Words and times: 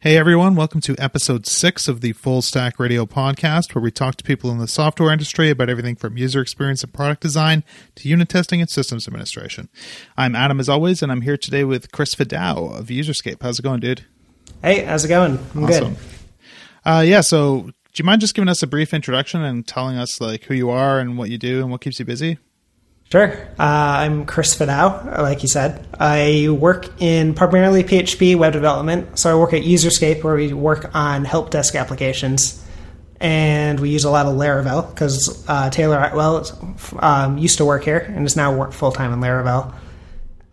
Hey 0.00 0.16
everyone, 0.16 0.54
welcome 0.54 0.80
to 0.82 0.94
episode 0.96 1.44
six 1.44 1.88
of 1.88 2.02
the 2.02 2.12
Full 2.12 2.40
Stack 2.40 2.78
Radio 2.78 3.04
podcast, 3.04 3.74
where 3.74 3.82
we 3.82 3.90
talk 3.90 4.14
to 4.14 4.22
people 4.22 4.48
in 4.52 4.58
the 4.58 4.68
software 4.68 5.10
industry 5.10 5.50
about 5.50 5.68
everything 5.68 5.96
from 5.96 6.16
user 6.16 6.40
experience 6.40 6.84
and 6.84 6.92
product 6.92 7.20
design 7.20 7.64
to 7.96 8.08
unit 8.08 8.28
testing 8.28 8.60
and 8.60 8.70
systems 8.70 9.08
administration. 9.08 9.68
I'm 10.16 10.36
Adam, 10.36 10.60
as 10.60 10.68
always, 10.68 11.02
and 11.02 11.10
I'm 11.10 11.22
here 11.22 11.36
today 11.36 11.64
with 11.64 11.90
Chris 11.90 12.14
Fidao 12.14 12.78
of 12.78 12.86
Userscape. 12.86 13.42
How's 13.42 13.58
it 13.58 13.62
going, 13.62 13.80
dude? 13.80 14.04
Hey, 14.62 14.84
how's 14.84 15.04
it 15.04 15.08
going? 15.08 15.36
I'm 15.56 15.64
awesome. 15.64 15.94
good. 15.94 16.02
Uh, 16.84 17.00
yeah, 17.04 17.20
so 17.20 17.62
do 17.62 17.72
you 17.96 18.04
mind 18.04 18.20
just 18.20 18.36
giving 18.36 18.48
us 18.48 18.62
a 18.62 18.68
brief 18.68 18.94
introduction 18.94 19.42
and 19.42 19.66
telling 19.66 19.96
us 19.96 20.20
like 20.20 20.44
who 20.44 20.54
you 20.54 20.70
are 20.70 21.00
and 21.00 21.18
what 21.18 21.28
you 21.28 21.38
do 21.38 21.60
and 21.60 21.72
what 21.72 21.80
keeps 21.80 21.98
you 21.98 22.04
busy? 22.04 22.38
Sure. 23.10 23.32
Uh, 23.58 24.04
I'm 24.04 24.26
Chris 24.26 24.54
Fidao, 24.54 25.18
like 25.18 25.40
you 25.40 25.48
said. 25.48 25.86
I 25.98 26.48
work 26.50 27.00
in 27.00 27.32
primarily 27.32 27.82
PHP 27.82 28.36
web 28.36 28.52
development. 28.52 29.18
So 29.18 29.30
I 29.30 29.40
work 29.40 29.54
at 29.54 29.62
Userscape, 29.62 30.22
where 30.22 30.34
we 30.34 30.52
work 30.52 30.94
on 30.94 31.24
help 31.24 31.48
desk 31.48 31.74
applications. 31.74 32.62
And 33.18 33.80
we 33.80 33.88
use 33.88 34.04
a 34.04 34.10
lot 34.10 34.26
of 34.26 34.34
Laravel 34.34 34.90
because 34.90 35.42
uh, 35.48 35.70
Taylor 35.70 35.98
Otwell 35.98 36.46
um, 36.98 37.38
used 37.38 37.56
to 37.58 37.64
work 37.64 37.82
here 37.82 37.98
and 37.98 38.26
is 38.26 38.36
now 38.36 38.54
work 38.54 38.72
full 38.72 38.92
time 38.92 39.14
in 39.14 39.20
Laravel. 39.20 39.74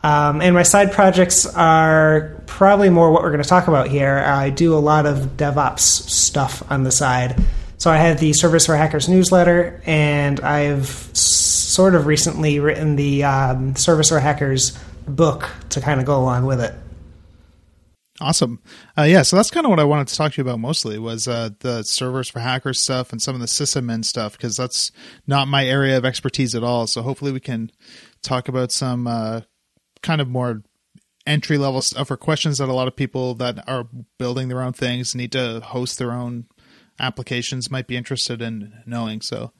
Um, 0.02 0.39
and 0.39 0.55
my 0.55 0.63
side 0.63 0.94
projects 0.94 1.45
are 1.45 2.41
probably 2.45 2.89
more 2.89 3.11
what 3.11 3.22
we're 3.22 3.31
going 3.31 3.44
to 3.44 3.49
talk 3.49 3.67
about 3.67 3.89
here. 3.89 4.19
I 4.19 4.49
do 4.49 4.75
a 4.75 4.80
lot 4.80 5.05
of 5.05 5.35
DevOps 5.35 5.80
stuff 5.80 6.63
on 6.72 6.83
the 6.83 6.91
side. 6.91 7.35
So 7.77 7.91
I 7.91 7.97
have 7.97 8.19
the 8.19 8.31
Servers 8.31 8.66
for 8.66 8.77
Hackers 8.77 9.09
newsletter, 9.09 9.81
and 9.85 10.39
I've 10.39 10.88
sort 11.75 11.93
of 11.93 12.05
recently 12.05 12.59
written 12.59 12.95
the 12.95 13.25
um, 13.25 13.75
Servers 13.75 14.07
for 14.07 14.20
Hackers 14.20 14.77
book 15.07 15.49
to 15.70 15.81
kind 15.81 15.99
of 15.99 16.05
go 16.05 16.17
along 16.17 16.45
with 16.45 16.61
it. 16.61 16.73
Awesome. 18.21 18.61
Uh, 18.97 19.03
yeah, 19.03 19.23
so 19.23 19.35
that's 19.35 19.52
kind 19.52 19.66
of 19.66 19.71
what 19.71 19.80
I 19.81 19.83
wanted 19.83 20.07
to 20.07 20.16
talk 20.16 20.31
to 20.31 20.38
you 20.41 20.47
about 20.47 20.61
mostly 20.61 20.97
was 20.97 21.27
uh, 21.27 21.49
the 21.59 21.83
servers 21.83 22.30
for 22.30 22.39
hackers 22.39 22.80
stuff 22.80 23.11
and 23.11 23.21
some 23.21 23.35
of 23.35 23.41
the 23.41 23.47
sysadmin 23.47 24.05
stuff 24.05 24.38
because 24.38 24.55
that's 24.55 24.94
not 25.27 25.50
my 25.50 25.66
area 25.66 25.97
of 25.97 26.05
expertise 26.05 26.55
at 26.55 26.63
all. 26.63 26.88
So 26.88 27.02
hopefully 27.02 27.33
we 27.33 27.41
can 27.41 27.72
talk 28.23 28.47
about 28.47 28.72
some 28.72 29.05
uh, 29.05 29.41
kind 30.02 30.22
of 30.22 30.30
more 30.30 30.63
entry 31.28 31.57
level 31.57 31.81
stuff 31.81 32.09
or 32.09 32.16
questions 32.16 32.59
that 32.59 32.69
a 32.69 32.73
lot 32.73 32.88
of 32.88 32.95
people 32.95 33.33
that 33.35 33.67
are 33.67 33.89
building 34.17 34.47
their 34.47 34.61
own 34.61 34.72
things 34.72 35.13
need 35.13 35.33
to 35.33 35.59
host 35.59 36.00
their 36.00 36.13
own 36.13 36.45
applications 37.00 37.69
might 37.69 37.88
be 37.88 37.97
interested 37.97 38.41
in 38.41 38.81
knowing. 38.85 39.19
So, 39.19 39.52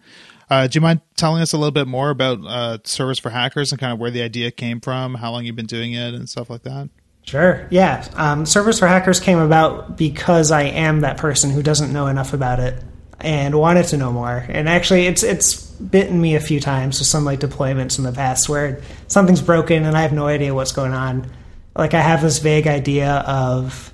uh, 0.50 0.68
do 0.68 0.78
you 0.78 0.82
mind 0.82 1.02
telling 1.16 1.42
us 1.42 1.54
a 1.54 1.58
little 1.58 1.72
bit 1.72 1.88
more 1.88 2.10
about 2.10 2.40
uh, 2.46 2.78
Servers 2.84 3.20
for 3.20 3.30
Hackers 3.30 3.72
and 3.72 3.80
kind 3.80 3.94
of 3.94 4.00
where 4.00 4.12
the 4.12 4.22
idea 4.22 4.52
came 4.52 4.80
from, 4.80 5.16
how 5.16 5.32
long 5.32 5.46
you've 5.46 5.56
been 5.56 5.66
doing 5.66 5.94
it, 5.94 6.14
and 6.14 6.30
stuff 6.30 6.50
like 6.50 6.64
that? 6.64 6.90
Sure. 7.24 7.68
Yeah. 7.72 8.08
Um, 8.14 8.46
Servers 8.46 8.78
for 8.78 8.88
Hackers 8.88 9.20
came 9.20 9.40
about 9.40 9.98
because 9.98 10.52
I 10.52 10.64
am 10.64 11.02
that 11.02 11.18
person 11.18 11.50
who 11.50 11.64
doesn't 11.64 11.92
know 11.92 12.06
enough 12.06 12.34
about 12.34 12.60
it 12.60 12.84
and 13.20 13.56
wanted 13.56 13.88
to 13.88 13.98
know 13.98 14.12
more. 14.12 14.46
And 14.48 14.70
actually, 14.70 15.08
it's 15.08 15.24
it's 15.24 15.66
bitten 15.76 16.22
me 16.22 16.36
a 16.36 16.40
few 16.40 16.60
times 16.60 17.00
with 17.00 17.08
some 17.08 17.26
like 17.26 17.40
deployments 17.40 17.98
in 17.98 18.04
the 18.04 18.12
past 18.12 18.48
where 18.48 18.82
something's 19.08 19.42
broken 19.42 19.86
and 19.86 19.98
I 19.98 20.04
have 20.04 20.14
no 20.14 20.28
idea 20.28 20.54
what's 20.54 20.72
going 20.72 20.94
on. 20.94 21.30
Like 21.76 21.94
I 21.94 22.02
have 22.02 22.22
this 22.22 22.40
vague 22.40 22.68
idea 22.68 23.12
of 23.12 23.92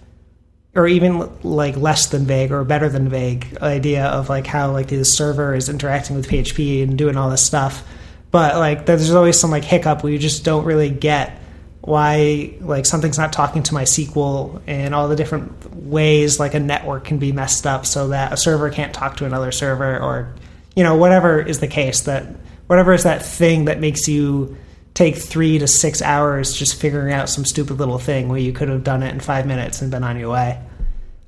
or 0.73 0.87
even 0.87 1.29
like 1.43 1.75
less 1.75 2.07
than 2.07 2.25
vague 2.25 2.51
or 2.51 2.63
better 2.63 2.87
than 2.87 3.09
vague 3.09 3.57
idea 3.61 4.05
of 4.05 4.29
like 4.29 4.47
how 4.47 4.71
like 4.71 4.87
the 4.87 5.03
server 5.03 5.53
is 5.53 5.67
interacting 5.67 6.15
with 6.15 6.27
PHP 6.29 6.83
and 6.83 6.97
doing 6.97 7.17
all 7.17 7.29
this 7.29 7.45
stuff. 7.45 7.85
But 8.31 8.55
like 8.55 8.85
there's 8.85 9.11
always 9.11 9.39
some 9.39 9.51
like 9.51 9.65
hiccup 9.65 10.03
where 10.03 10.13
you 10.13 10.19
just 10.19 10.45
don't 10.45 10.63
really 10.63 10.89
get 10.89 11.37
why 11.81 12.53
like 12.61 12.85
something's 12.85 13.17
not 13.17 13.33
talking 13.33 13.63
to 13.63 13.73
my 13.73 13.83
MySQL 13.83 14.61
and 14.67 14.93
all 14.93 15.07
the 15.07 15.15
different 15.15 15.75
ways 15.75 16.39
like 16.39 16.53
a 16.53 16.59
network 16.59 17.05
can 17.05 17.17
be 17.17 17.31
messed 17.31 17.65
up 17.65 17.85
so 17.85 18.09
that 18.09 18.31
a 18.31 18.37
server 18.37 18.69
can't 18.69 18.93
talk 18.93 19.17
to 19.17 19.25
another 19.25 19.51
server 19.51 19.99
or 19.99 20.33
you 20.75 20.83
know 20.83 20.95
whatever 20.95 21.41
is 21.41 21.59
the 21.59 21.67
case 21.67 22.01
that 22.01 22.27
whatever 22.67 22.93
is 22.93 23.03
that 23.03 23.25
thing 23.25 23.65
that 23.65 23.79
makes 23.79 24.07
you 24.07 24.55
take 25.01 25.15
three 25.15 25.57
to 25.57 25.65
six 25.65 25.99
hours 26.03 26.53
just 26.53 26.79
figuring 26.79 27.11
out 27.11 27.27
some 27.27 27.43
stupid 27.43 27.79
little 27.79 27.97
thing 27.97 28.29
where 28.29 28.37
you 28.37 28.53
could 28.53 28.69
have 28.69 28.83
done 28.83 29.01
it 29.01 29.11
in 29.11 29.19
five 29.19 29.47
minutes 29.47 29.81
and 29.81 29.89
been 29.89 30.03
on 30.03 30.19
your 30.19 30.29
way. 30.29 30.61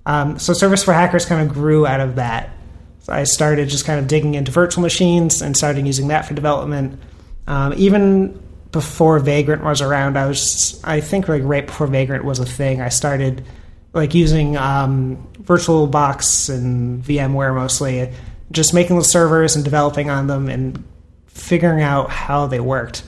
Um, 0.06 0.38
so 0.38 0.54
Servers 0.54 0.84
for 0.84 0.94
Hackers 0.94 1.26
kind 1.26 1.48
of 1.48 1.52
grew 1.52 1.88
out 1.88 2.00
of 2.00 2.18
that. 2.18 2.52
So 3.00 3.14
I 3.14 3.24
started 3.24 3.70
just 3.70 3.86
kind 3.86 4.00
of 4.00 4.08
digging 4.08 4.36
into 4.36 4.52
virtual 4.52 4.84
machines 4.84 5.42
and 5.42 5.58
started 5.58 5.88
using 5.88 6.10
that 6.10 6.28
for 6.28 6.36
development. 6.36 7.02
Um, 7.48 7.74
even 7.76 8.40
before 8.72 9.18
Vagrant 9.18 9.64
was 9.64 9.82
around, 9.82 10.20
I 10.20 10.28
was 10.28 10.80
I 10.84 11.02
think 11.02 11.28
like 11.28 11.42
right 11.44 11.66
before 11.66 11.88
Vagrant 11.88 12.26
was 12.26 12.38
a 12.38 12.46
thing, 12.46 12.80
I 12.80 12.90
started 12.90 13.44
like 13.92 14.14
using 14.14 14.56
um, 14.56 15.28
VirtualBox 15.42 16.56
and 16.56 17.04
VMware 17.04 17.56
mostly, 17.56 18.14
just 18.52 18.72
making 18.72 19.00
the 19.00 19.04
servers 19.04 19.56
and 19.56 19.66
developing 19.66 20.12
on 20.12 20.28
them 20.28 20.48
and 20.48 20.84
figuring 21.26 21.82
out 21.82 22.12
how 22.12 22.46
they 22.46 22.60
worked. 22.60 23.02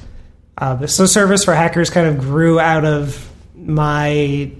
Uh, 0.57 0.87
so 0.87 1.05
Servers 1.05 1.43
for 1.43 1.53
Hackers 1.53 1.89
kind 1.89 2.07
of 2.07 2.19
grew 2.19 2.59
out 2.59 2.85
of 2.85 3.29
my 3.55 4.51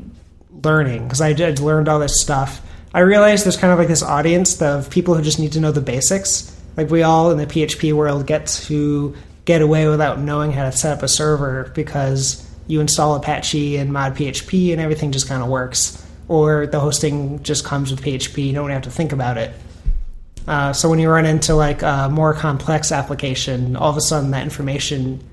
learning 0.63 1.03
because 1.03 1.21
I 1.21 1.33
had 1.33 1.59
learned 1.59 1.87
all 1.87 1.99
this 1.99 2.21
stuff. 2.21 2.61
I 2.93 2.99
realized 3.01 3.45
there's 3.45 3.57
kind 3.57 3.71
of 3.73 3.79
like 3.79 3.87
this 3.87 4.03
audience 4.03 4.61
of 4.61 4.89
people 4.89 5.15
who 5.15 5.21
just 5.21 5.39
need 5.39 5.53
to 5.53 5.59
know 5.59 5.71
the 5.71 5.81
basics. 5.81 6.51
Like 6.77 6.89
we 6.89 7.03
all 7.03 7.31
in 7.31 7.37
the 7.37 7.45
PHP 7.45 7.93
world 7.93 8.25
get 8.27 8.47
to 8.47 9.15
get 9.45 9.61
away 9.61 9.87
without 9.87 10.19
knowing 10.19 10.51
how 10.51 10.63
to 10.63 10.71
set 10.71 10.97
up 10.97 11.03
a 11.03 11.07
server 11.07 11.71
because 11.75 12.41
you 12.67 12.81
install 12.81 13.15
Apache 13.15 13.77
and 13.77 13.93
mod 13.93 14.15
PHP 14.15 14.71
and 14.71 14.81
everything 14.81 15.11
just 15.11 15.27
kind 15.27 15.43
of 15.43 15.49
works. 15.49 16.01
Or 16.27 16.65
the 16.65 16.79
hosting 16.79 17.43
just 17.43 17.63
comes 17.63 17.91
with 17.91 18.01
PHP, 18.01 18.47
you 18.47 18.53
don't 18.53 18.71
have 18.71 18.81
to 18.83 18.91
think 18.91 19.11
about 19.11 19.37
it. 19.37 19.53
Uh, 20.47 20.73
so 20.73 20.89
when 20.89 20.99
you 20.99 21.09
run 21.09 21.25
into 21.25 21.55
like 21.55 21.81
a 21.81 22.09
more 22.11 22.33
complex 22.33 22.91
application, 22.91 23.75
all 23.75 23.89
of 23.89 23.97
a 23.97 24.01
sudden 24.01 24.31
that 24.31 24.43
information, 24.43 25.23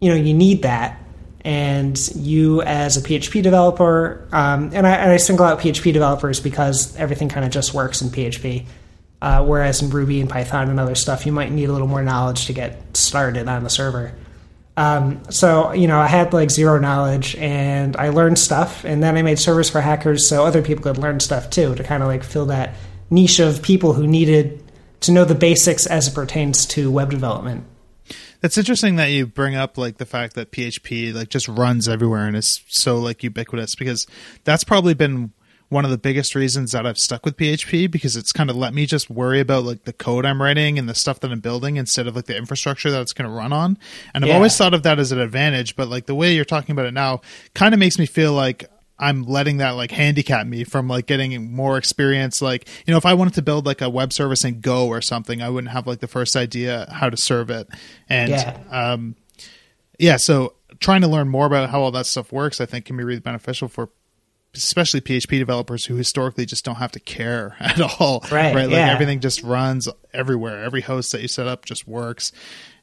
you 0.00 0.10
know, 0.10 0.16
you 0.16 0.34
need 0.34 0.62
that 0.62 1.02
and 1.42 1.98
you 2.16 2.62
as 2.62 2.96
a 2.96 3.00
PHP 3.00 3.42
developer, 3.42 4.28
um, 4.32 4.70
and, 4.74 4.86
I, 4.86 4.90
and, 4.96 5.10
I, 5.10 5.16
single 5.16 5.46
out 5.46 5.60
PHP 5.60 5.92
developers 5.92 6.40
because 6.40 6.96
everything 6.96 7.28
kind 7.28 7.46
of 7.46 7.52
just 7.52 7.72
works 7.72 8.02
in 8.02 8.08
PHP. 8.08 8.66
Uh, 9.20 9.44
whereas 9.44 9.82
in 9.82 9.90
Ruby 9.90 10.20
and 10.20 10.30
Python 10.30 10.68
and 10.68 10.78
other 10.78 10.94
stuff, 10.94 11.26
you 11.26 11.32
might 11.32 11.50
need 11.50 11.68
a 11.68 11.72
little 11.72 11.88
more 11.88 12.02
knowledge 12.02 12.46
to 12.46 12.52
get 12.52 12.96
started 12.96 13.48
on 13.48 13.64
the 13.64 13.70
server. 13.70 14.14
Um, 14.76 15.22
so, 15.30 15.72
you 15.72 15.88
know, 15.88 15.98
I 15.98 16.06
had 16.06 16.32
like 16.32 16.50
zero 16.50 16.78
knowledge 16.78 17.34
and 17.34 17.96
I 17.96 18.10
learned 18.10 18.38
stuff, 18.38 18.84
and 18.84 19.02
then 19.02 19.16
I 19.16 19.22
made 19.22 19.40
servers 19.40 19.68
for 19.68 19.80
hackers 19.80 20.28
so 20.28 20.44
other 20.44 20.62
people 20.62 20.84
could 20.84 20.98
learn 20.98 21.18
stuff 21.18 21.50
too 21.50 21.74
to 21.74 21.82
kind 21.82 22.02
of 22.02 22.08
like 22.08 22.22
fill 22.22 22.46
that 22.46 22.74
niche 23.10 23.40
of 23.40 23.60
people 23.60 23.92
who 23.92 24.06
needed 24.06 24.62
to 25.00 25.12
know 25.12 25.24
the 25.24 25.34
basics 25.34 25.86
as 25.86 26.08
it 26.08 26.14
pertains 26.14 26.66
to 26.66 26.90
web 26.90 27.10
development. 27.10 27.64
That's 28.40 28.56
interesting 28.56 28.96
that 28.96 29.06
you 29.06 29.26
bring 29.26 29.56
up 29.56 29.76
like 29.76 29.98
the 29.98 30.06
fact 30.06 30.34
that 30.34 30.52
PHP 30.52 31.12
like 31.14 31.28
just 31.28 31.48
runs 31.48 31.88
everywhere 31.88 32.26
and 32.26 32.36
is 32.36 32.62
so 32.68 32.98
like 32.98 33.22
ubiquitous 33.22 33.74
because 33.74 34.06
that's 34.44 34.64
probably 34.64 34.94
been 34.94 35.32
one 35.68 35.84
of 35.84 35.90
the 35.90 35.98
biggest 35.98 36.34
reasons 36.34 36.72
that 36.72 36.86
I've 36.86 36.98
stuck 36.98 37.24
with 37.24 37.36
PHP 37.36 37.90
because 37.90 38.16
it's 38.16 38.32
kind 38.32 38.48
of 38.48 38.56
let 38.56 38.72
me 38.72 38.86
just 38.86 39.10
worry 39.10 39.40
about 39.40 39.64
like 39.64 39.84
the 39.84 39.92
code 39.92 40.24
I'm 40.24 40.40
writing 40.40 40.78
and 40.78 40.88
the 40.88 40.94
stuff 40.94 41.20
that 41.20 41.30
I'm 41.30 41.40
building 41.40 41.76
instead 41.76 42.06
of 42.06 42.16
like 42.16 42.24
the 42.24 42.36
infrastructure 42.36 42.90
that 42.90 43.02
it's 43.02 43.12
going 43.12 43.28
to 43.28 43.34
run 43.34 43.52
on. 43.52 43.76
And 44.14 44.24
I've 44.24 44.28
yeah. 44.28 44.36
always 44.36 44.56
thought 44.56 44.72
of 44.72 44.82
that 44.84 44.98
as 44.98 45.12
an 45.12 45.20
advantage, 45.20 45.76
but 45.76 45.88
like 45.88 46.06
the 46.06 46.14
way 46.14 46.34
you're 46.34 46.46
talking 46.46 46.72
about 46.72 46.86
it 46.86 46.94
now 46.94 47.20
kind 47.54 47.74
of 47.74 47.80
makes 47.80 47.98
me 47.98 48.06
feel 48.06 48.32
like 48.32 48.70
I'm 48.98 49.22
letting 49.24 49.58
that 49.58 49.70
like 49.70 49.90
handicap 49.90 50.46
me 50.46 50.64
from 50.64 50.88
like 50.88 51.06
getting 51.06 51.52
more 51.52 51.78
experience. 51.78 52.42
Like, 52.42 52.68
you 52.86 52.92
know, 52.92 52.98
if 52.98 53.06
I 53.06 53.14
wanted 53.14 53.34
to 53.34 53.42
build 53.42 53.64
like 53.66 53.80
a 53.80 53.88
web 53.88 54.12
service 54.12 54.44
in 54.44 54.60
Go 54.60 54.88
or 54.88 55.00
something, 55.00 55.40
I 55.40 55.48
wouldn't 55.48 55.72
have 55.72 55.86
like 55.86 56.00
the 56.00 56.08
first 56.08 56.34
idea 56.36 56.88
how 56.92 57.08
to 57.08 57.16
serve 57.16 57.50
it. 57.50 57.68
And, 58.08 58.30
yeah. 58.30 58.58
um, 58.70 59.16
yeah, 59.98 60.16
so 60.16 60.54
trying 60.80 61.02
to 61.02 61.08
learn 61.08 61.28
more 61.28 61.46
about 61.46 61.70
how 61.70 61.80
all 61.80 61.90
that 61.92 62.06
stuff 62.06 62.32
works, 62.32 62.60
I 62.60 62.66
think 62.66 62.86
can 62.86 62.96
be 62.96 63.04
really 63.04 63.20
beneficial 63.20 63.68
for 63.68 63.90
especially 64.54 65.00
PHP 65.00 65.38
developers 65.38 65.84
who 65.84 65.94
historically 65.96 66.46
just 66.46 66.64
don't 66.64 66.76
have 66.76 66.92
to 66.92 67.00
care 67.00 67.56
at 67.60 67.80
all. 67.80 68.20
Right. 68.32 68.54
Right. 68.54 68.66
Like 68.66 68.70
yeah. 68.70 68.92
everything 68.92 69.20
just 69.20 69.42
runs 69.42 69.88
everywhere. 70.12 70.64
Every 70.64 70.80
host 70.80 71.12
that 71.12 71.22
you 71.22 71.28
set 71.28 71.46
up 71.46 71.64
just 71.64 71.86
works. 71.86 72.32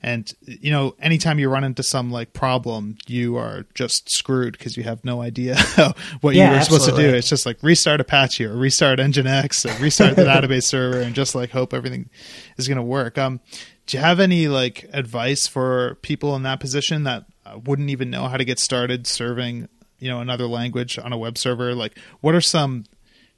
And 0.05 0.31
you 0.41 0.69
know, 0.69 0.95
anytime 0.99 1.39
you 1.39 1.49
run 1.49 1.63
into 1.63 1.81
some 1.81 2.11
like 2.11 2.31
problem, 2.31 2.95
you 3.07 3.37
are 3.37 3.65
just 3.73 4.07
screwed 4.11 4.55
because 4.55 4.77
you 4.77 4.83
have 4.83 5.03
no 5.03 5.19
idea 5.19 5.57
what 6.21 6.35
yeah, 6.35 6.51
you 6.51 6.57
were 6.57 6.63
supposed 6.63 6.89
to 6.89 6.95
do. 6.95 7.09
It's 7.09 7.27
just 7.27 7.47
like 7.47 7.57
restart 7.63 7.99
Apache 7.99 8.45
or 8.45 8.55
restart 8.55 8.99
Nginx 8.99 9.65
or 9.65 9.81
restart 9.81 10.15
the 10.15 10.21
database 10.25 10.65
server 10.65 11.01
and 11.01 11.15
just 11.15 11.33
like 11.33 11.49
hope 11.49 11.73
everything 11.73 12.11
is 12.55 12.67
going 12.67 12.75
to 12.75 12.83
work. 12.83 13.17
Um, 13.17 13.39
do 13.87 13.97
you 13.97 14.03
have 14.03 14.19
any 14.19 14.47
like 14.47 14.87
advice 14.93 15.47
for 15.47 15.95
people 16.03 16.35
in 16.35 16.43
that 16.43 16.59
position 16.59 17.01
that 17.05 17.25
uh, 17.43 17.57
wouldn't 17.65 17.89
even 17.89 18.11
know 18.11 18.27
how 18.27 18.37
to 18.37 18.45
get 18.45 18.59
started 18.59 19.07
serving 19.07 19.67
you 19.97 20.09
know 20.11 20.19
another 20.19 20.45
language 20.45 20.99
on 20.99 21.13
a 21.13 21.17
web 21.17 21.35
server 21.35 21.73
like 21.73 21.97
what 22.21 22.35
are 22.35 22.41
some 22.41 22.83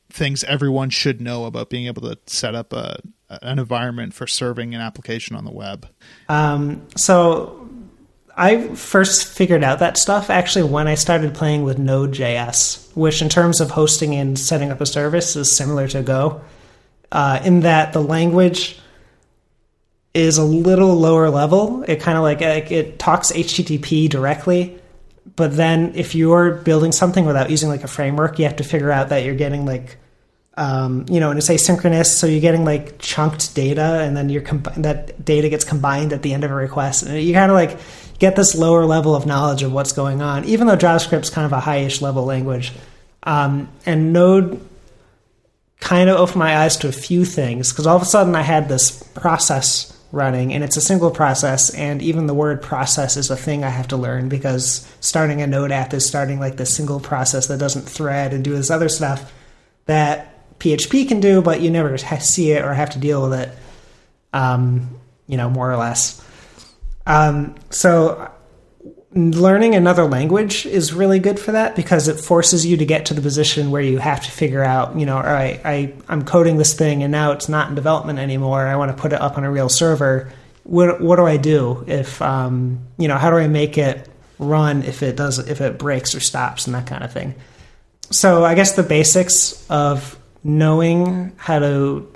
things 0.09 0.43
everyone 0.45 0.89
should 0.89 1.21
know 1.21 1.45
about 1.45 1.69
being 1.69 1.87
able 1.87 2.01
to 2.01 2.17
set 2.27 2.55
up 2.55 2.73
a 2.73 2.99
an 3.29 3.59
environment 3.59 4.13
for 4.13 4.25
serving 4.25 4.73
an 4.73 4.79
application 4.79 5.35
on 5.35 5.43
the 5.43 5.51
web 5.51 5.87
um, 6.29 6.87
so 6.95 7.69
I 8.37 8.67
first 8.75 9.33
figured 9.33 9.63
out 9.63 9.79
that 9.79 9.97
stuff 9.97 10.29
actually 10.29 10.69
when 10.69 10.87
I 10.87 10.93
started 10.93 11.33
playing 11.33 11.63
with 11.63 11.79
Node.js, 11.79 12.95
which, 12.95 13.23
in 13.23 13.29
terms 13.29 13.59
of 13.59 13.71
hosting 13.71 14.13
and 14.13 14.37
setting 14.37 14.69
up 14.69 14.79
a 14.79 14.85
service, 14.85 15.35
is 15.35 15.51
similar 15.51 15.87
to 15.87 16.03
Go, 16.03 16.41
uh, 17.11 17.39
in 17.43 17.61
that 17.61 17.93
the 17.93 18.01
language 18.01 18.79
is 20.13 20.37
a 20.37 20.43
little 20.43 20.95
lower 20.95 21.31
level. 21.31 21.83
It 21.87 21.99
kind 21.99 22.15
of 22.15 22.23
like 22.23 22.41
it, 22.41 22.71
it 22.71 22.99
talks 22.99 23.31
HTTP 23.31 24.07
directly, 24.07 24.76
but 25.37 25.55
then 25.55 25.93
if 25.95 26.15
you're 26.15 26.51
building 26.51 26.91
something 26.91 27.25
without 27.25 27.49
using 27.49 27.69
like 27.69 27.85
a 27.85 27.87
framework, 27.87 28.39
you 28.39 28.45
have 28.45 28.57
to 28.57 28.65
figure 28.65 28.91
out 28.91 29.09
that 29.09 29.23
you're 29.23 29.35
getting 29.35 29.65
like 29.65 29.97
um, 30.57 31.05
you 31.07 31.19
know, 31.19 31.29
and 31.29 31.37
it's 31.37 31.49
asynchronous, 31.49 32.07
so 32.07 32.25
you're 32.25 32.41
getting 32.41 32.65
like 32.65 32.97
chunked 32.97 33.53
data, 33.53 34.01
and 34.01 34.17
then 34.17 34.29
you're 34.29 34.41
that 34.41 35.23
data 35.23 35.49
gets 35.49 35.63
combined 35.63 36.11
at 36.11 36.23
the 36.23 36.33
end 36.33 36.43
of 36.43 36.49
a 36.49 36.55
request, 36.55 37.03
and 37.03 37.21
you 37.21 37.33
kind 37.33 37.51
of 37.51 37.55
like 37.55 37.77
get 38.17 38.35
this 38.35 38.55
lower 38.55 38.83
level 38.85 39.15
of 39.15 39.27
knowledge 39.27 39.61
of 39.61 39.71
what's 39.71 39.91
going 39.91 40.21
on, 40.21 40.45
even 40.45 40.65
though 40.65 40.75
JavaScript's 40.75 41.29
kind 41.29 41.45
of 41.45 41.53
a 41.53 41.61
highish 41.61 42.01
level 42.01 42.25
language. 42.25 42.73
Um, 43.21 43.69
and 43.85 44.13
Node 44.13 44.59
kind 45.79 46.09
of 46.09 46.17
opened 46.17 46.37
my 46.37 46.57
eyes 46.57 46.77
to 46.77 46.87
a 46.87 46.91
few 46.91 47.23
things 47.23 47.71
because 47.71 47.85
all 47.85 47.95
of 47.95 48.01
a 48.01 48.05
sudden 48.05 48.35
I 48.35 48.41
had 48.41 48.67
this 48.67 49.03
process 49.03 49.96
running, 50.11 50.53
and 50.53 50.63
it's 50.63 50.77
a 50.77 50.81
single 50.81 51.11
process, 51.11 51.69
and 51.71 52.01
even 52.01 52.27
the 52.27 52.33
word 52.33 52.61
process 52.61 53.17
is 53.17 53.29
a 53.29 53.35
thing 53.35 53.63
I 53.63 53.69
have 53.69 53.89
to 53.89 53.97
learn 53.97 54.29
because 54.29 54.87
starting 54.99 55.41
a 55.41 55.47
Node 55.47 55.71
app 55.71 55.93
is 55.93 56.05
starting 56.05 56.39
like 56.39 56.57
this 56.57 56.73
single 56.73 56.99
process 56.99 57.47
that 57.47 57.59
doesn't 57.59 57.83
thread 57.83 58.33
and 58.33 58.43
do 58.43 58.55
this 58.55 58.71
other 58.71 58.89
stuff 58.89 59.33
that 59.85 60.59
PHP 60.59 61.07
can 61.07 61.19
do, 61.19 61.41
but 61.41 61.61
you 61.61 61.69
never 61.69 61.97
see 61.97 62.51
it 62.51 62.63
or 62.63 62.73
have 62.73 62.91
to 62.91 62.99
deal 62.99 63.29
with 63.29 63.39
it, 63.39 63.51
um, 64.33 64.97
you 65.27 65.37
know, 65.37 65.49
more 65.49 65.71
or 65.71 65.77
less. 65.77 66.23
Um, 67.05 67.55
so 67.69 68.31
learning 69.13 69.73
another 69.73 70.03
language 70.03 70.65
is 70.65 70.93
really 70.93 71.19
good 71.19 71.39
for 71.39 71.53
that 71.53 71.75
because 71.75 72.07
it 72.07 72.19
forces 72.19 72.65
you 72.65 72.77
to 72.77 72.85
get 72.85 73.05
to 73.05 73.13
the 73.13 73.21
position 73.21 73.71
where 73.71 73.81
you 73.81 73.99
have 73.99 74.23
to 74.23 74.31
figure 74.31 74.63
out, 74.63 74.97
you 74.97 75.05
know, 75.05 75.15
all 75.15 75.23
right, 75.23 75.61
I, 75.63 75.93
I'm 76.09 76.25
coding 76.25 76.57
this 76.57 76.73
thing 76.73 77.03
and 77.03 77.11
now 77.11 77.31
it's 77.31 77.47
not 77.47 77.69
in 77.69 77.75
development 77.75 78.19
anymore. 78.19 78.67
I 78.67 78.75
want 78.75 78.95
to 78.95 79.01
put 79.01 79.13
it 79.13 79.21
up 79.21 79.37
on 79.37 79.43
a 79.43 79.51
real 79.51 79.69
server. 79.69 80.31
What, 80.63 80.99
what 80.99 81.15
do 81.15 81.25
I 81.25 81.37
do 81.37 81.85
if, 81.87 82.21
um, 82.21 82.85
you 82.97 83.07
know, 83.07 83.17
how 83.17 83.29
do 83.29 83.37
I 83.37 83.47
make 83.47 83.77
it 83.77 84.09
run 84.39 84.83
if 84.83 85.01
it 85.01 85.15
does, 85.15 85.39
if 85.39 85.61
it 85.61 85.79
breaks 85.79 86.13
or 86.13 86.19
stops 86.19 86.67
and 86.67 86.75
that 86.75 86.87
kind 86.87 87.03
of 87.03 87.11
thing? 87.11 87.33
So 88.11 88.43
I 88.43 88.55
guess 88.55 88.75
the 88.75 88.83
basics 88.83 89.65
of 89.69 90.19
knowing 90.43 91.31
how 91.37 91.59
to 91.59 92.13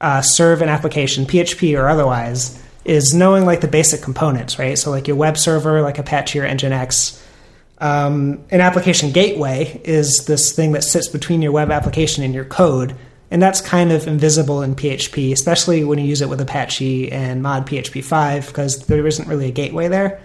uh, 0.00 0.22
serve 0.22 0.62
an 0.62 0.68
application, 0.68 1.26
PHP 1.26 1.78
or 1.78 1.88
otherwise, 1.88 2.60
is 2.88 3.12
knowing 3.12 3.44
like 3.44 3.60
the 3.60 3.68
basic 3.68 4.00
components, 4.00 4.58
right? 4.58 4.78
So 4.78 4.90
like 4.90 5.06
your 5.06 5.16
web 5.16 5.36
server, 5.36 5.82
like 5.82 5.98
Apache 5.98 6.38
or 6.38 6.48
Nginx. 6.48 7.22
Um, 7.80 8.42
an 8.50 8.62
application 8.62 9.12
gateway 9.12 9.80
is 9.84 10.24
this 10.24 10.52
thing 10.52 10.72
that 10.72 10.82
sits 10.82 11.06
between 11.06 11.42
your 11.42 11.52
web 11.52 11.70
application 11.70 12.24
and 12.24 12.34
your 12.34 12.46
code, 12.46 12.96
and 13.30 13.42
that's 13.42 13.60
kind 13.60 13.92
of 13.92 14.06
invisible 14.06 14.62
in 14.62 14.74
PHP, 14.74 15.32
especially 15.32 15.84
when 15.84 15.98
you 15.98 16.06
use 16.06 16.22
it 16.22 16.30
with 16.30 16.40
Apache 16.40 17.12
and 17.12 17.42
mod 17.42 17.66
PHP 17.66 18.02
5 18.02 18.46
because 18.46 18.86
there 18.86 19.06
isn't 19.06 19.28
really 19.28 19.48
a 19.48 19.52
gateway 19.52 19.88
there. 19.88 20.20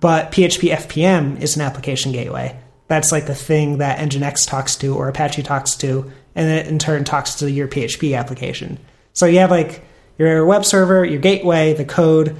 But 0.00 0.32
PHP 0.32 0.74
FPM 0.74 1.40
is 1.40 1.54
an 1.54 1.62
application 1.62 2.10
gateway. 2.10 2.58
That's 2.88 3.12
like 3.12 3.26
the 3.26 3.36
thing 3.36 3.78
that 3.78 4.00
Nginx 4.00 4.48
talks 4.48 4.74
to 4.76 4.96
or 4.96 5.08
Apache 5.08 5.44
talks 5.44 5.76
to, 5.76 6.10
and 6.34 6.50
it 6.50 6.66
in 6.66 6.80
turn 6.80 7.04
talks 7.04 7.36
to 7.36 7.48
your 7.48 7.68
PHP 7.68 8.18
application. 8.18 8.78
So 9.12 9.26
you 9.26 9.38
have 9.38 9.52
like 9.52 9.84
your 10.28 10.44
web 10.44 10.64
server, 10.64 11.04
your 11.04 11.18
gateway, 11.18 11.72
the 11.72 11.84
code, 11.84 12.36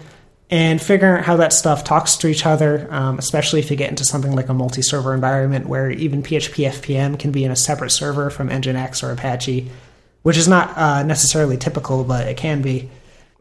and 0.51 0.83
figuring 0.83 1.19
out 1.19 1.25
how 1.25 1.37
that 1.37 1.53
stuff 1.53 1.83
talks 1.85 2.17
to 2.17 2.27
each 2.27 2.45
other, 2.45 2.87
um, 2.91 3.19
especially 3.19 3.61
if 3.61 3.71
you 3.71 3.77
get 3.77 3.89
into 3.89 4.05
something 4.05 4.33
like 4.33 4.49
a 4.49 4.55
multi 4.55 4.83
server 4.83 5.15
environment 5.15 5.67
where 5.67 5.91
even 5.91 6.23
PHP 6.23 6.69
FPM 6.69 7.19
can 7.19 7.33
be 7.33 7.45
in 7.45 7.51
a 7.51 7.57
separate 7.57 7.91
server 7.91 8.29
from 8.29 8.49
Nginx 8.49 9.03
or 9.03 9.13
Apache, 9.13 9.71
which 10.23 10.37
is 10.37 10.47
not 10.47 10.77
uh, 10.77 11.03
necessarily 11.05 11.57
typical, 11.57 12.05
but 12.05 12.27
it 12.27 12.37
can 12.37 12.61
be. 12.63 12.91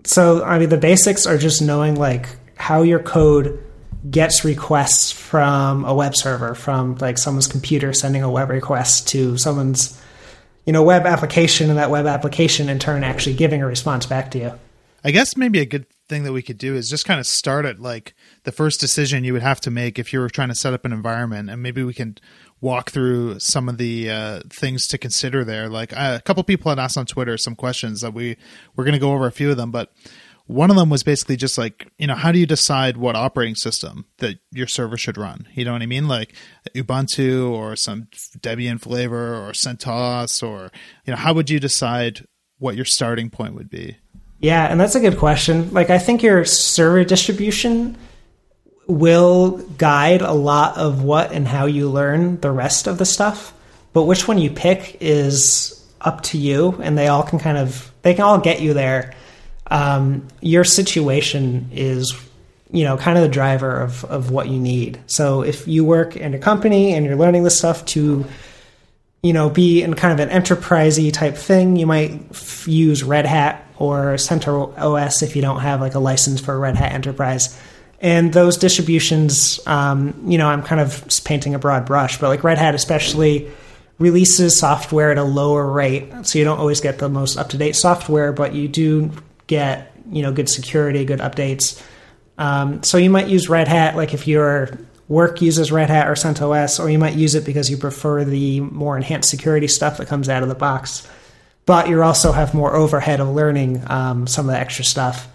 So, 0.06 0.44
I 0.44 0.60
mean, 0.60 0.70
the 0.70 0.78
basics 0.78 1.26
are 1.26 1.38
just 1.38 1.62
knowing 1.62 1.96
like 1.96 2.30
how 2.56 2.84
your 2.84 3.00
code 3.00 3.62
gets 4.10 4.46
requests 4.46 5.12
from 5.12 5.84
a 5.84 5.94
web 5.94 6.16
server, 6.16 6.56
from 6.56 6.96
like 6.96 7.18
someone's 7.18 7.48
computer 7.48 7.92
sending 7.92 8.24
a 8.24 8.32
web 8.32 8.50
request 8.50 9.10
to 9.10 9.38
someone's 9.38 10.00
you 10.70 10.74
know 10.74 10.84
web 10.84 11.08
application 11.08 11.72
and 11.72 11.80
that 11.80 11.90
web 11.90 12.06
application 12.06 12.70
in 12.70 12.78
turn 12.78 13.04
actually 13.04 13.36
giving 13.36 13.64
a 13.64 13.66
response 13.66 14.06
back 14.06 14.30
to 14.30 14.38
you. 14.38 14.54
I 15.04 15.10
guess 15.10 15.36
maybe 15.36 15.60
a 15.62 15.66
good 15.66 15.88
thing 16.08 16.22
that 16.26 16.32
we 16.32 16.44
could 16.44 16.60
do 16.60 16.76
is 16.76 16.92
just 16.92 17.06
kind 17.06 17.20
of 17.20 17.26
start 17.26 17.66
at 17.66 17.80
like 17.80 18.14
the 18.44 18.52
first 18.52 18.80
decision 18.80 19.24
you 19.24 19.34
would 19.34 19.42
have 19.42 19.60
to 19.62 19.72
make 19.72 19.98
if 19.98 20.14
you 20.14 20.20
were 20.20 20.30
trying 20.30 20.50
to 20.50 20.54
set 20.54 20.72
up 20.72 20.86
an 20.86 20.94
environment 20.94 21.50
and 21.50 21.64
maybe 21.64 21.82
we 21.82 21.96
can 21.96 22.20
walk 22.62 22.92
through 22.92 23.40
some 23.40 23.68
of 23.68 23.80
the 23.80 24.12
uh, 24.12 24.42
things 24.52 24.86
to 24.90 25.00
consider 25.00 25.44
there. 25.44 25.70
Like 25.70 25.92
uh, 25.92 26.20
a 26.20 26.22
couple 26.22 26.44
people 26.44 26.70
had 26.70 26.78
asked 26.78 27.00
on 27.00 27.08
twitter 27.08 27.36
some 27.36 27.56
questions 27.56 28.02
that 28.02 28.14
we 28.14 28.38
we're 28.76 28.84
going 28.84 28.94
to 28.94 29.00
go 29.00 29.14
over 29.14 29.26
a 29.26 29.32
few 29.32 29.50
of 29.50 29.58
them 29.58 29.72
but 29.72 29.92
one 30.50 30.72
of 30.72 30.76
them 30.76 30.90
was 30.90 31.04
basically 31.04 31.38
just 31.38 31.60
like, 31.60 31.88
you 32.00 32.08
know, 32.08 32.16
how 32.16 32.32
do 32.32 32.40
you 32.40 32.48
decide 32.48 32.98
what 32.98 33.16
operating 33.16 33.54
system 33.54 34.06
that 34.18 34.40
your 34.52 34.66
server 34.66 34.98
should 34.98 35.16
run? 35.16 35.48
You 35.54 35.64
know 35.64 35.74
what 35.74 35.84
I 35.84 35.86
mean? 35.86 36.08
Like 36.08 36.34
Ubuntu 36.76 37.52
or 37.52 37.76
some 37.76 38.08
Debian 38.40 38.82
flavor 38.82 39.36
or 39.36 39.52
CentOS 39.52 40.42
or, 40.42 40.72
you 41.06 41.12
know, 41.12 41.18
how 41.18 41.34
would 41.36 41.52
you 41.52 41.60
decide 41.60 42.26
what 42.58 42.76
your 42.76 42.86
starting 42.86 43.30
point 43.30 43.54
would 43.54 43.70
be? 43.70 43.98
Yeah, 44.40 44.66
and 44.66 44.80
that's 44.80 44.96
a 44.96 45.00
good 45.00 45.20
question. 45.20 45.72
Like, 45.72 45.92
I 45.92 46.00
think 46.00 46.24
your 46.24 46.44
server 46.46 47.04
distribution 47.04 47.96
will 48.88 49.60
guide 49.78 50.24
a 50.24 50.34
lot 50.34 50.80
of 50.80 51.04
what 51.04 51.32
and 51.32 51.48
how 51.48 51.68
you 51.68 51.92
learn 51.92 52.40
the 52.40 52.50
rest 52.50 52.88
of 52.88 52.98
the 52.98 53.06
stuff. 53.06 53.54
But 53.94 54.06
which 54.06 54.28
one 54.28 54.40
you 54.40 54.50
pick 54.50 54.98
is 55.00 55.86
up 56.02 56.22
to 56.22 56.40
you, 56.40 56.80
and 56.82 56.98
they 56.98 57.08
all 57.08 57.22
can 57.22 57.38
kind 57.38 57.60
of, 57.60 57.92
they 58.02 58.16
can 58.16 58.24
all 58.24 58.40
get 58.40 58.62
you 58.62 58.74
there 58.74 59.14
um, 59.70 60.28
your 60.42 60.64
situation 60.64 61.70
is 61.72 62.14
you 62.72 62.84
know 62.84 62.98
kind 62.98 63.18
of 63.18 63.24
the 63.24 63.30
driver 63.30 63.82
of, 63.82 64.06
of 64.06 64.32
what 64.32 64.48
you 64.48 64.60
need. 64.60 65.00
So 65.08 65.42
if 65.42 65.68
you 65.68 65.84
work 65.84 66.16
in 66.16 66.34
a 66.34 66.40
company 66.40 66.94
and 66.94 67.06
you're 67.06 67.16
learning 67.16 67.44
this 67.44 67.58
stuff 67.58 67.86
to 67.88 68.26
you 69.22 69.34
know 69.34 69.50
be 69.50 69.82
in 69.82 69.94
kind 69.96 70.20
of 70.20 70.28
an 70.28 70.42
enterprisey 70.42 71.12
type 71.12 71.36
thing 71.36 71.76
you 71.76 71.86
might 71.86 72.12
f- 72.32 72.68
use 72.68 73.04
red 73.04 73.26
hat 73.26 73.66
or 73.78 74.16
CentOS 74.16 75.24
if 75.24 75.36
you 75.36 75.42
don't 75.42 75.60
have 75.60 75.82
like 75.82 75.96
a 75.96 76.00
license 76.00 76.40
for 76.42 76.58
red 76.58 76.76
hat 76.76 76.94
enterprise. 76.94 77.60
And 78.02 78.32
those 78.32 78.56
distributions 78.56 79.60
um, 79.68 80.14
you 80.26 80.38
know 80.38 80.48
i'm 80.48 80.64
kind 80.64 80.80
of 80.82 81.06
painting 81.26 81.54
a 81.54 81.60
broad 81.60 81.86
brush 81.86 82.20
but 82.20 82.30
like 82.30 82.44
red 82.44 82.58
hat 82.58 82.76
especially 82.76 83.52
releases 83.98 84.58
software 84.58 85.12
at 85.12 85.18
a 85.18 85.24
lower 85.24 85.70
rate 85.70 86.10
so 86.26 86.40
you 86.40 86.46
don't 86.46 86.60
always 86.60 86.80
get 86.80 87.00
the 87.00 87.10
most 87.10 87.36
up-to-date 87.36 87.76
software 87.76 88.32
but 88.32 88.54
you 88.54 88.70
do 88.70 89.12
get 89.50 89.92
you 90.10 90.22
know 90.22 90.32
good 90.32 90.48
security, 90.48 91.04
good 91.04 91.20
updates. 91.20 91.84
Um, 92.38 92.82
so 92.84 92.98
you 92.98 93.10
might 93.10 93.28
use 93.28 93.50
Red 93.50 93.68
Hat, 93.68 93.98
like 93.98 94.14
if 94.14 94.26
your 94.26 94.70
work 95.10 95.42
uses 95.42 95.72
Red 95.74 95.90
Hat 95.90 96.08
or 96.08 96.14
CentOS, 96.14 96.82
or 96.82 96.90
you 96.90 96.98
might 96.98 97.16
use 97.16 97.36
it 97.36 97.44
because 97.44 97.70
you 97.70 97.76
prefer 97.76 98.24
the 98.24 98.62
more 98.62 98.96
enhanced 98.96 99.30
security 99.30 99.68
stuff 99.68 99.98
that 99.98 100.08
comes 100.08 100.30
out 100.30 100.44
of 100.44 100.48
the 100.48 100.56
box. 100.56 101.06
But 101.66 101.90
you 101.90 102.02
also 102.02 102.32
have 102.32 102.54
more 102.54 102.76
overhead 102.76 103.20
of 103.20 103.28
learning 103.28 103.84
um, 103.92 104.26
some 104.26 104.48
of 104.48 104.54
the 104.54 104.60
extra 104.60 104.86
stuff. 104.86 105.28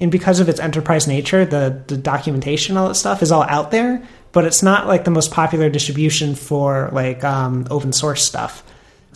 And 0.00 0.10
because 0.10 0.40
of 0.40 0.48
its 0.48 0.60
enterprise 0.60 1.06
nature, 1.06 1.44
the, 1.44 1.82
the 1.86 1.96
documentation, 1.96 2.76
all 2.76 2.88
that 2.88 2.94
stuff 2.94 3.22
is 3.22 3.32
all 3.32 3.42
out 3.42 3.70
there, 3.70 4.02
but 4.32 4.44
it's 4.44 4.62
not 4.62 4.86
like 4.86 5.04
the 5.04 5.10
most 5.10 5.30
popular 5.30 5.70
distribution 5.70 6.34
for 6.34 6.90
like 6.92 7.22
um, 7.24 7.66
open 7.70 7.92
source 7.92 8.24
stuff. 8.24 8.62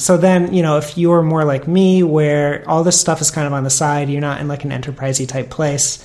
So 0.02 0.16
then, 0.16 0.52
you 0.52 0.62
know, 0.62 0.78
if 0.78 0.98
you're 0.98 1.22
more 1.22 1.44
like 1.44 1.68
me, 1.68 2.02
where 2.02 2.68
all 2.68 2.82
this 2.82 3.00
stuff 3.00 3.20
is 3.20 3.30
kind 3.30 3.46
of 3.46 3.52
on 3.52 3.62
the 3.62 3.70
side, 3.70 4.10
you're 4.10 4.20
not 4.20 4.40
in 4.40 4.48
like 4.48 4.64
an 4.64 4.72
enterprisey 4.72 5.28
type 5.28 5.48
place. 5.48 6.04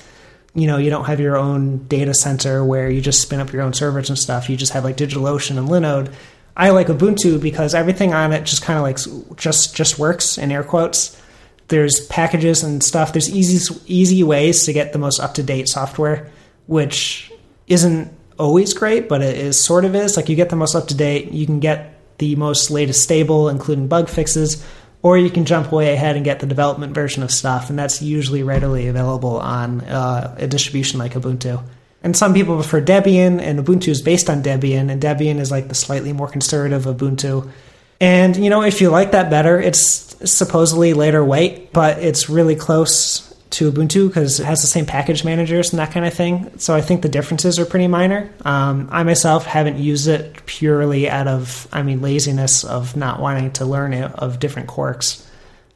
You 0.54 0.68
know, 0.68 0.78
you 0.78 0.88
don't 0.88 1.06
have 1.06 1.18
your 1.18 1.36
own 1.36 1.78
data 1.88 2.14
center 2.14 2.64
where 2.64 2.88
you 2.88 3.00
just 3.00 3.20
spin 3.20 3.40
up 3.40 3.52
your 3.52 3.62
own 3.62 3.72
servers 3.72 4.08
and 4.08 4.16
stuff. 4.16 4.48
You 4.48 4.56
just 4.56 4.72
have 4.72 4.84
like 4.84 4.96
DigitalOcean 4.96 5.58
and 5.58 5.68
Linode. 5.68 6.14
I 6.56 6.70
like 6.70 6.86
Ubuntu 6.86 7.42
because 7.42 7.74
everything 7.74 8.14
on 8.14 8.32
it 8.32 8.44
just 8.44 8.62
kind 8.62 8.78
of 8.78 8.84
like 8.84 9.36
just 9.36 9.74
just 9.74 9.98
works 9.98 10.38
in 10.38 10.52
air 10.52 10.62
quotes. 10.62 11.20
There's 11.66 12.06
packages 12.06 12.62
and 12.62 12.84
stuff. 12.84 13.12
There's 13.12 13.28
easy 13.28 13.74
easy 13.88 14.22
ways 14.22 14.64
to 14.66 14.72
get 14.72 14.92
the 14.92 15.00
most 15.00 15.18
up 15.18 15.34
to 15.34 15.42
date 15.42 15.68
software, 15.68 16.30
which 16.68 17.32
isn't 17.66 18.12
always 18.38 18.74
great, 18.74 19.08
but 19.08 19.22
it 19.22 19.36
is 19.36 19.60
sort 19.60 19.84
of 19.84 19.96
is. 19.96 20.16
Like 20.16 20.28
you 20.28 20.36
get 20.36 20.50
the 20.50 20.56
most 20.56 20.76
up 20.76 20.86
to 20.86 20.94
date. 20.94 21.32
You 21.32 21.46
can 21.46 21.58
get 21.58 21.97
the 22.18 22.36
most 22.36 22.70
latest 22.70 23.02
stable, 23.02 23.48
including 23.48 23.88
bug 23.88 24.08
fixes, 24.08 24.64
or 25.02 25.16
you 25.16 25.30
can 25.30 25.44
jump 25.44 25.72
way 25.72 25.92
ahead 25.94 26.16
and 26.16 26.24
get 26.24 26.40
the 26.40 26.46
development 26.46 26.94
version 26.94 27.22
of 27.22 27.30
stuff, 27.30 27.70
and 27.70 27.78
that's 27.78 28.02
usually 28.02 28.42
readily 28.42 28.88
available 28.88 29.38
on 29.38 29.80
uh, 29.82 30.36
a 30.38 30.46
distribution 30.46 30.98
like 30.98 31.14
Ubuntu. 31.14 31.62
And 32.02 32.16
some 32.16 32.34
people 32.34 32.56
prefer 32.56 32.80
Debian, 32.80 33.40
and 33.40 33.58
Ubuntu 33.58 33.88
is 33.88 34.02
based 34.02 34.28
on 34.30 34.42
Debian, 34.42 34.90
and 34.90 35.00
Debian 35.00 35.38
is 35.38 35.50
like 35.50 35.68
the 35.68 35.74
slightly 35.74 36.12
more 36.12 36.28
conservative 36.28 36.84
Ubuntu. 36.84 37.50
And 38.00 38.36
you 38.36 38.50
know, 38.50 38.62
if 38.62 38.80
you 38.80 38.90
like 38.90 39.12
that 39.12 39.30
better, 39.30 39.60
it's 39.60 39.80
supposedly 40.30 40.94
later 40.94 41.24
weight, 41.24 41.72
but 41.72 41.98
it's 41.98 42.28
really 42.28 42.56
close 42.56 43.27
to 43.50 43.72
Ubuntu 43.72 44.08
because 44.08 44.40
it 44.40 44.44
has 44.44 44.60
the 44.60 44.66
same 44.66 44.86
package 44.86 45.24
managers 45.24 45.70
and 45.70 45.78
that 45.78 45.92
kind 45.92 46.06
of 46.06 46.12
thing. 46.12 46.58
So 46.58 46.74
I 46.74 46.80
think 46.80 47.02
the 47.02 47.08
differences 47.08 47.58
are 47.58 47.64
pretty 47.64 47.86
minor. 47.88 48.30
Um, 48.44 48.88
I 48.92 49.02
myself 49.02 49.46
haven't 49.46 49.78
used 49.78 50.08
it 50.08 50.44
purely 50.46 51.08
out 51.08 51.28
of, 51.28 51.66
I 51.72 51.82
mean, 51.82 52.02
laziness 52.02 52.64
of 52.64 52.96
not 52.96 53.20
wanting 53.20 53.52
to 53.52 53.64
learn 53.64 53.94
it 53.94 54.10
of 54.12 54.38
different 54.38 54.68
quirks, 54.68 55.26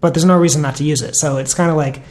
but 0.01 0.13
there's 0.15 0.25
no 0.25 0.39
reason 0.39 0.63
not 0.63 0.77
to 0.77 0.85
use 0.85 1.03
it. 1.03 1.17
So 1.17 1.39
it's 1.39 1.55
kind 1.55 1.71
of 1.71 1.77
like 1.77 2.03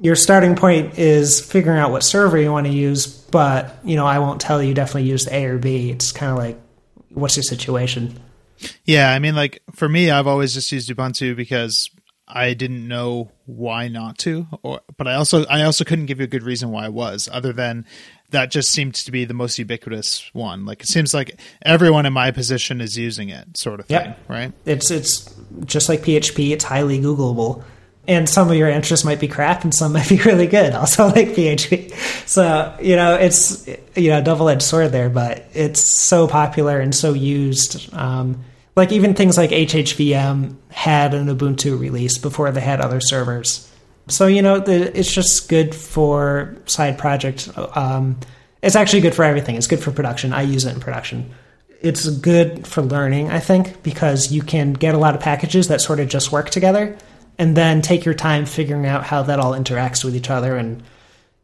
your 0.00 0.14
starting 0.14 0.56
point 0.56 0.98
is 0.98 1.40
figuring 1.40 1.78
out 1.78 1.90
what 1.90 2.04
server 2.04 2.38
you 2.38 2.52
want 2.52 2.66
to 2.66 2.72
use, 2.72 3.06
but 3.06 3.78
you 3.84 3.96
know, 3.96 4.06
I 4.06 4.18
won't 4.18 4.40
tell 4.40 4.62
you 4.62 4.74
definitely 4.74 5.08
use 5.08 5.26
A 5.28 5.44
or 5.46 5.58
B. 5.58 5.90
It's 5.90 6.12
kind 6.12 6.30
of 6.30 6.38
like, 6.38 6.60
what's 7.10 7.36
your 7.36 7.44
situation? 7.44 8.18
Yeah, 8.84 9.10
I 9.12 9.18
mean, 9.18 9.34
like 9.34 9.62
for 9.74 9.88
me, 9.88 10.10
I've 10.10 10.26
always 10.26 10.54
just 10.54 10.70
used 10.72 10.90
Ubuntu 10.90 11.36
because 11.36 11.90
I 12.28 12.54
didn't 12.54 12.86
know 12.86 13.30
why 13.46 13.88
not 13.88 14.18
to, 14.18 14.46
or 14.62 14.80
but 14.96 15.08
I 15.08 15.14
also 15.14 15.44
I 15.46 15.62
also 15.62 15.84
couldn't 15.84 16.06
give 16.06 16.18
you 16.20 16.24
a 16.24 16.28
good 16.28 16.42
reason 16.42 16.70
why 16.70 16.84
I 16.84 16.88
was, 16.90 17.28
other 17.32 17.52
than 17.52 17.86
that 18.30 18.50
just 18.50 18.70
seemed 18.70 18.94
to 18.94 19.10
be 19.10 19.24
the 19.24 19.32
most 19.32 19.58
ubiquitous 19.58 20.28
one. 20.34 20.66
Like 20.66 20.82
it 20.82 20.88
seems 20.88 21.14
like 21.14 21.40
everyone 21.62 22.04
in 22.04 22.12
my 22.12 22.30
position 22.30 22.80
is 22.82 22.98
using 22.98 23.30
it, 23.30 23.56
sort 23.56 23.80
of 23.80 23.86
thing, 23.86 23.94
Yep. 24.04 24.18
right? 24.28 24.52
It's 24.66 24.90
it's 24.90 25.34
just 25.64 25.88
like 25.88 26.00
PHP. 26.02 26.50
It's 26.50 26.64
highly 26.64 26.98
Googleable, 27.00 27.62
and 28.06 28.28
some 28.28 28.50
of 28.50 28.56
your 28.56 28.68
interests 28.68 29.04
might 29.06 29.20
be 29.20 29.28
crap, 29.28 29.64
and 29.64 29.74
some 29.74 29.92
might 29.94 30.08
be 30.10 30.18
really 30.18 30.46
good. 30.46 30.74
Also 30.74 31.06
like 31.14 31.28
PHP. 31.28 31.94
So 32.28 32.76
you 32.82 32.96
know 32.96 33.14
it's 33.14 33.66
you 33.96 34.10
know 34.10 34.18
a 34.18 34.22
double 34.22 34.50
edged 34.50 34.62
sword 34.62 34.92
there, 34.92 35.08
but 35.08 35.46
it's 35.54 35.80
so 35.80 36.28
popular 36.28 36.78
and 36.80 36.94
so 36.94 37.14
used. 37.14 37.92
Um, 37.94 38.44
like 38.78 38.92
even 38.92 39.14
things 39.14 39.36
like 39.36 39.50
HHVM 39.50 40.56
had 40.70 41.12
an 41.12 41.26
Ubuntu 41.26 41.78
release 41.78 42.16
before 42.16 42.50
they 42.50 42.60
had 42.60 42.80
other 42.80 43.00
servers. 43.00 43.70
So 44.08 44.26
you 44.26 44.40
know 44.40 44.58
the, 44.58 44.98
it's 44.98 45.12
just 45.12 45.48
good 45.48 45.74
for 45.74 46.56
side 46.64 46.96
project. 46.96 47.50
Um, 47.56 48.18
it's 48.62 48.76
actually 48.76 49.02
good 49.02 49.14
for 49.14 49.24
everything. 49.24 49.56
It's 49.56 49.66
good 49.66 49.80
for 49.80 49.92
production. 49.92 50.32
I 50.32 50.42
use 50.42 50.64
it 50.64 50.74
in 50.74 50.80
production 50.80 51.30
it's 51.80 52.08
good 52.08 52.66
for 52.66 52.82
learning, 52.82 53.30
I 53.30 53.38
think, 53.38 53.82
because 53.82 54.32
you 54.32 54.42
can 54.42 54.72
get 54.72 54.94
a 54.94 54.98
lot 54.98 55.14
of 55.14 55.20
packages 55.20 55.68
that 55.68 55.80
sort 55.80 56.00
of 56.00 56.08
just 56.08 56.32
work 56.32 56.50
together 56.50 56.96
and 57.38 57.56
then 57.56 57.82
take 57.82 58.04
your 58.04 58.14
time 58.14 58.46
figuring 58.46 58.86
out 58.86 59.04
how 59.04 59.22
that 59.22 59.38
all 59.38 59.52
interacts 59.52 60.04
with 60.04 60.16
each 60.16 60.28
other 60.28 60.56
and 60.56 60.82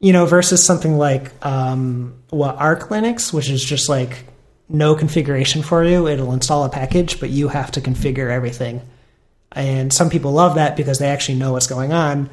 you 0.01 0.13
know 0.13 0.27
versus 0.27 0.63
something 0.63 0.99
like 0.99 1.33
um, 1.47 2.15
what 2.31 2.57
Arch 2.57 2.81
Linux 2.81 3.33
which 3.33 3.49
is 3.49 3.65
just 3.65 3.89
like 3.89 4.25
no 4.69 4.95
configuration 4.95 5.63
for 5.63 5.85
you 5.85 6.07
it'll 6.09 6.33
install 6.33 6.65
a 6.65 6.69
package 6.69 7.21
but 7.21 7.31
you 7.31 7.49
have 7.49 7.71
to 7.71 7.81
configure 7.81 8.31
everything. 8.31 8.83
And 9.53 9.93
some 9.93 10.11
people 10.11 10.33
love 10.33 10.57
that 10.57 10.77
because 10.77 10.99
they 10.99 11.09
actually 11.09 11.39
know 11.39 11.53
what's 11.53 11.69
going 11.69 11.93
on 11.93 12.29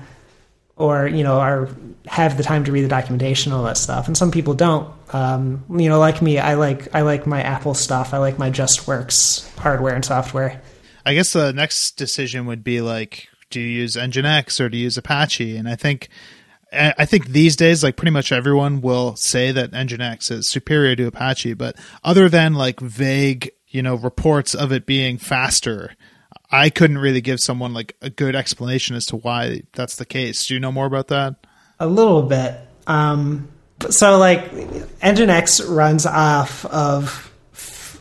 or 0.75 1.07
you 1.07 1.23
know 1.23 1.39
are 1.39 1.69
have 2.07 2.37
the 2.37 2.43
time 2.43 2.63
to 2.63 2.71
read 2.71 2.81
the 2.81 2.87
documentation 2.87 3.51
all 3.51 3.63
that 3.63 3.77
stuff. 3.77 4.07
And 4.07 4.17
some 4.17 4.31
people 4.31 4.53
don't. 4.53 4.91
Um, 5.13 5.65
you 5.69 5.89
know 5.89 5.99
like 5.99 6.21
me 6.21 6.39
i 6.39 6.53
like 6.53 6.95
i 6.95 7.01
like 7.01 7.27
my 7.27 7.41
apple 7.41 7.73
stuff. 7.73 8.13
I 8.13 8.17
like 8.17 8.39
my 8.39 8.49
just 8.49 8.87
works 8.87 9.51
hardware 9.57 9.93
and 9.93 10.05
software. 10.05 10.61
I 11.05 11.13
guess 11.13 11.33
the 11.33 11.51
next 11.51 11.97
decision 11.97 12.45
would 12.45 12.63
be 12.63 12.81
like, 12.81 13.27
do 13.49 13.59
you 13.59 13.67
use 13.67 13.95
Nginx 13.95 14.59
or 14.59 14.69
do 14.69 14.77
you 14.77 14.83
use 14.83 14.97
Apache? 14.97 15.57
And 15.57 15.67
I 15.67 15.75
think, 15.75 16.09
I 16.73 17.05
think 17.05 17.27
these 17.27 17.55
days, 17.55 17.83
like 17.83 17.97
pretty 17.97 18.11
much 18.11 18.31
everyone 18.31 18.81
will 18.81 19.15
say 19.15 19.51
that 19.51 19.71
Nginx 19.71 20.31
is 20.31 20.49
superior 20.49 20.95
to 20.95 21.07
Apache, 21.07 21.55
but 21.55 21.75
other 22.03 22.29
than 22.29 22.53
like 22.53 22.79
vague, 22.79 23.51
you 23.67 23.81
know, 23.81 23.95
reports 23.95 24.55
of 24.55 24.71
it 24.71 24.85
being 24.85 25.17
faster, 25.17 25.95
I 26.49 26.69
couldn't 26.69 26.99
really 26.99 27.21
give 27.21 27.39
someone 27.41 27.73
like 27.73 27.97
a 28.01 28.09
good 28.09 28.35
explanation 28.35 28.95
as 28.95 29.05
to 29.07 29.17
why 29.17 29.63
that's 29.73 29.97
the 29.97 30.05
case. 30.05 30.47
Do 30.47 30.53
you 30.53 30.59
know 30.59 30.71
more 30.71 30.85
about 30.85 31.09
that? 31.09 31.35
a 31.81 31.87
little 31.87 32.21
bit 32.21 32.55
um, 32.85 33.49
so 33.89 34.17
like 34.19 34.51
nginx 34.51 35.67
runs 35.67 36.05
off 36.05 36.63
of 36.65 37.27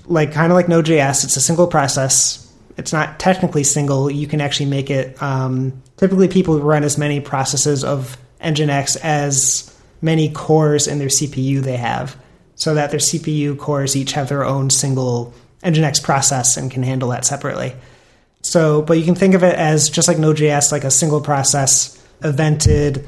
like 0.05 0.33
kind 0.33 0.53
of 0.53 0.57
like 0.57 0.69
node.js 0.69 1.25
it's 1.25 1.37
a 1.37 1.41
single 1.41 1.67
process 1.67 2.47
it's 2.77 2.93
not 2.93 3.19
technically 3.19 3.65
single 3.65 4.11
you 4.11 4.27
can 4.27 4.41
actually 4.41 4.67
make 4.67 4.91
it 4.91 5.21
um, 5.23 5.83
typically 5.97 6.29
people 6.29 6.61
run 6.61 6.85
as 6.85 6.99
many 6.99 7.21
processes 7.21 7.83
of 7.83 8.19
nginx 8.43 8.97
as 9.03 9.75
many 10.03 10.31
cores 10.31 10.87
in 10.87 10.99
their 10.99 11.09
cpu 11.09 11.61
they 11.61 11.77
have 11.77 12.17
so 12.55 12.75
that 12.75 12.91
their 12.91 13.01
cpu 13.01 13.59
cores 13.59 13.97
each 13.97 14.13
have 14.13 14.29
their 14.29 14.45
own 14.45 14.71
single 14.71 15.33
nginx 15.63 16.03
process 16.03 16.57
and 16.57 16.71
can 16.71 16.83
handle 16.83 17.09
that 17.11 17.25
separately 17.25 17.75
so 18.43 18.83
but 18.83 18.99
you 18.99 19.05
can 19.05 19.15
think 19.15 19.35
of 19.35 19.43
it 19.43 19.55
as 19.55 19.91
just 19.91 20.09
like 20.09 20.19
node.js 20.19 20.73
like 20.73 20.85
a 20.85 20.91
single 20.91 21.21
process 21.21 21.97
evented 22.21 23.07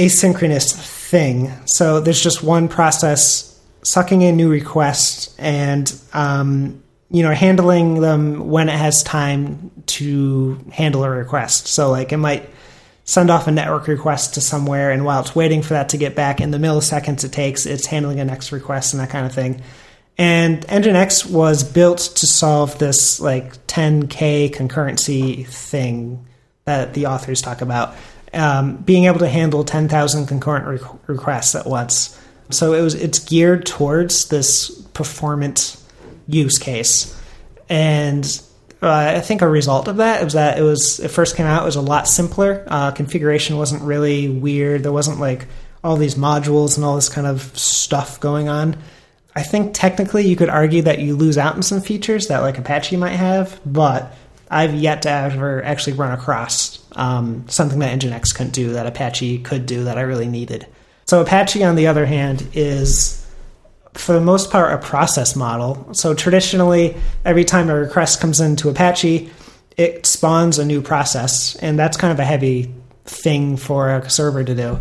asynchronous 0.00 0.72
thing. 0.72 1.52
So 1.66 2.00
there's 2.00 2.22
just 2.22 2.42
one 2.42 2.68
process 2.68 3.46
sucking 3.82 4.22
in 4.22 4.36
new 4.36 4.50
requests 4.50 5.34
and 5.38 5.92
um, 6.14 6.82
you 7.10 7.22
know 7.22 7.32
handling 7.32 8.00
them 8.00 8.48
when 8.48 8.68
it 8.68 8.76
has 8.76 9.02
time 9.02 9.70
to 9.86 10.58
handle 10.72 11.04
a 11.04 11.10
request. 11.10 11.66
So 11.66 11.90
like 11.90 12.12
it 12.12 12.16
might 12.16 12.48
send 13.10 13.28
off 13.28 13.48
a 13.48 13.50
network 13.50 13.88
request 13.88 14.34
to 14.34 14.40
somewhere, 14.40 14.92
and 14.92 15.04
while 15.04 15.20
it's 15.20 15.34
waiting 15.34 15.62
for 15.62 15.74
that 15.74 15.88
to 15.88 15.96
get 15.96 16.14
back, 16.14 16.40
in 16.40 16.52
the 16.52 16.58
milliseconds 16.58 17.24
it 17.24 17.32
takes, 17.32 17.66
it's 17.66 17.86
handling 17.86 18.20
a 18.20 18.24
next 18.24 18.52
request 18.52 18.94
and 18.94 19.02
that 19.02 19.10
kind 19.10 19.26
of 19.26 19.34
thing. 19.34 19.60
And 20.16 20.64
Nginx 20.68 21.28
was 21.28 21.64
built 21.64 21.98
to 21.98 22.26
solve 22.28 22.78
this 22.78 23.18
like 23.18 23.66
10k 23.66 24.54
concurrency 24.54 25.44
thing 25.44 26.24
that 26.66 26.94
the 26.94 27.06
authors 27.06 27.42
talk 27.42 27.62
about 27.62 27.96
um, 28.32 28.76
being 28.76 29.06
able 29.06 29.18
to 29.18 29.28
handle 29.28 29.64
10,000 29.64 30.26
concurrent 30.26 30.66
re- 30.66 30.88
requests 31.08 31.56
at 31.56 31.66
once. 31.66 32.16
So 32.50 32.74
it 32.74 32.80
was 32.80 32.94
it's 32.94 33.18
geared 33.18 33.66
towards 33.66 34.28
this 34.28 34.70
performant 34.94 35.76
use 36.28 36.58
case, 36.58 37.20
and 37.68 38.24
uh, 38.82 39.14
I 39.16 39.20
think 39.20 39.42
a 39.42 39.48
result 39.48 39.88
of 39.88 39.98
that 39.98 40.24
was 40.24 40.32
that 40.34 40.58
it 40.58 40.62
was 40.62 41.00
it 41.00 41.08
first 41.08 41.36
came 41.36 41.46
out 41.46 41.62
it 41.62 41.66
was 41.66 41.76
a 41.76 41.82
lot 41.82 42.08
simpler. 42.08 42.64
Uh, 42.66 42.90
configuration 42.90 43.56
wasn't 43.56 43.82
really 43.82 44.28
weird. 44.28 44.82
There 44.82 44.92
wasn't 44.92 45.20
like 45.20 45.46
all 45.84 45.96
these 45.96 46.14
modules 46.14 46.76
and 46.76 46.84
all 46.84 46.94
this 46.94 47.08
kind 47.08 47.26
of 47.26 47.56
stuff 47.58 48.20
going 48.20 48.48
on. 48.48 48.76
I 49.34 49.42
think 49.42 49.74
technically 49.74 50.26
you 50.26 50.36
could 50.36 50.48
argue 50.48 50.82
that 50.82 50.98
you 50.98 51.14
lose 51.14 51.38
out 51.38 51.54
on 51.54 51.62
some 51.62 51.80
features 51.80 52.28
that 52.28 52.40
like 52.40 52.58
Apache 52.58 52.96
might 52.96 53.10
have, 53.10 53.60
but 53.64 54.14
I've 54.50 54.74
yet 54.74 55.02
to 55.02 55.10
ever 55.10 55.62
actually 55.62 55.92
run 55.92 56.12
across 56.12 56.84
um, 56.92 57.44
something 57.48 57.78
that 57.78 57.98
Nginx 57.98 58.34
couldn't 58.34 58.52
do 58.52 58.72
that 58.72 58.86
Apache 58.86 59.38
could 59.38 59.66
do 59.66 59.84
that 59.84 59.96
I 59.96 60.02
really 60.02 60.26
needed. 60.26 60.66
So 61.06 61.20
Apache, 61.20 61.64
on 61.64 61.76
the 61.76 61.86
other 61.86 62.06
hand, 62.06 62.46
is 62.54 63.19
for 63.94 64.12
the 64.12 64.20
most 64.20 64.50
part 64.50 64.72
a 64.72 64.78
process 64.78 65.34
model. 65.34 65.92
So 65.94 66.14
traditionally, 66.14 66.96
every 67.24 67.44
time 67.44 67.68
a 67.70 67.74
request 67.74 68.20
comes 68.20 68.40
into 68.40 68.68
Apache, 68.68 69.30
it 69.76 70.06
spawns 70.06 70.58
a 70.58 70.64
new 70.64 70.82
process, 70.82 71.56
and 71.56 71.78
that's 71.78 71.96
kind 71.96 72.12
of 72.12 72.18
a 72.18 72.24
heavy 72.24 72.72
thing 73.04 73.56
for 73.56 73.90
a 73.90 74.10
server 74.10 74.44
to 74.44 74.54
do. 74.54 74.78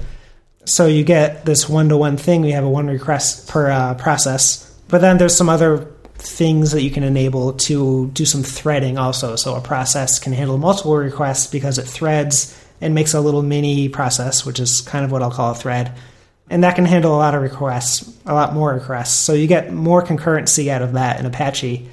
So 0.65 0.87
you 0.87 1.03
get 1.03 1.45
this 1.45 1.67
one-to-one 1.67 2.17
thing. 2.17 2.41
We 2.41 2.51
have 2.51 2.63
a 2.63 2.69
one 2.69 2.87
request 2.87 3.49
per 3.49 3.71
uh, 3.71 3.95
process, 3.95 4.69
but 4.87 5.01
then 5.01 5.17
there's 5.17 5.35
some 5.35 5.49
other 5.49 5.87
things 6.15 6.71
that 6.71 6.83
you 6.83 6.91
can 6.91 7.03
enable 7.03 7.53
to 7.53 8.09
do 8.11 8.25
some 8.25 8.43
threading 8.43 8.97
also. 8.97 9.35
So 9.35 9.55
a 9.55 9.61
process 9.61 10.19
can 10.19 10.33
handle 10.33 10.57
multiple 10.57 10.95
requests 10.95 11.47
because 11.47 11.77
it 11.77 11.83
threads 11.83 12.55
and 12.81 12.93
makes 12.93 13.13
a 13.13 13.21
little 13.21 13.41
mini 13.41 13.89
process, 13.89 14.45
which 14.45 14.59
is 14.59 14.81
kind 14.81 15.05
of 15.05 15.11
what 15.11 15.21
I'll 15.21 15.31
call 15.31 15.51
a 15.51 15.55
thread. 15.55 15.93
And 16.49 16.63
that 16.63 16.75
can 16.75 16.85
handle 16.85 17.15
a 17.15 17.17
lot 17.17 17.35
of 17.35 17.41
requests, 17.41 18.11
a 18.25 18.33
lot 18.33 18.53
more 18.53 18.73
requests. 18.73 19.13
So 19.13 19.33
you 19.33 19.47
get 19.47 19.71
more 19.71 20.03
concurrency 20.03 20.69
out 20.69 20.81
of 20.81 20.93
that 20.93 21.19
in 21.19 21.25
Apache. 21.25 21.87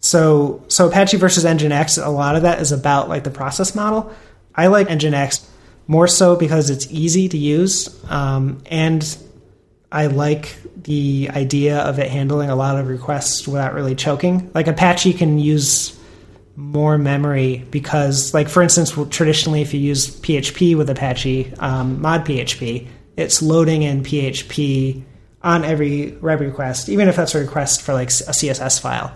So 0.00 0.64
so 0.68 0.88
Apache 0.88 1.16
versus 1.16 1.44
Nginx, 1.44 2.04
a 2.04 2.08
lot 2.08 2.36
of 2.36 2.42
that 2.42 2.60
is 2.60 2.72
about 2.72 3.08
like 3.08 3.24
the 3.24 3.30
process 3.30 3.74
model. 3.74 4.12
I 4.54 4.68
like 4.68 4.88
Nginx 4.88 5.46
more 5.86 6.06
so 6.06 6.36
because 6.36 6.70
it's 6.70 6.86
easy 6.90 7.28
to 7.28 7.36
use 7.36 8.02
um, 8.10 8.62
and 8.66 9.18
I 9.90 10.06
like 10.06 10.56
the 10.82 11.30
idea 11.32 11.78
of 11.78 11.98
it 11.98 12.10
handling 12.10 12.50
a 12.50 12.56
lot 12.56 12.78
of 12.78 12.88
requests 12.88 13.48
without 13.48 13.74
really 13.74 13.94
choking. 13.94 14.50
Like 14.54 14.66
Apache 14.66 15.14
can 15.14 15.38
use 15.38 15.98
more 16.56 16.98
memory 16.98 17.64
because, 17.70 18.34
like 18.34 18.48
for 18.48 18.62
instance, 18.62 18.92
traditionally 19.10 19.62
if 19.62 19.72
you 19.72 19.80
use 19.80 20.20
PHP 20.20 20.76
with 20.76 20.90
Apache, 20.90 21.54
um, 21.58 22.02
mod 22.02 22.26
PHP, 22.26 22.86
it's 23.18 23.42
loading 23.42 23.82
in 23.82 24.04
PHP 24.04 25.02
on 25.42 25.64
every 25.64 26.12
web 26.12 26.40
request, 26.40 26.88
even 26.88 27.08
if 27.08 27.16
that's 27.16 27.34
a 27.34 27.40
request 27.40 27.82
for 27.82 27.92
like 27.92 28.08
a 28.08 28.32
CSS 28.32 28.80
file. 28.80 29.12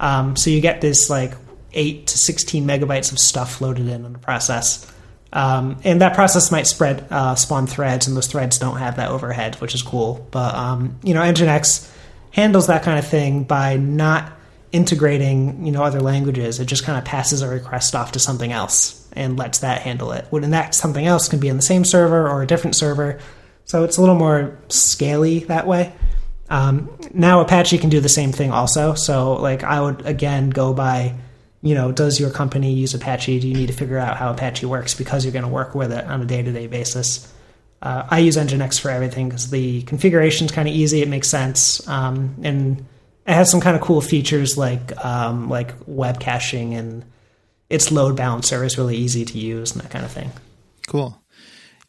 Um, 0.00 0.36
so 0.36 0.48
you 0.48 0.60
get 0.62 0.80
this 0.80 1.10
like 1.10 1.34
eight 1.74 2.06
to 2.08 2.18
sixteen 2.18 2.66
megabytes 2.66 3.12
of 3.12 3.18
stuff 3.18 3.60
loaded 3.60 3.88
in 3.88 4.06
on 4.06 4.12
the 4.14 4.18
process. 4.18 4.90
Um, 5.34 5.78
and 5.84 6.00
that 6.00 6.14
process 6.14 6.50
might 6.50 6.66
spread 6.66 7.06
uh, 7.10 7.34
spawn 7.34 7.66
threads, 7.66 8.06
and 8.06 8.16
those 8.16 8.26
threads 8.26 8.58
don't 8.58 8.78
have 8.78 8.96
that 8.96 9.10
overhead, 9.10 9.56
which 9.56 9.74
is 9.74 9.82
cool. 9.82 10.26
But 10.30 10.54
um, 10.54 10.98
you 11.02 11.12
know, 11.12 11.20
Nginx 11.20 11.90
handles 12.30 12.68
that 12.68 12.82
kind 12.82 12.98
of 12.98 13.06
thing 13.06 13.44
by 13.44 13.76
not 13.76 14.32
integrating 14.72 15.66
you 15.66 15.72
know 15.72 15.82
other 15.82 16.00
languages. 16.00 16.58
It 16.58 16.64
just 16.64 16.84
kind 16.84 16.98
of 16.98 17.04
passes 17.04 17.42
a 17.42 17.48
request 17.48 17.94
off 17.94 18.12
to 18.12 18.18
something 18.18 18.50
else. 18.50 18.98
and 19.14 19.36
lets 19.38 19.58
that 19.58 19.82
handle 19.82 20.12
it. 20.12 20.26
When 20.30 20.50
that 20.52 20.74
something 20.74 21.06
else 21.06 21.28
can 21.28 21.38
be 21.38 21.48
in 21.48 21.56
the 21.56 21.62
same 21.62 21.84
server 21.84 22.26
or 22.26 22.42
a 22.42 22.46
different 22.46 22.76
server. 22.76 23.18
So 23.64 23.84
it's 23.84 23.96
a 23.96 24.00
little 24.00 24.16
more 24.16 24.58
scaly 24.68 25.40
that 25.40 25.66
way. 25.66 25.92
Um, 26.50 26.90
now 27.14 27.40
Apache 27.40 27.78
can 27.78 27.88
do 27.88 28.00
the 28.00 28.08
same 28.08 28.32
thing 28.32 28.50
also. 28.50 28.94
So 28.94 29.34
like 29.34 29.64
I 29.64 29.80
would 29.80 30.04
again 30.04 30.50
go 30.50 30.74
by, 30.74 31.14
you 31.62 31.74
know, 31.74 31.92
does 31.92 32.20
your 32.20 32.30
company 32.30 32.74
use 32.74 32.92
Apache? 32.92 33.40
Do 33.40 33.48
you 33.48 33.54
need 33.54 33.68
to 33.68 33.72
figure 33.72 33.98
out 33.98 34.16
how 34.16 34.30
Apache 34.32 34.66
works 34.66 34.94
because 34.94 35.24
you're 35.24 35.32
going 35.32 35.44
to 35.44 35.50
work 35.50 35.74
with 35.74 35.92
it 35.92 36.04
on 36.04 36.20
a 36.20 36.26
day 36.26 36.42
to 36.42 36.52
day 36.52 36.66
basis? 36.66 37.32
Uh, 37.80 38.06
I 38.08 38.18
use 38.18 38.36
Nginx 38.36 38.80
for 38.80 38.90
everything 38.90 39.28
because 39.28 39.50
the 39.50 39.82
configuration 39.82 40.44
is 40.44 40.52
kind 40.52 40.68
of 40.68 40.74
easy. 40.74 41.02
It 41.02 41.08
makes 41.08 41.28
sense, 41.28 41.86
um, 41.88 42.36
and 42.42 42.86
it 43.26 43.32
has 43.32 43.50
some 43.50 43.60
kind 43.60 43.74
of 43.74 43.82
cool 43.82 44.00
features 44.00 44.56
like 44.56 45.04
um, 45.04 45.48
like 45.48 45.74
web 45.86 46.20
caching 46.20 46.74
and 46.74 47.04
its 47.70 47.90
load 47.90 48.16
balancer 48.16 48.62
is 48.62 48.76
really 48.76 48.96
easy 48.96 49.24
to 49.24 49.38
use 49.38 49.72
and 49.72 49.80
that 49.80 49.90
kind 49.90 50.04
of 50.04 50.12
thing. 50.12 50.30
Cool. 50.86 51.21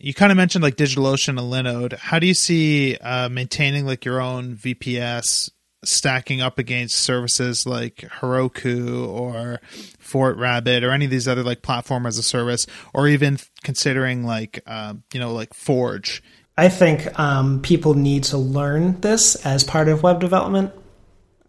You 0.03 0.13
kind 0.13 0.33
of 0.33 0.35
mentioned 0.35 0.65
like 0.65 0.75
DigitalOcean 0.75 1.29
and 1.29 1.39
Linode. 1.39 1.97
How 1.97 2.19
do 2.19 2.27
you 2.27 2.33
see 2.33 2.97
uh, 2.97 3.29
maintaining 3.29 3.85
like 3.85 4.03
your 4.03 4.19
own 4.19 4.57
VPS 4.57 5.49
stacking 5.85 6.41
up 6.41 6.59
against 6.59 6.95
services 6.95 7.65
like 7.65 8.03
Heroku 8.19 9.07
or 9.07 9.61
FortRabbit 10.01 10.83
or 10.83 10.91
any 10.91 11.05
of 11.05 11.11
these 11.11 11.25
other 11.25 11.41
like 11.41 11.61
platform 11.61 12.05
as 12.05 12.17
a 12.17 12.23
service, 12.23 12.67
or 12.93 13.07
even 13.07 13.39
considering 13.63 14.25
like 14.25 14.59
uh, 14.67 14.95
you 15.13 15.21
know 15.21 15.31
like 15.31 15.53
Forge? 15.53 16.21
I 16.57 16.67
think 16.67 17.17
um, 17.17 17.61
people 17.61 17.93
need 17.93 18.25
to 18.25 18.37
learn 18.37 18.99
this 18.99 19.37
as 19.45 19.63
part 19.63 19.87
of 19.87 20.03
web 20.03 20.19
development, 20.19 20.73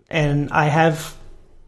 and 0.08 0.48
I 0.52 0.66
have 0.66 1.16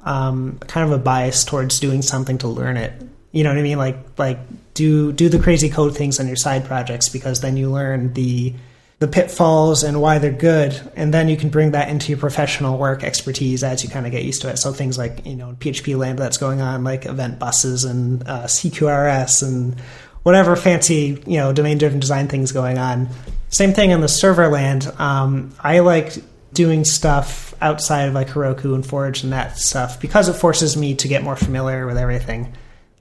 um, 0.05 0.61
kind 0.61 0.87
of 0.87 0.97
a 0.97 1.03
bias 1.03 1.45
towards 1.45 1.81
doing 1.81 2.03
something 2.03 2.39
to 2.39 2.47
learn 2.47 2.77
it. 2.77 2.93
You 3.33 3.45
know 3.45 3.51
what 3.51 3.59
I 3.59 3.63
mean? 3.63 3.79
Like 3.79 4.19
like 4.19 4.39
do 4.75 5.13
do 5.13 5.29
the 5.29 5.39
crazy 5.39 5.69
code 5.69 5.97
things 5.97 6.21
on 6.21 6.27
your 6.27 6.37
side 6.37 6.65
projects 6.65 7.09
because 7.09 7.41
then 7.41 7.57
you 7.57 7.71
learn 7.71 8.13
the 8.15 8.55
the 8.99 9.09
pitfalls 9.09 9.83
and 9.83 10.01
why 10.01 10.19
they're 10.19 10.33
good, 10.33 10.81
and 10.97 11.13
then 11.13 11.29
you 11.29 11.37
can 11.37 11.51
bring 11.51 11.73
that 11.73 11.91
into 11.91 12.09
your 12.09 12.19
professional 12.19 12.79
work 12.79 13.05
expertise 13.05 13.63
as 13.63 13.85
you 13.85 13.91
kind 13.91 14.07
of 14.07 14.13
get 14.13 14.25
used 14.25 14.41
to 14.41 14.49
it. 14.49 14.57
So 14.57 14.73
things 14.73 14.97
like 14.97 15.27
you 15.27 15.37
know 15.37 15.55
PHP 15.59 15.99
land 15.99 16.19
that's 16.19 16.39
going 16.39 16.61
on, 16.61 16.83
like 16.85 17.05
event 17.05 17.39
buses 17.39 17.85
and 17.85 18.27
uh, 18.27 18.45
CQRS 18.45 19.47
and 19.47 19.79
whatever 20.23 20.57
fancy 20.57 21.23
you 21.27 21.39
know 21.39 21.53
domain 21.53 21.79
driven 21.79 22.01
design 22.01 22.29
things 22.29 22.53
going 22.53 22.79
on. 22.79 23.09
Same 23.51 23.73
thing 23.73 23.91
in 23.91 24.01
the 24.01 24.09
server 24.09 24.49
land. 24.49 24.91
Um, 24.99 25.55
I 25.61 25.81
like 25.81 26.15
doing 26.55 26.87
stuff 26.87 27.55
outside 27.61 28.09
of 28.09 28.15
like 28.15 28.29
Heroku 28.29 28.75
and 28.75 28.85
Forge 28.85 29.23
and 29.23 29.33
that 29.33 29.59
stuff 29.59 30.01
because 30.01 30.29
it 30.29 30.35
forces 30.35 30.75
me 30.75 30.95
to 30.95 31.07
get 31.07 31.23
more 31.23 31.37
familiar 31.37 31.87
with 31.87 31.99
everything. 31.99 32.55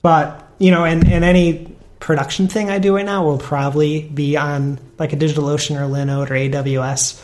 But 0.05 0.47
you 0.59 0.69
know, 0.69 0.85
and, 0.85 1.09
and 1.09 1.25
any 1.25 1.75
production 1.99 2.47
thing 2.47 2.69
I 2.69 2.77
do 2.77 2.95
right 2.95 3.03
now 3.03 3.25
will 3.25 3.39
probably 3.39 4.03
be 4.03 4.37
on 4.37 4.79
like 4.99 5.13
a 5.13 5.15
DigitalOcean 5.15 5.77
or 5.77 5.91
Linode 5.91 6.29
or 6.29 6.35
AWS 6.35 7.19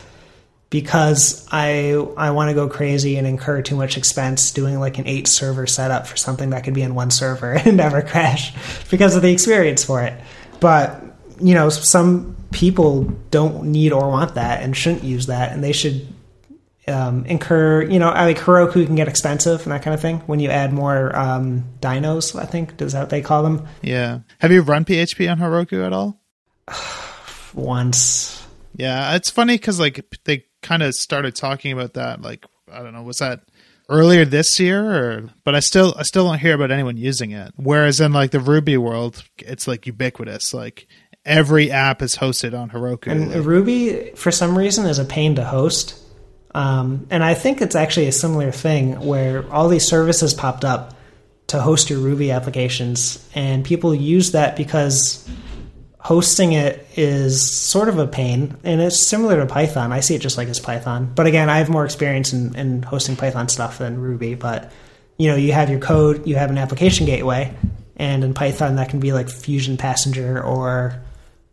because 0.72 1.48
I 1.52 1.92
I 2.18 2.32
want 2.32 2.50
to 2.50 2.56
go 2.56 2.68
crazy 2.68 3.18
and 3.18 3.28
incur 3.28 3.62
too 3.62 3.76
much 3.76 3.98
expense 3.98 4.50
doing 4.50 4.80
like 4.80 4.98
an 4.98 5.06
eight 5.06 5.28
server 5.28 5.68
setup 5.68 6.08
for 6.08 6.18
something 6.18 6.50
that 6.50 6.64
could 6.64 6.74
be 6.74 6.82
in 6.82 6.96
one 6.96 7.12
server 7.12 7.52
and 7.66 7.78
never 7.78 8.02
crash 8.02 8.52
because 8.90 9.16
of 9.16 9.22
the 9.22 9.32
experience 9.32 9.84
for 9.84 10.02
it. 10.02 10.20
But 10.60 11.04
you 11.40 11.54
know, 11.54 11.70
some 11.70 12.36
people 12.50 13.04
don't 13.30 13.66
need 13.66 13.92
or 13.92 14.10
want 14.10 14.34
that 14.34 14.64
and 14.64 14.76
shouldn't 14.76 15.04
use 15.04 15.28
that, 15.28 15.52
and 15.52 15.64
they 15.64 15.72
should 15.72 16.08
um, 16.88 17.26
incur, 17.26 17.84
you 17.84 18.00
know, 18.00 18.10
like 18.10 18.38
Heroku 18.38 18.86
can 18.86 18.96
get 18.96 19.08
expensive 19.08 19.64
and 19.64 19.72
that 19.72 19.84
kind 19.84 19.94
of 19.94 20.02
thing 20.02 20.20
when 20.22 20.40
you 20.40 20.50
add 20.50 20.74
more 20.74 21.16
um, 21.16 21.66
dynos, 21.80 22.38
I 22.40 22.46
think. 22.46 22.82
Is 22.82 22.94
that 22.94 23.02
what 23.02 23.10
they 23.10 23.22
call 23.22 23.44
them? 23.44 23.68
Yeah. 23.82 24.20
Have 24.40 24.52
you 24.52 24.62
run 24.62 24.86
PHP 24.86 25.32
on 25.32 25.40
Heroku 25.40 25.86
at 25.86 25.94
all? 25.94 26.20
Once. 27.54 28.46
Yeah. 28.76 29.16
It's 29.16 29.30
funny 29.30 29.56
because, 29.56 29.80
like, 29.80 30.06
they 30.24 30.46
kind 30.62 30.82
of 30.84 30.96
started 30.96 31.36
talking 31.36 31.72
about 31.72 31.94
that. 31.94 32.22
Like, 32.22 32.46
I 32.72 32.82
don't 32.82 32.94
know, 32.94 33.04
was 33.04 33.18
that 33.18 33.42
earlier 33.90 34.24
this 34.24 34.58
year 34.60 34.84
or 34.84 35.30
but 35.44 35.54
I 35.54 35.60
still 35.60 35.94
I 35.98 36.04
still 36.04 36.26
don't 36.26 36.40
hear 36.40 36.56
about 36.56 36.72
anyone 36.72 36.98
using 36.98 37.32
it. 37.32 37.54
Whereas 37.58 38.00
in 38.00 38.14
like 38.14 38.32
the 38.32 38.40
Ruby 38.40 38.78
world, 38.78 39.24
it's 39.38 39.68
like 39.68 39.86
ubiquitous. 39.86 40.54
Like 40.54 40.88
every 41.26 41.70
app 41.70 42.02
is 42.02 42.16
hosted 42.16 42.58
on 42.58 42.70
Heroku. 42.70 43.12
And 43.12 43.46
Ruby 43.46 44.12
for 44.16 44.32
some 44.32 44.58
reason 44.58 44.86
is 44.86 44.98
a 44.98 45.06
pain 45.06 45.36
to 45.36 45.44
host. 45.44 46.01
Um, 46.54 47.08
and 47.10 47.24
I 47.24 47.34
think 47.34 47.62
it's 47.62 47.76
actually 47.76 48.08
a 48.08 48.12
similar 48.12 48.52
thing 48.52 49.00
where 49.06 49.50
all 49.52 49.70
these 49.70 49.88
services 49.88 50.34
popped 50.34 50.66
up 50.66 50.96
to 51.48 51.62
host 51.62 51.90
your 51.90 52.00
Ruby 52.00 52.32
applications, 52.32 53.26
and 53.36 53.66
people 53.66 53.94
use 53.94 54.32
that 54.32 54.56
because 54.56 55.28
hosting 56.00 56.54
it 56.54 56.88
is 56.96 57.52
sort 57.52 57.90
of 57.90 58.00
a 58.00 58.08
pain, 58.08 58.58
and 58.64 58.82
it's 58.82 59.06
similar 59.06 59.40
to 59.40 59.46
Python. 59.46 59.92
I 59.92 60.00
see 60.00 60.16
it 60.16 60.22
just 60.22 60.38
like 60.38 60.48
as 60.48 60.60
Python, 60.60 61.12
but 61.14 61.28
again, 61.28 61.50
I 61.50 61.58
have 61.58 61.70
more 61.70 61.86
experience 61.86 62.34
in, 62.34 62.56
in 62.56 62.84
hosting 62.84 63.16
Python 63.16 63.50
stuff 63.50 63.78
than 63.78 64.00
Ruby. 64.00 64.36
But 64.36 64.72
you 65.18 65.28
know, 65.30 65.36
you 65.36 65.54
have 65.54 65.70
your 65.70 65.80
code, 65.80 66.26
you 66.26 66.36
have 66.36 66.52
an 66.52 66.58
application 66.58 67.06
gateway, 67.06 67.54
and 67.98 68.24
in 68.24 68.34
Python 68.34 68.76
that 68.76 68.90
can 68.90 69.00
be 69.00 69.12
like 69.12 69.28
Phusion 69.28 69.78
Passenger 69.78 70.42
or 70.42 71.02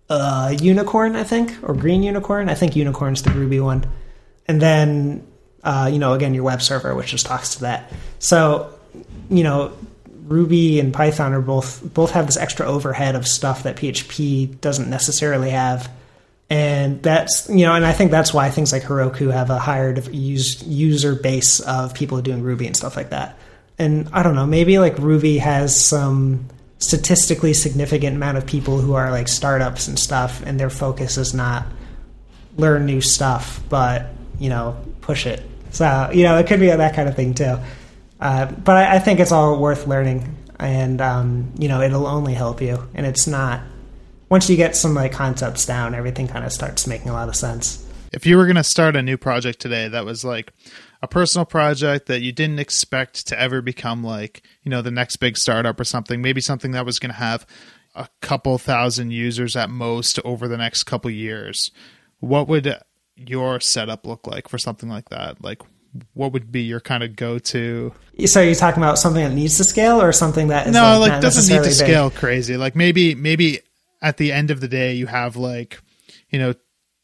uh, 0.09 0.55
Unicorn, 0.61 1.17
I 1.17 1.25
think, 1.25 1.57
or 1.63 1.75
Green 1.75 2.03
Unicorn. 2.03 2.49
I 2.49 2.55
think 2.55 2.77
Unicorn's 2.77 3.23
the 3.23 3.31
Ruby 3.31 3.61
one 3.61 3.85
and 4.49 4.61
then 4.61 5.27
uh, 5.63 5.89
you 5.93 5.99
know 5.99 6.15
again 6.15 6.35
your 6.35 6.45
web 6.45 6.63
server 6.63 6.95
which 6.95 7.09
just 7.09 7.27
talks 7.27 7.55
to 7.57 7.61
that. 7.61 7.93
So 8.19 8.75
you 9.31 9.45
know 9.45 9.77
ruby 10.25 10.79
and 10.79 10.93
python 10.93 11.33
are 11.33 11.41
both 11.41 11.83
both 11.95 12.11
have 12.11 12.27
this 12.27 12.37
extra 12.37 12.67
overhead 12.67 13.15
of 13.15 13.27
stuff 13.27 13.63
that 13.63 13.77
php 13.77 14.61
doesn't 14.61 14.91
necessarily 14.91 15.51
have. 15.51 15.91
And 16.51 17.03
that's 17.03 17.49
you 17.51 17.67
know 17.67 17.75
and 17.75 17.85
i 17.85 17.93
think 17.93 18.11
that's 18.11 18.33
why 18.33 18.51
things 18.51 18.73
like 18.73 18.83
heroku 18.83 19.31
have 19.33 19.51
a 19.51 19.59
higher 19.59 19.95
used 20.11 20.67
user 20.67 21.15
base 21.15 21.61
of 21.61 21.95
people 21.95 22.21
doing 22.23 22.43
ruby 22.43 22.67
and 22.67 22.77
stuff 22.77 22.97
like 22.97 23.11
that. 23.11 23.39
And 23.79 24.09
i 24.13 24.23
don't 24.23 24.35
know 24.35 24.47
maybe 24.47 24.79
like 24.79 24.99
ruby 24.99 25.39
has 25.39 25.77
some 25.77 26.49
statistically 26.79 27.53
significant 27.53 28.17
amount 28.17 28.39
of 28.39 28.47
people 28.47 28.79
who 28.79 28.95
are 28.95 29.11
like 29.11 29.29
startups 29.29 29.89
and 29.89 29.99
stuff 29.99 30.43
and 30.47 30.59
their 30.59 30.71
focus 30.71 31.19
is 31.19 31.35
not 31.35 31.67
learn 32.57 32.87
new 32.87 33.01
stuff 33.01 33.61
but 33.69 34.11
you 34.39 34.49
know, 34.49 34.77
push 35.01 35.27
it. 35.27 35.43
So, 35.71 36.11
you 36.13 36.25
know, 36.25 36.39
it 36.39 36.47
could 36.47 36.61
be 36.61 36.67
that 36.69 36.95
kind 36.95 37.09
of 37.09 37.17
thing 37.17 37.35
too. 37.35 37.59
Uh, 38.21 38.47
but 38.47 38.77
I, 38.77 38.97
I, 38.97 38.99
think 38.99 39.21
it's 39.21 39.31
all 39.31 39.61
worth 39.61 39.87
learning, 39.87 40.35
and 40.59 41.01
um, 41.01 41.53
you 41.57 41.69
know, 41.69 41.81
it'll 41.81 42.07
only 42.07 42.35
help 42.35 42.61
you. 42.61 42.83
And 42.95 43.07
it's 43.07 43.29
not 43.29 43.61
once 44.29 44.51
you 44.51 44.57
get 44.57 44.75
some 44.75 44.95
like 44.95 45.13
concepts 45.13 45.65
down, 45.65 45.95
everything 45.95 46.27
kind 46.27 46.45
of 46.45 46.53
starts 46.53 46.87
making 46.87 47.11
a 47.11 47.13
lot 47.13 47.29
of 47.29 47.37
sense. 47.37 47.87
If 48.13 48.27
you 48.27 48.37
were 48.37 48.45
going 48.45 48.57
to 48.57 48.65
start 48.65 48.97
a 48.97 49.03
new 49.03 49.17
project 49.17 49.61
today, 49.61 49.87
that 49.87 50.05
was 50.05 50.25
like 50.25 50.53
a 51.01 51.07
personal 51.07 51.45
project 51.45 52.07
that 52.07 52.23
you 52.23 52.33
didn't 52.33 52.59
expect 52.59 53.27
to 53.29 53.41
ever 53.41 53.63
become 53.63 54.03
like 54.03 54.43
you 54.65 54.71
know 54.71 54.83
the 54.83 54.91
next 54.91 55.17
big 55.19 55.37
startup 55.37 55.79
or 55.79 55.85
something, 55.85 56.21
maybe 56.21 56.41
something 56.41 56.73
that 56.73 56.87
was 56.87 56.99
going 56.99 57.13
to 57.13 57.19
have 57.19 57.47
a 57.95 58.09
couple 58.21 58.59
thousand 58.59 59.13
users 59.13 59.55
at 59.55 59.71
most 59.71 60.19
over 60.25 60.49
the 60.49 60.57
next 60.57 60.85
couple 60.85 61.11
years. 61.11 61.71
What 62.21 62.49
would 62.49 62.75
your 63.19 63.61
setup 63.61 64.07
look 64.07 64.27
like 64.27 64.49
for 64.49 64.59
something 64.59 64.89
like 64.89 65.09
that? 65.11 65.43
Like, 65.43 65.63
what 66.15 66.33
would 66.33 66.53
be 66.53 66.63
your 66.63 66.81
kind 66.81 67.03
of 67.03 67.17
go-to? 67.17 67.93
So, 68.27 68.41
are 68.41 68.45
you 68.45 68.55
talking 68.55 68.83
about 68.83 68.99
something 68.99 69.23
that 69.23 69.35
needs 69.35 69.57
to 69.57 69.65
scale, 69.65 70.01
or 70.01 70.13
something 70.13 70.49
that 70.49 70.69
is 70.69 70.73
no, 70.73 70.99
like, 70.99 71.13
like 71.13 71.21
doesn't 71.21 71.53
need 71.53 71.63
to 71.63 71.69
big? 71.69 71.77
scale 71.77 72.11
crazy? 72.11 72.57
Like 72.57 72.77
maybe, 72.77 73.15
maybe 73.15 73.61
at 74.01 74.17
the 74.17 74.33
end 74.33 74.51
of 74.51 74.61
the 74.61 74.69
day, 74.69 74.95
you 74.95 75.07
have 75.07 75.37
like, 75.37 75.81
you 76.31 76.39
know, 76.39 76.55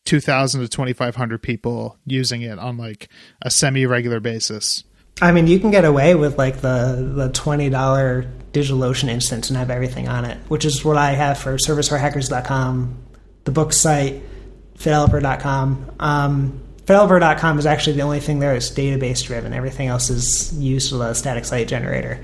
two 0.04 0.20
thousand 0.20 0.60
to 0.60 0.68
twenty 0.68 0.92
five 0.92 1.16
hundred 1.16 1.42
people 1.42 1.98
using 2.06 2.42
it 2.42 2.58
on 2.58 2.76
like 2.76 3.08
a 3.42 3.50
semi-regular 3.50 4.20
basis. 4.20 4.84
I 5.22 5.32
mean, 5.32 5.46
you 5.46 5.60
can 5.60 5.70
get 5.70 5.84
away 5.84 6.14
with 6.14 6.38
like 6.38 6.60
the 6.60 7.12
the 7.16 7.30
twenty 7.32 7.70
dollar 7.70 8.30
DigitalOcean 8.52 9.08
instance 9.08 9.48
and 9.48 9.56
have 9.56 9.70
everything 9.70 10.08
on 10.08 10.24
it, 10.24 10.38
which 10.48 10.64
is 10.64 10.84
what 10.84 10.96
I 10.96 11.12
have 11.12 11.38
for 11.38 11.56
ServersForHackers.com, 11.56 12.98
the 13.44 13.50
book 13.50 13.72
site 13.72 14.22
Fideloper.com. 14.78 15.92
Um, 16.00 16.60
Fideloper.com 16.84 17.58
is 17.58 17.66
actually 17.66 17.96
the 17.96 18.02
only 18.02 18.20
thing 18.20 18.40
there 18.40 18.54
is 18.54 18.70
database 18.70 19.24
driven. 19.24 19.52
Everything 19.54 19.88
else 19.88 20.10
is 20.10 20.52
used 20.58 20.92
with 20.92 21.00
a 21.00 21.14
static 21.14 21.44
site 21.44 21.66
generator. 21.66 22.22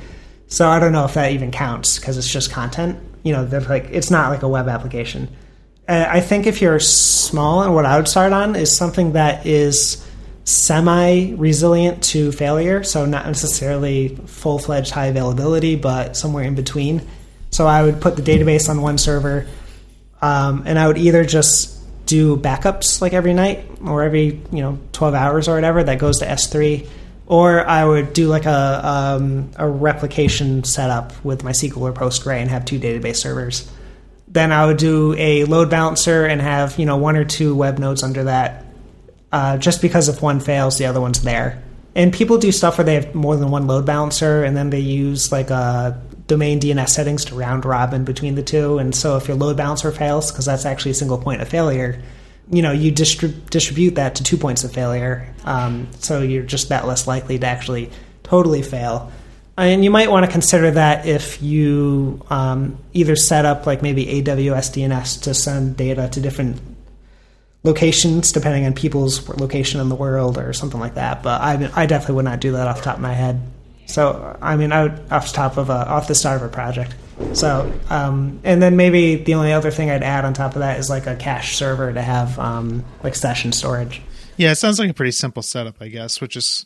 So 0.48 0.68
I 0.68 0.78
don't 0.78 0.92
know 0.92 1.04
if 1.04 1.14
that 1.14 1.32
even 1.32 1.50
counts 1.50 1.98
because 1.98 2.18
it's 2.18 2.30
just 2.30 2.50
content. 2.50 2.98
You 3.22 3.32
know, 3.32 3.44
like 3.68 3.86
it's 3.90 4.10
not 4.10 4.30
like 4.30 4.42
a 4.42 4.48
web 4.48 4.68
application. 4.68 5.28
Uh, 5.88 6.06
I 6.08 6.20
think 6.20 6.46
if 6.46 6.60
you're 6.60 6.80
small, 6.80 7.62
and 7.62 7.74
what 7.74 7.86
I 7.86 7.96
would 7.96 8.08
start 8.08 8.32
on 8.32 8.56
is 8.56 8.76
something 8.76 9.12
that 9.12 9.46
is 9.46 10.06
semi 10.44 11.32
resilient 11.34 12.02
to 12.02 12.32
failure. 12.32 12.82
So 12.82 13.06
not 13.06 13.26
necessarily 13.26 14.16
full 14.26 14.58
fledged 14.58 14.90
high 14.90 15.06
availability, 15.06 15.76
but 15.76 16.16
somewhere 16.16 16.44
in 16.44 16.54
between. 16.54 17.06
So 17.50 17.66
I 17.66 17.82
would 17.82 18.00
put 18.00 18.16
the 18.16 18.22
database 18.22 18.68
on 18.68 18.82
one 18.82 18.98
server, 18.98 19.46
um, 20.20 20.64
and 20.66 20.78
I 20.78 20.86
would 20.86 20.98
either 20.98 21.24
just 21.24 21.79
do 22.06 22.36
backups 22.36 23.00
like 23.00 23.12
every 23.12 23.34
night 23.34 23.64
or 23.84 24.02
every 24.02 24.40
you 24.52 24.62
know 24.62 24.78
12 24.92 25.14
hours 25.14 25.48
or 25.48 25.54
whatever 25.54 25.82
that 25.84 25.98
goes 25.98 26.18
to 26.18 26.26
S3 26.26 26.86
Or 27.26 27.64
I 27.64 27.84
would 27.84 28.12
do 28.12 28.26
like 28.26 28.44
a 28.44 28.80
um, 28.84 29.50
a 29.56 29.68
replication 29.68 30.64
setup 30.64 31.12
with 31.24 31.42
MySQL 31.42 31.80
or 31.80 31.92
Postgre 31.92 32.40
and 32.40 32.50
have 32.50 32.64
two 32.64 32.80
database 32.80 33.16
servers. 33.16 33.70
Then 34.26 34.50
I 34.50 34.66
would 34.66 34.78
do 34.78 35.14
a 35.16 35.44
load 35.44 35.70
balancer 35.70 36.26
and 36.26 36.40
have 36.40 36.76
you 36.76 36.86
know 36.86 36.96
one 36.96 37.16
or 37.16 37.24
two 37.24 37.54
web 37.54 37.78
nodes 37.78 38.02
under 38.02 38.24
that. 38.24 38.64
Uh, 39.30 39.58
just 39.58 39.80
because 39.80 40.08
if 40.08 40.20
one 40.20 40.40
fails, 40.40 40.76
the 40.78 40.86
other 40.86 41.00
one's 41.00 41.22
there. 41.22 41.62
And 41.94 42.12
people 42.12 42.38
do 42.38 42.50
stuff 42.50 42.78
where 42.78 42.84
they 42.84 42.94
have 42.94 43.14
more 43.14 43.36
than 43.36 43.52
one 43.52 43.68
load 43.68 43.86
balancer, 43.86 44.42
and 44.42 44.56
then 44.56 44.70
they 44.70 44.80
use 44.80 45.30
like 45.30 45.50
a 45.50 46.02
domain 46.30 46.60
DNS 46.60 46.88
settings 46.88 47.24
to 47.26 47.34
round 47.34 47.64
robin 47.64 48.04
between 48.04 48.36
the 48.36 48.42
two. 48.42 48.78
And 48.78 48.94
so 48.94 49.16
if 49.16 49.26
your 49.26 49.36
load 49.36 49.56
balancer 49.56 49.90
fails, 49.90 50.30
because 50.30 50.46
that's 50.46 50.64
actually 50.64 50.92
a 50.92 50.94
single 50.94 51.18
point 51.18 51.42
of 51.42 51.48
failure, 51.48 52.00
you 52.50 52.62
know 52.62 52.70
you 52.72 52.92
distrib- 52.92 53.50
distribute 53.50 53.96
that 53.96 54.14
to 54.14 54.22
two 54.22 54.36
points 54.36 54.64
of 54.64 54.72
failure, 54.72 55.28
um, 55.44 55.88
so 55.98 56.22
you're 56.22 56.44
just 56.44 56.68
that 56.68 56.86
less 56.86 57.06
likely 57.06 57.38
to 57.38 57.46
actually 57.46 57.90
totally 58.22 58.62
fail. 58.62 59.12
And 59.56 59.84
you 59.84 59.90
might 59.90 60.08
want 60.08 60.24
to 60.24 60.32
consider 60.32 60.70
that 60.70 61.04
if 61.04 61.42
you 61.42 62.24
um, 62.30 62.78
either 62.94 63.16
set 63.16 63.44
up 63.44 63.66
like 63.66 63.82
maybe 63.82 64.06
AWS 64.06 64.72
DNS 64.72 65.22
to 65.22 65.34
send 65.34 65.76
data 65.76 66.08
to 66.12 66.20
different 66.20 66.60
locations 67.62 68.32
depending 68.32 68.64
on 68.64 68.72
people's 68.72 69.28
location 69.28 69.80
in 69.80 69.90
the 69.90 69.94
world 69.94 70.38
or 70.38 70.52
something 70.52 70.80
like 70.80 70.94
that. 70.94 71.22
But 71.22 71.42
I, 71.42 71.70
I 71.74 71.86
definitely 71.86 72.14
would 72.14 72.24
not 72.24 72.40
do 72.40 72.52
that 72.52 72.68
off 72.68 72.78
the 72.78 72.84
top 72.84 72.96
of 72.96 73.02
my 73.02 73.12
head. 73.12 73.40
So 73.86 74.36
I 74.40 74.56
mean, 74.56 74.72
out 74.72 74.92
off 75.10 75.28
the 75.28 75.34
top 75.34 75.56
of 75.56 75.70
a, 75.70 75.88
off 75.88 76.08
the 76.08 76.14
start 76.14 76.40
of 76.40 76.48
a 76.48 76.52
project. 76.52 76.94
So, 77.34 77.70
um, 77.90 78.40
and 78.44 78.62
then 78.62 78.76
maybe 78.76 79.16
the 79.16 79.34
only 79.34 79.52
other 79.52 79.70
thing 79.70 79.90
I'd 79.90 80.02
add 80.02 80.24
on 80.24 80.32
top 80.32 80.54
of 80.54 80.60
that 80.60 80.78
is 80.78 80.88
like 80.88 81.06
a 81.06 81.16
cache 81.16 81.56
server 81.56 81.92
to 81.92 82.00
have 82.00 82.38
um, 82.38 82.84
like 83.02 83.14
session 83.14 83.52
storage. 83.52 84.00
Yeah, 84.36 84.52
it 84.52 84.56
sounds 84.56 84.78
like 84.78 84.90
a 84.90 84.94
pretty 84.94 85.12
simple 85.12 85.42
setup, 85.42 85.76
I 85.80 85.88
guess, 85.88 86.20
which 86.20 86.34
is 86.34 86.64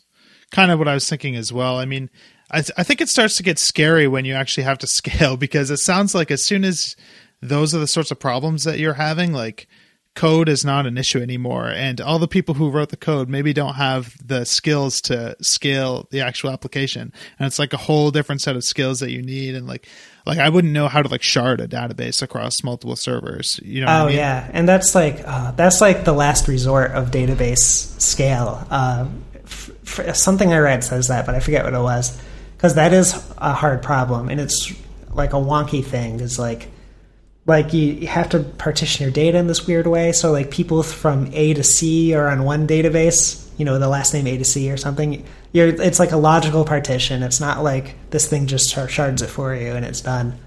kind 0.51 0.71
of 0.71 0.79
what 0.79 0.87
I 0.87 0.93
was 0.93 1.09
thinking 1.09 1.35
as 1.35 1.51
well. 1.51 1.77
I 1.77 1.85
mean, 1.85 2.09
I, 2.49 2.61
th- 2.61 2.71
I 2.77 2.83
think 2.83 3.01
it 3.01 3.09
starts 3.09 3.35
to 3.37 3.43
get 3.43 3.59
scary 3.59 4.07
when 4.07 4.23
you 4.23 4.33
actually 4.33 4.63
have 4.63 4.77
to 4.79 4.87
scale 4.87 5.35
because 5.35 5.69
it 5.71 5.77
sounds 5.77 6.15
like 6.15 6.31
as 6.31 6.43
soon 6.43 6.63
as 6.63 6.95
those 7.41 7.75
are 7.75 7.79
the 7.79 7.87
sorts 7.87 8.11
of 8.11 8.19
problems 8.19 8.63
that 8.63 8.79
you're 8.79 8.93
having, 8.93 9.33
like 9.33 9.67
code 10.15 10.49
is 10.49 10.63
not 10.63 10.85
an 10.85 10.97
issue 10.97 11.21
anymore 11.21 11.67
and 11.67 11.99
all 11.99 12.19
the 12.19 12.27
people 12.27 12.55
who 12.55 12.69
wrote 12.69 12.89
the 12.89 12.97
code 12.97 13.29
maybe 13.29 13.51
don't 13.53 13.75
have 13.75 14.15
the 14.25 14.45
skills 14.45 15.01
to 15.01 15.35
scale 15.41 16.07
the 16.11 16.21
actual 16.21 16.49
application 16.49 17.11
and 17.37 17.47
it's 17.47 17.59
like 17.59 17.73
a 17.73 17.77
whole 17.77 18.11
different 18.11 18.41
set 18.41 18.55
of 18.55 18.63
skills 18.63 18.99
that 19.01 19.11
you 19.11 19.21
need 19.21 19.55
and 19.55 19.67
like 19.67 19.87
like 20.25 20.39
I 20.39 20.49
wouldn't 20.49 20.73
know 20.73 20.87
how 20.87 21.01
to 21.01 21.09
like 21.09 21.21
shard 21.21 21.61
a 21.61 21.67
database 21.67 22.21
across 22.21 22.63
multiple 22.63 22.95
servers. 22.95 23.59
You 23.63 23.81
know? 23.81 23.87
Oh 23.87 24.05
I 24.05 24.07
mean? 24.07 24.17
yeah, 24.17 24.49
and 24.53 24.67
that's 24.67 24.95
like 24.95 25.21
uh, 25.25 25.51
that's 25.51 25.81
like 25.81 26.03
the 26.03 26.13
last 26.13 26.47
resort 26.47 26.91
of 26.91 27.11
database 27.11 27.59
scale. 28.01 28.65
Uh, 28.69 29.07
f- 29.43 29.69
f- 29.99 30.15
something 30.15 30.51
I 30.51 30.57
read 30.57 30.83
says 30.83 31.07
that, 31.09 31.25
but 31.25 31.35
I 31.35 31.39
forget 31.39 31.63
what 31.63 31.73
it 31.73 31.79
was 31.79 32.19
because 32.57 32.75
that 32.75 32.93
is 32.93 33.13
a 33.37 33.53
hard 33.53 33.83
problem, 33.83 34.29
and 34.29 34.41
it's 34.41 34.73
like 35.11 35.33
a 35.33 35.37
wonky 35.37 35.85
thing. 35.85 36.19
Is 36.19 36.39
like 36.39 36.69
like 37.45 37.73
you 37.73 38.07
have 38.07 38.29
to 38.29 38.39
partition 38.39 39.03
your 39.03 39.11
data 39.11 39.37
in 39.37 39.47
this 39.47 39.67
weird 39.67 39.87
way. 39.87 40.11
So 40.11 40.31
like 40.31 40.51
people 40.51 40.81
from 40.83 41.29
A 41.33 41.53
to 41.53 41.63
C 41.63 42.13
are 42.15 42.29
on 42.29 42.43
one 42.43 42.67
database. 42.67 43.41
You 43.57 43.65
know, 43.65 43.79
the 43.79 43.87
last 43.87 44.13
name 44.13 44.27
A 44.27 44.37
to 44.37 44.45
C 44.45 44.71
or 44.71 44.77
something 44.77 45.25
you're, 45.55 45.69
it's 45.69 45.99
like 45.99 46.11
a 46.11 46.17
logical 46.17 46.65
partition. 46.65 47.23
It's 47.23 47.39
not 47.39 47.63
like 47.63 47.95
this 48.09 48.27
thing 48.27 48.45
just 48.45 48.69
shards 48.89 49.21
it 49.21 49.27
for 49.27 49.55
you 49.55 49.71
and 49.71 49.85
it's 49.85 50.01
done. 50.01 50.37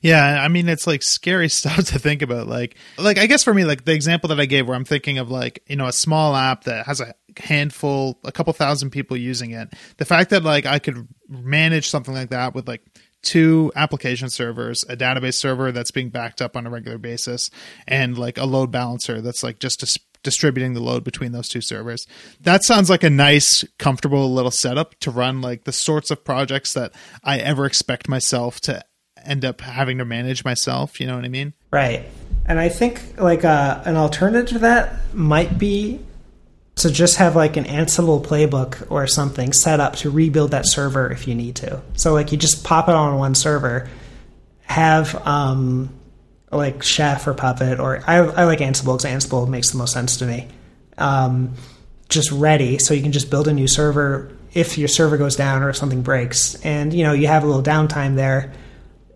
Yeah, 0.00 0.42
I 0.42 0.48
mean 0.48 0.66
it's 0.70 0.86
like 0.86 1.02
scary 1.02 1.48
stuff 1.50 1.84
to 1.88 1.98
think 1.98 2.22
about. 2.22 2.46
Like, 2.46 2.76
like 2.96 3.18
I 3.18 3.26
guess 3.26 3.44
for 3.44 3.52
me, 3.52 3.66
like 3.66 3.84
the 3.84 3.92
example 3.92 4.28
that 4.28 4.40
I 4.40 4.46
gave, 4.46 4.66
where 4.66 4.74
I'm 4.74 4.86
thinking 4.86 5.18
of 5.18 5.30
like 5.30 5.62
you 5.66 5.76
know 5.76 5.86
a 5.86 5.92
small 5.92 6.34
app 6.34 6.64
that 6.64 6.86
has 6.86 7.02
a 7.02 7.14
handful, 7.36 8.18
a 8.24 8.32
couple 8.32 8.54
thousand 8.54 8.90
people 8.90 9.14
using 9.14 9.50
it. 9.50 9.74
The 9.98 10.06
fact 10.06 10.30
that 10.30 10.42
like 10.42 10.64
I 10.64 10.78
could 10.78 11.06
manage 11.28 11.90
something 11.90 12.14
like 12.14 12.30
that 12.30 12.54
with 12.54 12.66
like 12.66 12.82
two 13.22 13.72
application 13.76 14.30
servers, 14.30 14.84
a 14.88 14.96
database 14.96 15.34
server 15.34 15.72
that's 15.72 15.90
being 15.90 16.10
backed 16.10 16.40
up 16.40 16.56
on 16.56 16.66
a 16.66 16.70
regular 16.70 16.98
basis, 16.98 17.50
and 17.86 18.16
like 18.16 18.38
a 18.38 18.44
load 18.44 18.70
balancer 18.70 19.20
that's 19.20 19.42
like 19.42 19.58
just 19.58 19.82
a 19.82 20.00
distributing 20.22 20.74
the 20.74 20.80
load 20.80 21.04
between 21.04 21.32
those 21.32 21.48
two 21.48 21.60
servers. 21.60 22.06
That 22.40 22.62
sounds 22.64 22.90
like 22.90 23.02
a 23.02 23.10
nice, 23.10 23.64
comfortable 23.78 24.32
little 24.32 24.50
setup 24.50 24.94
to 25.00 25.10
run 25.10 25.40
like 25.40 25.64
the 25.64 25.72
sorts 25.72 26.10
of 26.10 26.24
projects 26.24 26.74
that 26.74 26.92
I 27.24 27.38
ever 27.38 27.64
expect 27.64 28.08
myself 28.08 28.60
to 28.62 28.84
end 29.24 29.44
up 29.44 29.60
having 29.60 29.98
to 29.98 30.04
manage 30.04 30.44
myself. 30.44 31.00
You 31.00 31.06
know 31.06 31.16
what 31.16 31.24
I 31.24 31.28
mean? 31.28 31.54
Right. 31.70 32.06
And 32.46 32.58
I 32.58 32.68
think 32.68 33.20
like 33.20 33.44
uh, 33.44 33.82
an 33.84 33.96
alternative 33.96 34.48
to 34.50 34.58
that 34.60 35.14
might 35.14 35.58
be 35.58 36.00
to 36.80 36.90
just 36.90 37.16
have 37.16 37.36
like 37.36 37.56
an 37.58 37.64
Ansible 37.64 38.24
playbook 38.24 38.90
or 38.90 39.06
something 39.06 39.52
set 39.52 39.80
up 39.80 39.96
to 39.96 40.10
rebuild 40.10 40.52
that 40.52 40.66
server 40.66 41.10
if 41.10 41.28
you 41.28 41.34
need 41.34 41.56
to. 41.56 41.82
So 41.94 42.14
like 42.14 42.32
you 42.32 42.38
just 42.38 42.64
pop 42.64 42.88
it 42.88 42.94
on 42.94 43.18
one 43.18 43.34
server, 43.34 43.88
have 44.62 45.14
um, 45.26 45.90
like 46.50 46.82
Chef 46.82 47.26
or 47.26 47.34
Puppet, 47.34 47.80
or 47.80 48.02
I, 48.06 48.16
I 48.16 48.44
like 48.44 48.60
Ansible 48.60 48.96
because 48.98 49.04
Ansible 49.04 49.46
makes 49.46 49.70
the 49.70 49.78
most 49.78 49.92
sense 49.92 50.16
to 50.18 50.26
me. 50.26 50.48
Um, 50.96 51.54
just 52.08 52.32
ready, 52.32 52.78
so 52.78 52.94
you 52.94 53.02
can 53.02 53.12
just 53.12 53.30
build 53.30 53.46
a 53.46 53.52
new 53.52 53.68
server 53.68 54.34
if 54.52 54.78
your 54.78 54.88
server 54.88 55.16
goes 55.16 55.36
down 55.36 55.62
or 55.62 55.68
if 55.68 55.76
something 55.76 56.02
breaks, 56.02 56.54
and 56.64 56.92
you 56.94 57.04
know 57.04 57.12
you 57.12 57.26
have 57.26 57.44
a 57.44 57.46
little 57.46 57.62
downtime 57.62 58.16
there 58.16 58.52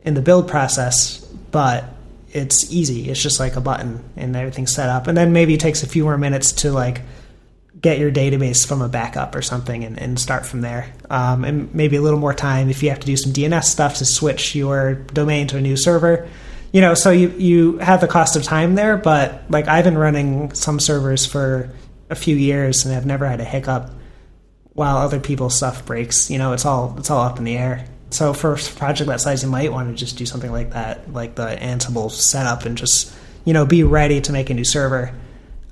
in 0.02 0.14
the 0.14 0.22
build 0.22 0.48
process, 0.48 1.18
but 1.50 1.84
it's 2.30 2.70
easy. 2.70 3.08
It's 3.08 3.22
just 3.22 3.40
like 3.40 3.56
a 3.56 3.60
button 3.60 4.04
and 4.16 4.36
everything's 4.36 4.74
set 4.74 4.90
up, 4.90 5.06
and 5.06 5.16
then 5.16 5.32
maybe 5.32 5.54
it 5.54 5.60
takes 5.60 5.82
a 5.82 5.88
few 5.88 6.04
more 6.04 6.18
minutes 6.18 6.52
to 6.52 6.70
like 6.70 7.00
get 7.84 7.98
your 7.98 8.10
database 8.10 8.66
from 8.66 8.82
a 8.82 8.88
backup 8.88 9.36
or 9.36 9.42
something 9.42 9.84
and, 9.84 9.98
and 9.98 10.18
start 10.18 10.44
from 10.44 10.62
there. 10.62 10.92
Um, 11.10 11.44
and 11.44 11.72
maybe 11.72 11.96
a 11.96 12.02
little 12.02 12.18
more 12.18 12.34
time 12.34 12.70
if 12.70 12.82
you 12.82 12.88
have 12.88 12.98
to 13.00 13.06
do 13.06 13.16
some 13.16 13.32
DNS 13.32 13.62
stuff 13.64 13.98
to 13.98 14.04
switch 14.04 14.54
your 14.56 14.94
domain 14.94 15.46
to 15.48 15.58
a 15.58 15.60
new 15.60 15.76
server 15.76 16.28
you 16.74 16.80
know, 16.80 16.94
so 16.94 17.12
you 17.12 17.28
you 17.28 17.78
have 17.78 18.00
the 18.00 18.08
cost 18.08 18.34
of 18.34 18.42
time 18.42 18.74
there, 18.74 18.96
but 18.96 19.44
like 19.48 19.68
I've 19.68 19.84
been 19.84 19.96
running 19.96 20.52
some 20.54 20.80
servers 20.80 21.24
for 21.24 21.70
a 22.10 22.16
few 22.16 22.34
years 22.34 22.84
and 22.84 22.92
I've 22.92 23.06
never 23.06 23.28
had 23.28 23.40
a 23.40 23.44
hiccup 23.44 23.92
while 24.72 24.96
other 24.96 25.20
people's 25.20 25.54
stuff 25.54 25.86
breaks. 25.86 26.32
You 26.32 26.38
know, 26.38 26.52
it's 26.52 26.64
all 26.64 26.96
it's 26.98 27.10
all 27.10 27.20
up 27.20 27.38
in 27.38 27.44
the 27.44 27.56
air. 27.56 27.86
So 28.10 28.32
for 28.32 28.54
a 28.54 28.56
project 28.56 29.06
that 29.08 29.20
size, 29.20 29.44
you 29.44 29.48
might 29.48 29.70
want 29.70 29.88
to 29.88 29.94
just 29.94 30.18
do 30.18 30.26
something 30.26 30.50
like 30.50 30.72
that, 30.72 31.12
like 31.12 31.36
the 31.36 31.46
Ansible 31.46 32.10
setup, 32.10 32.64
and 32.64 32.76
just 32.76 33.14
you 33.44 33.52
know 33.52 33.64
be 33.64 33.84
ready 33.84 34.20
to 34.22 34.32
make 34.32 34.50
a 34.50 34.54
new 34.54 34.64
server. 34.64 35.14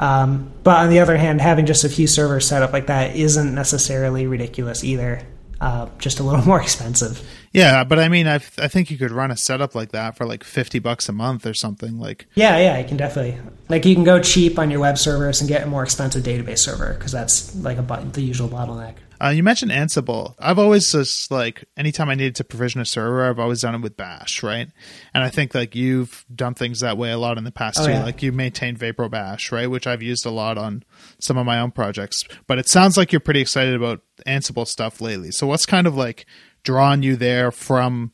Um, 0.03 0.53
but 0.65 0.79
on 0.79 0.91
the 0.91 0.99
other 0.99 1.17
hand, 1.17 1.41
having 1.41 1.65
just 1.65 1.85
a 1.85 1.89
few 1.89 2.09
servers 2.09 2.45
set 2.45 2.61
up 2.61 2.73
like 2.73 2.87
that 2.87 3.15
isn't 3.15 3.55
necessarily 3.55 4.27
ridiculous 4.27 4.83
either. 4.83 5.23
Uh, 5.61 5.89
just 5.99 6.19
a 6.19 6.25
little 6.25 6.45
more 6.47 6.61
expensive. 6.61 7.25
Yeah, 7.53 7.85
but 7.85 8.01
I 8.01 8.09
mean, 8.09 8.27
I 8.27 8.37
I 8.59 8.67
think 8.67 8.91
you 8.91 8.99
could 8.99 9.13
run 9.13 9.31
a 9.31 9.37
setup 9.37 9.77
like 9.77 9.93
that 9.93 10.17
for 10.17 10.27
like 10.27 10.43
fifty 10.43 10.81
bucks 10.81 11.09
a 11.09 11.13
month 11.13 11.47
or 11.47 11.55
something. 11.55 12.01
Like, 12.01 12.27
yeah, 12.35 12.59
yeah, 12.59 12.79
you 12.79 12.89
can 12.89 12.97
definitely 12.97 13.39
like 13.69 13.85
you 13.85 13.95
can 13.95 14.03
go 14.03 14.21
cheap 14.21 14.59
on 14.59 14.73
your 14.73 14.81
web 14.81 14.99
servers 14.99 15.41
and 15.41 15.49
get 15.49 15.63
a 15.63 15.67
more 15.67 15.85
expensive 15.85 16.25
database 16.25 16.59
server 16.59 16.95
because 16.95 17.13
that's 17.13 17.55
like 17.55 17.79
a 17.79 18.11
the 18.13 18.23
usual 18.23 18.49
bottleneck. 18.49 18.95
Uh, 19.23 19.29
you 19.29 19.43
mentioned 19.45 19.71
Ansible. 19.71 20.35
I've 20.41 20.59
always 20.59 20.91
just 20.91 21.31
like 21.31 21.65
anytime 21.77 22.09
I 22.09 22.15
needed 22.15 22.35
to 22.37 22.45
provision 22.45 22.81
a 22.81 22.85
server, 22.85 23.25
I've 23.25 23.39
always 23.39 23.61
done 23.61 23.77
it 23.77 23.81
with 23.81 23.97
Bash, 23.97 24.43
right? 24.43 24.69
And 25.15 25.23
I 25.23 25.31
think 25.31 25.55
like 25.55 25.77
you've 25.77 26.25
done 26.35 26.55
things 26.55 26.81
that 26.81 26.99
way 26.99 27.13
a 27.13 27.19
lot 27.19 27.39
in 27.39 27.45
the 27.45 27.53
past 27.53 27.79
oh, 27.81 27.87
too. 27.87 27.93
Yeah. 27.93 28.03
Like 28.03 28.21
you 28.23 28.33
maintained 28.33 28.81
Vaprobash, 28.81 29.53
right? 29.53 29.71
Which 29.71 29.87
I've 29.87 30.03
used 30.03 30.27
a 30.27 30.31
lot 30.31 30.59
on 30.59 30.83
some 31.21 31.39
of 31.39 31.47
my 31.47 31.61
own 31.61 31.71
projects. 31.71 32.25
But 32.49 32.59
it 32.59 32.69
sounds 32.69 32.97
like 32.97 33.13
you're 33.13 33.21
pretty 33.21 33.41
excited 33.41 33.75
about 33.75 34.01
Ansible 34.27 34.67
stuff 34.67 35.01
lately. 35.01 35.31
So 35.31 35.47
what's 35.47 35.67
kind 35.67 35.87
of 35.87 35.95
like 35.95 36.27
drawn 36.65 37.05
you 37.05 37.15
there 37.15 37.53
from 37.53 38.13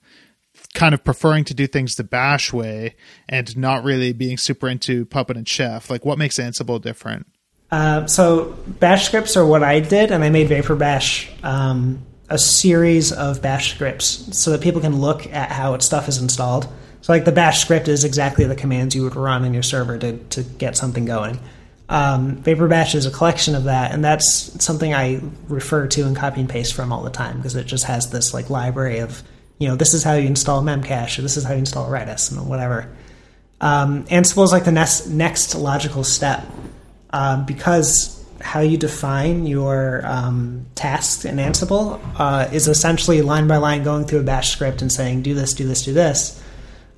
kind 0.74 0.92
of 0.92 1.04
preferring 1.04 1.44
to 1.44 1.54
do 1.54 1.66
things 1.66 1.94
the 1.94 2.04
bash 2.04 2.52
way 2.52 2.96
and 3.28 3.56
not 3.56 3.82
really 3.82 4.12
being 4.12 4.36
super 4.36 4.68
into 4.68 5.06
puppet 5.06 5.36
and 5.36 5.48
chef 5.48 5.88
like 5.88 6.04
what 6.04 6.18
makes 6.18 6.38
ansible 6.38 6.80
different 6.80 7.26
uh, 7.70 8.06
so 8.06 8.56
bash 8.66 9.06
scripts 9.06 9.36
are 9.36 9.46
what 9.46 9.62
i 9.62 9.80
did 9.80 10.10
and 10.10 10.24
i 10.24 10.30
made 10.30 10.48
Vaprobash 10.48 11.28
um, 11.44 12.04
a 12.28 12.38
series 12.38 13.12
of 13.12 13.40
bash 13.40 13.74
scripts 13.74 14.36
so 14.38 14.50
that 14.50 14.60
people 14.60 14.80
can 14.80 15.00
look 15.00 15.26
at 15.32 15.50
how 15.50 15.76
stuff 15.78 16.08
is 16.08 16.20
installed. 16.20 16.68
So 17.00 17.12
like 17.12 17.24
the 17.24 17.32
bash 17.32 17.60
script 17.60 17.88
is 17.88 18.04
exactly 18.04 18.44
the 18.44 18.56
commands 18.56 18.94
you 18.94 19.02
would 19.04 19.16
run 19.16 19.44
in 19.44 19.54
your 19.54 19.62
server 19.62 19.96
to, 19.98 20.18
to 20.18 20.42
get 20.42 20.76
something 20.76 21.04
going. 21.04 21.38
Um, 21.88 22.42
Vaprobash 22.42 22.94
is 22.94 23.06
a 23.06 23.10
collection 23.10 23.54
of 23.54 23.64
that, 23.64 23.92
and 23.92 24.04
that's 24.04 24.62
something 24.62 24.92
I 24.92 25.22
refer 25.48 25.86
to 25.86 26.06
and 26.06 26.14
copy 26.14 26.40
and 26.40 26.48
paste 26.48 26.74
from 26.74 26.92
all 26.92 27.02
the 27.02 27.10
time 27.10 27.38
because 27.38 27.54
it 27.54 27.64
just 27.64 27.84
has 27.84 28.10
this 28.10 28.34
like 28.34 28.50
library 28.50 28.98
of 28.98 29.22
you 29.56 29.68
know 29.68 29.74
this 29.74 29.94
is 29.94 30.04
how 30.04 30.12
you 30.12 30.26
install 30.26 30.62
Memcache 30.62 31.18
or 31.18 31.22
this 31.22 31.38
is 31.38 31.44
how 31.44 31.54
you 31.54 31.60
install 31.60 31.88
Redis 31.88 32.30
and 32.30 32.46
whatever. 32.46 32.94
Um, 33.62 34.04
Ansible 34.04 34.44
is 34.44 34.52
like 34.52 34.64
the 34.66 34.72
next 34.72 35.06
next 35.06 35.54
logical 35.54 36.04
step 36.04 36.44
um, 37.10 37.44
because 37.46 38.14
how 38.40 38.60
you 38.60 38.76
define 38.76 39.46
your 39.46 40.02
um, 40.06 40.66
tasks 40.74 41.24
in 41.24 41.36
Ansible 41.36 42.00
uh, 42.18 42.48
is 42.52 42.68
essentially 42.68 43.22
line 43.22 43.48
by 43.48 43.56
line 43.56 43.82
going 43.82 44.04
through 44.04 44.20
a 44.20 44.24
Bash 44.24 44.52
script 44.52 44.80
and 44.80 44.92
saying 44.92 45.22
do 45.22 45.34
this, 45.34 45.54
do 45.54 45.66
this, 45.66 45.84
do 45.84 45.92
this 45.92 46.42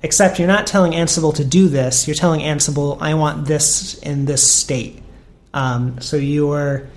Except 0.03 0.39
you're 0.39 0.47
not 0.47 0.65
telling 0.65 0.93
Ansible 0.93 1.35
to 1.35 1.45
do 1.45 1.67
this. 1.67 2.07
You're 2.07 2.15
telling 2.15 2.41
Ansible, 2.41 2.97
I 2.99 3.13
want 3.13 3.45
this 3.45 3.95
in 3.99 4.25
this 4.25 4.51
state. 4.51 5.01
Um, 5.53 6.01
so 6.01 6.17
you're 6.17 6.87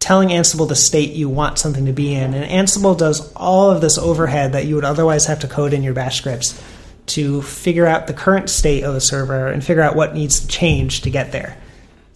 telling 0.00 0.28
Ansible 0.28 0.68
the 0.68 0.76
state 0.76 1.12
you 1.12 1.28
want 1.28 1.58
something 1.58 1.86
to 1.86 1.92
be 1.92 2.14
in. 2.14 2.34
And 2.34 2.68
Ansible 2.68 2.96
does 2.96 3.32
all 3.34 3.70
of 3.70 3.80
this 3.80 3.96
overhead 3.96 4.52
that 4.52 4.66
you 4.66 4.74
would 4.74 4.84
otherwise 4.84 5.26
have 5.26 5.40
to 5.40 5.48
code 5.48 5.72
in 5.72 5.82
your 5.82 5.94
bash 5.94 6.18
scripts 6.18 6.62
to 7.06 7.40
figure 7.42 7.86
out 7.86 8.06
the 8.06 8.14
current 8.14 8.50
state 8.50 8.84
of 8.84 8.92
the 8.92 9.00
server 9.00 9.48
and 9.48 9.64
figure 9.64 9.82
out 9.82 9.96
what 9.96 10.14
needs 10.14 10.40
to 10.40 10.46
change 10.46 11.00
to 11.02 11.10
get 11.10 11.32
there. 11.32 11.56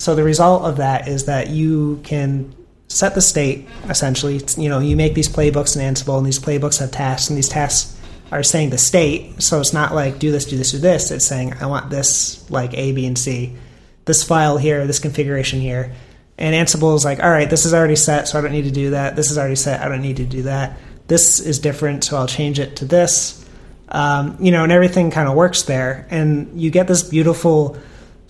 So 0.05 0.15
the 0.15 0.23
result 0.23 0.65
of 0.65 0.77
that 0.77 1.09
is 1.09 1.25
that 1.25 1.49
you 1.49 1.99
can 2.05 2.55
set 2.89 3.15
the 3.15 3.23
state 3.23 3.67
essentially. 3.89 4.39
You 4.59 4.69
know, 4.69 4.79
you 4.79 4.97
make 4.97 5.15
these 5.15 5.31
playbooks 5.31 5.77
in 5.77 5.95
Ansible, 5.95 6.19
and 6.19 6.27
these 6.27 6.39
playbooks 6.39 6.79
have 6.81 6.91
tasks, 6.91 7.31
and 7.31 7.39
these 7.39 7.49
tasks 7.49 7.99
are 8.31 8.43
saying 8.43 8.69
the 8.69 8.77
state. 8.77 9.41
So 9.43 9.61
it's 9.61 9.73
not 9.73 9.95
like 9.95 10.19
do 10.19 10.31
this, 10.31 10.45
do 10.45 10.59
this, 10.59 10.73
do 10.73 10.79
this. 10.79 11.11
It's 11.11 11.25
saying 11.25 11.55
I 11.55 11.65
want 11.65 11.89
this 11.89 12.51
like 12.51 12.75
A, 12.75 12.93
B, 12.93 13.07
and 13.07 13.17
C. 13.17 13.57
This 14.05 14.23
file 14.23 14.59
here, 14.59 14.87
this 14.87 14.99
configuration 14.99 15.59
here. 15.59 15.95
And 16.37 16.55
Ansible 16.55 16.95
is 16.97 17.07
like, 17.07 17.21
all 17.23 17.31
right, 17.31 17.49
this 17.49 17.65
is 17.65 17.73
already 17.73 17.97
set, 17.97 18.29
so 18.29 18.39
I 18.39 18.43
don't 18.43 18.53
need 18.53 18.65
to 18.65 18.71
do 18.71 18.91
that. 18.91 19.17
This 19.17 19.31
is 19.31 19.39
already 19.39 19.57
set, 19.57 19.81
I 19.81 19.89
don't 19.89 20.03
need 20.03 20.19
to 20.19 20.27
do 20.27 20.43
that. 20.43 20.77
This 21.07 21.41
is 21.41 21.59
different, 21.59 22.05
so 22.05 22.19
I'll 22.19 22.27
change 22.27 22.59
it 22.59 22.77
to 22.77 22.85
this. 22.85 23.43
Um, 23.89 24.37
you 24.39 24.53
know, 24.53 24.65
and 24.65 24.73
everything 24.73 25.11
kind 25.11 25.31
of 25.31 25.35
works 25.35 25.63
there. 25.63 26.07
And 26.11 26.61
you 26.61 26.71
get 26.71 26.89
this 26.89 27.03
beautiful 27.03 27.79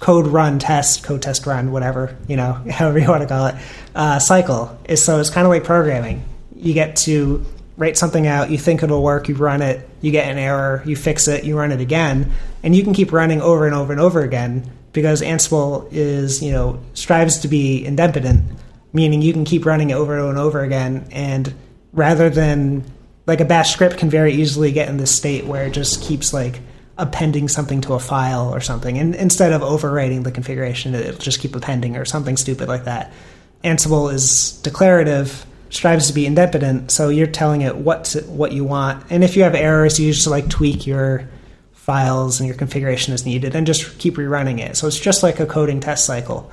code 0.01 0.27
run 0.27 0.59
test, 0.59 1.05
code 1.05 1.23
test 1.23 1.47
run, 1.47 1.73
whatever, 1.73 2.17
you 2.29 2.37
know, 2.37 2.53
however 2.71 2.99
you 2.99 3.09
want 3.09 3.23
to 3.23 3.29
call 3.29 3.47
it, 3.47 3.55
uh, 3.95 4.19
cycle. 4.19 4.79
Is 4.89 5.03
so 5.03 5.21
it's 5.21 5.31
kind 5.31 5.47
of 5.47 5.51
like 5.51 5.65
programming. 5.65 6.25
You 6.55 6.75
get 6.75 6.97
to 6.97 7.45
write 7.77 7.97
something 7.97 8.27
out, 8.27 8.51
you 8.51 8.59
think 8.59 8.83
it'll 8.83 9.03
work, 9.03 9.29
you 9.29 9.35
run 9.35 9.61
it, 9.61 9.89
you 10.01 10.13
get 10.13 10.29
an 10.29 10.39
error, 10.39 10.83
you 10.87 10.95
fix 10.95 11.27
it, 11.27 11.45
you 11.45 11.59
run 11.59 11.73
it 11.73 11.81
again, 11.81 12.33
and 12.63 12.75
you 12.75 12.85
can 12.85 12.95
keep 12.95 13.13
running 13.13 13.41
over 13.41 13.67
and 13.67 13.75
over 13.75 13.93
and 13.93 14.01
over 14.01 14.23
again 14.23 14.71
because 14.93 15.23
Ansible 15.23 15.89
is, 15.93 16.41
you 16.41 16.53
know, 16.53 16.81
strives 16.95 17.39
to 17.41 17.49
be 17.49 17.85
idempotent 17.85 18.45
meaning 18.95 19.21
you 19.21 19.33
can 19.35 19.45
keep 19.45 19.67
running 19.67 19.91
it 19.91 19.95
over 19.95 20.17
and 20.31 20.39
over 20.39 20.63
again, 20.63 21.07
and 21.11 21.53
rather 21.93 22.31
than 22.31 22.85
like 23.27 23.41
a 23.41 23.45
bash 23.45 23.73
script 23.73 23.99
can 23.99 24.09
very 24.09 24.33
easily 24.33 24.73
get 24.73 24.89
in 24.89 24.97
this 24.97 25.15
state 25.15 25.45
where 25.45 25.67
it 25.67 25.73
just 25.73 26.01
keeps 26.01 26.33
like 26.33 26.61
appending 26.97 27.49
something 27.49 27.81
to 27.81 27.95
a 27.95 27.99
file 27.99 28.55
or 28.55 28.61
something 28.61 28.99
and 28.99 29.15
instead 29.17 29.53
of 29.53 29.63
overwriting 29.63 30.23
the 30.23 30.31
configuration 30.31 30.95
it'll 30.95 31.19
just 31.19 31.41
keep 31.41 31.57
appending 31.57 31.97
or 31.97 32.05
something 32.05 32.37
stupid 32.37 32.69
like 32.69 32.85
that. 32.85 33.13
Ansible 33.65 34.13
is 34.13 34.53
declarative 34.63 35.45
strives 35.71 36.07
to 36.07 36.13
be 36.13 36.27
idempotent, 36.27 36.91
so 36.91 37.09
you're 37.09 37.27
telling 37.27 37.63
it 37.63 37.77
what 37.77 38.05
to, 38.05 38.21
what 38.23 38.53
you 38.53 38.63
want 38.63 39.05
and 39.11 39.25
if 39.25 39.37
you 39.37 39.43
have 39.43 39.55
errors 39.55 39.99
you 39.99 40.13
just 40.13 40.27
like 40.27 40.49
tweak 40.49 40.87
your 40.87 41.29
files 41.73 42.41
and 42.41 42.47
your 42.47 42.57
configuration 42.57 43.13
as 43.13 43.27
needed 43.27 43.55
and 43.55 43.67
just 43.67 43.99
keep 43.99 44.15
rerunning 44.15 44.59
it. 44.59 44.75
So 44.75 44.87
it's 44.87 44.99
just 44.99 45.23
like 45.23 45.39
a 45.39 45.47
coding 45.47 45.81
test 45.81 46.07
cycle. 46.07 46.51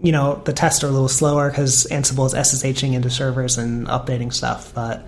You 0.00 0.12
know 0.12 0.42
the 0.44 0.52
tests 0.52 0.82
are 0.82 0.88
a 0.88 0.90
little 0.90 1.08
slower 1.08 1.50
because 1.50 1.86
ansible 1.90 2.26
is 2.26 2.34
sshing 2.34 2.94
into 2.94 3.10
servers 3.10 3.58
and 3.58 3.86
updating 3.86 4.32
stuff 4.32 4.74
but 4.74 5.06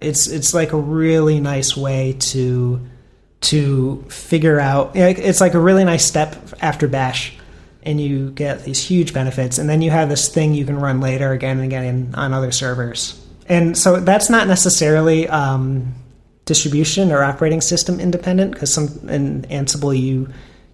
it's 0.00 0.28
it's 0.28 0.52
like 0.52 0.72
a 0.72 0.78
really 0.78 1.40
nice 1.40 1.74
way 1.76 2.16
to 2.18 2.86
to 3.40 4.02
figure 4.08 4.58
out 4.58 4.96
it's 4.96 5.40
like 5.40 5.54
a 5.54 5.60
really 5.60 5.84
nice 5.84 6.04
step 6.04 6.36
after 6.60 6.88
bash 6.88 7.36
and 7.82 8.00
you 8.00 8.30
get 8.30 8.64
these 8.64 8.82
huge 8.82 9.14
benefits 9.14 9.58
and 9.58 9.70
then 9.70 9.80
you 9.80 9.90
have 9.90 10.08
this 10.08 10.28
thing 10.28 10.54
you 10.54 10.64
can 10.64 10.78
run 10.78 11.00
later 11.00 11.30
again 11.32 11.58
and 11.58 11.66
again 11.66 12.14
on 12.16 12.32
other 12.34 12.50
servers. 12.50 13.22
And 13.48 13.78
so 13.78 14.00
that's 14.00 14.28
not 14.28 14.48
necessarily 14.48 15.28
um, 15.28 15.94
distribution 16.46 17.12
or 17.12 17.22
operating 17.22 17.60
system 17.60 18.00
independent 18.00 18.52
because 18.52 18.74
some 18.74 18.88
in 19.08 19.42
ansible 19.42 19.98
you 19.98 20.28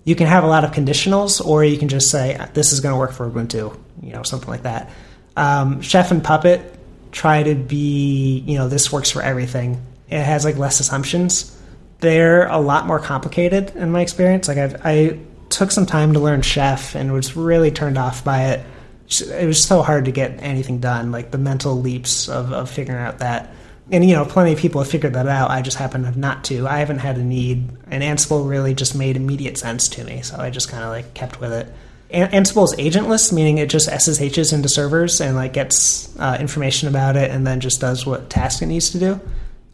you 0.05 0.17
can 0.17 0.27
have 0.27 0.43
a 0.43 0.47
lot 0.47 0.65
of 0.65 0.73
conditionals 0.73 1.45
or 1.45 1.65
you 1.65 1.79
can 1.79 1.89
just 1.89 2.11
say 2.11 2.39
this 2.55 2.73
is 2.73 2.81
going 2.81 2.93
to 2.93 2.99
work 2.99 3.13
for 3.13 3.31
ubuntu 3.31 3.79
you 4.03 4.13
know 4.13 4.23
something 4.23 4.49
like 4.49 4.63
that. 4.63 4.91
Um, 5.37 5.83
chef 5.83 6.11
and 6.11 6.25
puppet 6.25 6.79
try 7.13 7.43
to 7.43 7.55
be 7.55 8.39
you 8.47 8.57
know 8.57 8.69
this 8.69 8.91
works 8.91 9.11
for 9.11 9.21
everything. 9.21 9.85
It 10.09 10.23
has 10.23 10.45
like 10.45 10.57
less 10.57 10.81
assumptions 10.81 11.59
they're 12.03 12.49
a 12.49 12.59
lot 12.59 12.87
more 12.87 12.99
complicated 12.99 13.75
in 13.77 13.91
my 13.93 14.03
experience. 14.03 14.49
Like 14.49 14.59
I've, 14.59 14.85
I 14.85 15.19
took 15.49 15.71
some 15.71 15.87
time 15.87 16.13
to 16.13 16.19
learn 16.19 16.43
Chef 16.43 16.95
and 16.97 17.13
was 17.13 17.37
really 17.37 17.71
turned 17.71 17.97
off 17.97 18.25
by 18.25 18.47
it. 18.47 18.67
It 19.09 19.47
was 19.47 19.63
so 19.63 19.83
hard 19.83 20.07
to 20.07 20.13
get 20.13 20.43
anything 20.43 20.81
done, 20.81 21.13
like 21.13 21.31
the 21.31 21.39
mental 21.39 21.81
leaps 21.81 22.29
of, 22.29 22.53
of 22.53 22.69
figuring 22.69 23.01
out 23.01 23.21
that. 23.21 23.55
And 23.91 24.05
you 24.09 24.17
know, 24.17 24.25
plenty 24.25 24.53
of 24.53 24.59
people 24.59 24.83
have 24.83 24.91
figured 24.91 25.15
that 25.15 25.29
out. 25.29 25.51
I 25.51 25.63
just 25.63 25.77
happen 25.77 26.01
to 26.01 26.07
have 26.07 26.17
not 26.17 26.45
to. 26.45 26.67
I 26.67 26.79
haven't 26.79 26.99
had 26.99 27.19
a 27.19 27.23
need, 27.25 27.69
and 27.89 28.03
Ansible 28.03 28.49
really 28.49 28.75
just 28.75 28.95
made 28.97 29.17
immediate 29.17 29.59
sense 29.59 29.89
to 29.91 30.05
me, 30.05 30.23
so 30.23 30.37
I 30.39 30.51
just 30.51 30.69
kind 30.71 30.83
of 30.83 30.91
like 30.91 31.15
kept 31.15 31.41
with 31.41 31.53
it. 31.53 31.73
Ansible 32.11 32.65
is 32.65 32.75
agentless, 32.75 33.33
meaning 33.33 33.59
it 33.59 33.69
just 33.69 33.89
SSHs 33.89 34.53
into 34.53 34.69
servers 34.69 35.21
and 35.21 35.37
like 35.37 35.53
gets 35.53 36.17
uh, 36.19 36.39
information 36.41 36.89
about 36.89 37.17
it, 37.17 37.31
and 37.31 37.47
then 37.47 37.61
just 37.61 37.81
does 37.81 38.07
what 38.07 38.31
task 38.31 38.63
it 38.63 38.67
needs 38.67 38.91
to 38.91 38.99
do 38.99 39.21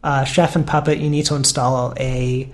uh, 0.03 0.23
Chef 0.23 0.55
and 0.55 0.65
Puppet, 0.65 0.99
you 0.99 1.09
need 1.09 1.25
to 1.25 1.35
install 1.35 1.93
a 1.99 2.49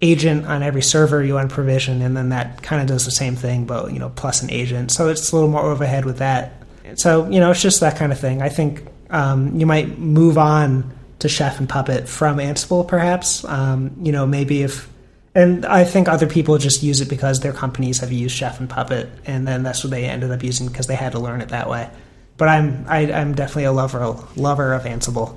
agent 0.00 0.46
on 0.46 0.62
every 0.62 0.82
server 0.82 1.22
you 1.22 1.34
want 1.34 1.50
provision, 1.50 2.02
and 2.02 2.16
then 2.16 2.28
that 2.30 2.62
kind 2.62 2.80
of 2.80 2.88
does 2.88 3.04
the 3.04 3.10
same 3.10 3.36
thing, 3.36 3.64
but 3.64 3.92
you 3.92 3.98
know, 3.98 4.10
plus 4.10 4.42
an 4.42 4.50
agent. 4.50 4.90
So 4.90 5.08
it's 5.08 5.32
a 5.32 5.34
little 5.34 5.50
more 5.50 5.62
overhead 5.62 6.04
with 6.04 6.18
that. 6.18 6.54
So 6.94 7.28
you 7.28 7.40
know, 7.40 7.50
it's 7.50 7.62
just 7.62 7.80
that 7.80 7.96
kind 7.96 8.12
of 8.12 8.18
thing. 8.18 8.42
I 8.42 8.48
think 8.48 8.84
um, 9.10 9.58
you 9.58 9.66
might 9.66 9.98
move 9.98 10.38
on 10.38 10.90
to 11.20 11.28
Chef 11.28 11.58
and 11.58 11.68
Puppet 11.68 12.08
from 12.08 12.38
Ansible, 12.38 12.86
perhaps. 12.86 13.44
Um, 13.44 13.96
you 14.02 14.12
know, 14.12 14.26
maybe 14.26 14.62
if, 14.62 14.88
and 15.34 15.66
I 15.66 15.84
think 15.84 16.08
other 16.08 16.26
people 16.26 16.56
just 16.58 16.82
use 16.82 17.00
it 17.00 17.08
because 17.08 17.40
their 17.40 17.52
companies 17.52 17.98
have 17.98 18.12
used 18.12 18.36
Chef 18.36 18.60
and 18.60 18.68
Puppet, 18.68 19.08
and 19.24 19.46
then 19.46 19.62
that's 19.62 19.84
what 19.84 19.90
they 19.90 20.04
ended 20.04 20.30
up 20.30 20.42
using 20.42 20.68
because 20.68 20.86
they 20.86 20.96
had 20.96 21.12
to 21.12 21.18
learn 21.18 21.40
it 21.40 21.48
that 21.50 21.68
way. 21.68 21.90
But 22.36 22.48
I'm 22.48 22.84
I, 22.88 23.00
am 23.00 23.14
i 23.14 23.18
am 23.18 23.34
definitely 23.34 23.64
a 23.64 23.72
lover 23.72 24.16
lover 24.36 24.72
of 24.72 24.84
Ansible. 24.84 25.36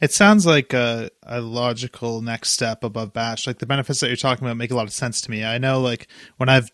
It 0.00 0.12
sounds 0.12 0.46
like 0.46 0.72
a, 0.72 1.10
a 1.22 1.40
logical 1.40 2.22
next 2.22 2.50
step 2.50 2.84
above 2.84 3.12
Bash. 3.12 3.46
Like 3.46 3.58
the 3.58 3.66
benefits 3.66 4.00
that 4.00 4.08
you're 4.08 4.16
talking 4.16 4.46
about 4.46 4.56
make 4.56 4.70
a 4.70 4.76
lot 4.76 4.86
of 4.86 4.92
sense 4.92 5.20
to 5.22 5.30
me. 5.30 5.44
I 5.44 5.58
know, 5.58 5.80
like 5.80 6.08
when 6.38 6.48
I've 6.48 6.70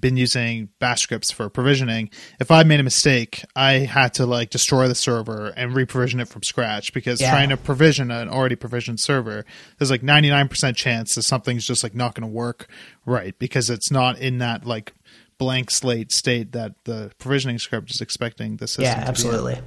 been 0.00 0.16
using 0.16 0.68
bash 0.78 1.00
scripts 1.00 1.30
for 1.30 1.48
provisioning 1.48 2.10
if 2.38 2.50
i 2.50 2.62
made 2.62 2.80
a 2.80 2.82
mistake 2.82 3.44
i 3.56 3.72
had 3.72 4.12
to 4.12 4.26
like 4.26 4.50
destroy 4.50 4.86
the 4.88 4.94
server 4.94 5.48
and 5.56 5.72
reprovision 5.72 6.20
it 6.20 6.26
from 6.26 6.42
scratch 6.42 6.92
because 6.92 7.20
yeah. 7.20 7.30
trying 7.30 7.48
to 7.48 7.56
provision 7.56 8.10
an 8.10 8.28
already 8.28 8.56
provisioned 8.56 9.00
server 9.00 9.44
there's 9.78 9.90
like 9.90 10.02
99% 10.02 10.76
chance 10.76 11.14
that 11.14 11.22
something's 11.22 11.66
just 11.66 11.82
like 11.82 11.94
not 11.94 12.14
going 12.14 12.28
to 12.28 12.34
work 12.34 12.68
right 13.06 13.38
because 13.38 13.70
it's 13.70 13.90
not 13.90 14.18
in 14.18 14.38
that 14.38 14.66
like 14.66 14.92
blank 15.38 15.70
slate 15.70 16.12
state 16.12 16.52
that 16.52 16.74
the 16.84 17.10
provisioning 17.18 17.58
script 17.58 17.90
is 17.90 18.02
expecting 18.02 18.56
the 18.56 18.68
system 18.68 18.84
yeah 18.84 19.04
absolutely 19.08 19.58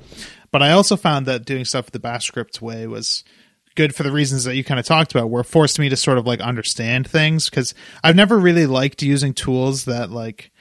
but 0.54 0.62
I 0.62 0.72
also 0.72 0.96
found 0.96 1.26
that 1.26 1.46
doing 1.46 1.66
stuff 1.66 1.90
the 1.90 2.00
bash 2.00 2.28
script 2.28 2.62
way 2.62 2.86
was 2.86 3.24
good 3.74 3.96
for 3.96 4.04
the 4.04 4.12
reasons 4.12 4.44
that 4.44 4.56
you 4.56 4.64
kind 4.64 4.80
of 4.80 4.86
talked 4.86 5.12
about, 5.12 5.32
where 5.32 5.42
it 5.42 5.46
forced 5.46 5.80
me 5.80 5.90
to 5.90 5.98
sort 5.98 6.20
of 6.20 6.28
like 6.28 6.40
understand 6.42 7.10
things 7.10 7.50
because 7.50 7.74
I've 8.04 8.16
never 8.16 8.38
really 8.38 8.68
liked 8.68 9.02
using 9.02 9.34
tools 9.34 9.86
that 9.86 10.12
like 10.12 10.52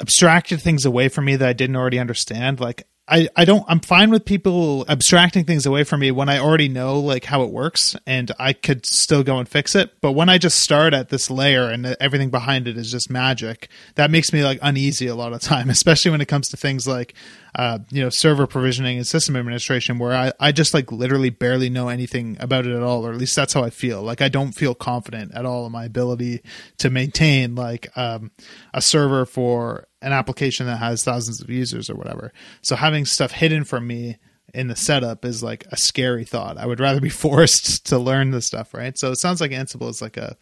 abstracted 0.00 0.62
things 0.62 0.86
away 0.86 1.08
from 1.08 1.26
me 1.26 1.36
that 1.36 1.46
I 1.46 1.52
didn't 1.52 1.76
already 1.76 1.98
understand. 1.98 2.58
Like 2.58 2.86
I, 3.08 3.28
I 3.36 3.44
don't 3.44 3.64
I'm 3.68 3.78
fine 3.78 4.10
with 4.10 4.24
people 4.24 4.84
abstracting 4.88 5.44
things 5.44 5.64
away 5.64 5.84
from 5.84 6.00
me 6.00 6.10
when 6.10 6.28
I 6.28 6.38
already 6.38 6.68
know 6.68 6.98
like 6.98 7.24
how 7.24 7.42
it 7.42 7.50
works 7.50 7.94
and 8.04 8.32
I 8.38 8.52
could 8.52 8.84
still 8.84 9.22
go 9.22 9.38
and 9.38 9.48
fix 9.48 9.76
it. 9.76 10.00
But 10.00 10.12
when 10.12 10.28
I 10.28 10.38
just 10.38 10.58
start 10.58 10.92
at 10.92 11.08
this 11.08 11.30
layer 11.30 11.70
and 11.70 11.86
everything 12.00 12.30
behind 12.30 12.66
it 12.66 12.76
is 12.76 12.90
just 12.90 13.08
magic, 13.08 13.68
that 13.94 14.10
makes 14.10 14.32
me 14.32 14.42
like 14.42 14.58
uneasy 14.60 15.06
a 15.06 15.14
lot 15.14 15.32
of 15.32 15.40
time, 15.40 15.70
especially 15.70 16.10
when 16.10 16.20
it 16.20 16.26
comes 16.26 16.48
to 16.48 16.56
things 16.56 16.88
like 16.88 17.14
uh, 17.56 17.78
you 17.90 18.02
know, 18.02 18.10
server 18.10 18.46
provisioning 18.46 18.98
and 18.98 19.06
system 19.06 19.34
administration 19.34 19.98
where 19.98 20.12
I, 20.12 20.32
I 20.38 20.52
just 20.52 20.74
like 20.74 20.92
literally 20.92 21.30
barely 21.30 21.70
know 21.70 21.88
anything 21.88 22.36
about 22.38 22.66
it 22.66 22.76
at 22.76 22.82
all, 22.82 23.06
or 23.06 23.12
at 23.12 23.16
least 23.16 23.34
that's 23.34 23.54
how 23.54 23.64
I 23.64 23.70
feel. 23.70 24.02
Like 24.02 24.20
I 24.20 24.28
don't 24.28 24.52
feel 24.52 24.74
confident 24.74 25.32
at 25.34 25.46
all 25.46 25.64
in 25.64 25.72
my 25.72 25.86
ability 25.86 26.42
to 26.78 26.90
maintain 26.90 27.54
like 27.54 27.88
um, 27.96 28.30
a 28.74 28.82
server 28.82 29.24
for 29.24 29.88
an 30.02 30.12
application 30.12 30.66
that 30.66 30.76
has 30.76 31.02
thousands 31.02 31.40
of 31.40 31.48
users 31.48 31.88
or 31.88 31.94
whatever. 31.94 32.30
So 32.60 32.76
having 32.76 33.06
stuff 33.06 33.32
hidden 33.32 33.64
from 33.64 33.86
me 33.86 34.18
in 34.52 34.68
the 34.68 34.76
setup 34.76 35.24
is 35.24 35.42
like 35.42 35.64
a 35.72 35.78
scary 35.78 36.26
thought. 36.26 36.58
I 36.58 36.66
would 36.66 36.80
rather 36.80 37.00
be 37.00 37.08
forced 37.08 37.86
to 37.86 37.98
learn 37.98 38.32
the 38.32 38.42
stuff, 38.42 38.74
right? 38.74 38.98
So 38.98 39.12
it 39.12 39.16
sounds 39.16 39.40
like 39.40 39.50
Ansible 39.52 39.88
is 39.88 40.02
like 40.02 40.18
a 40.18 40.36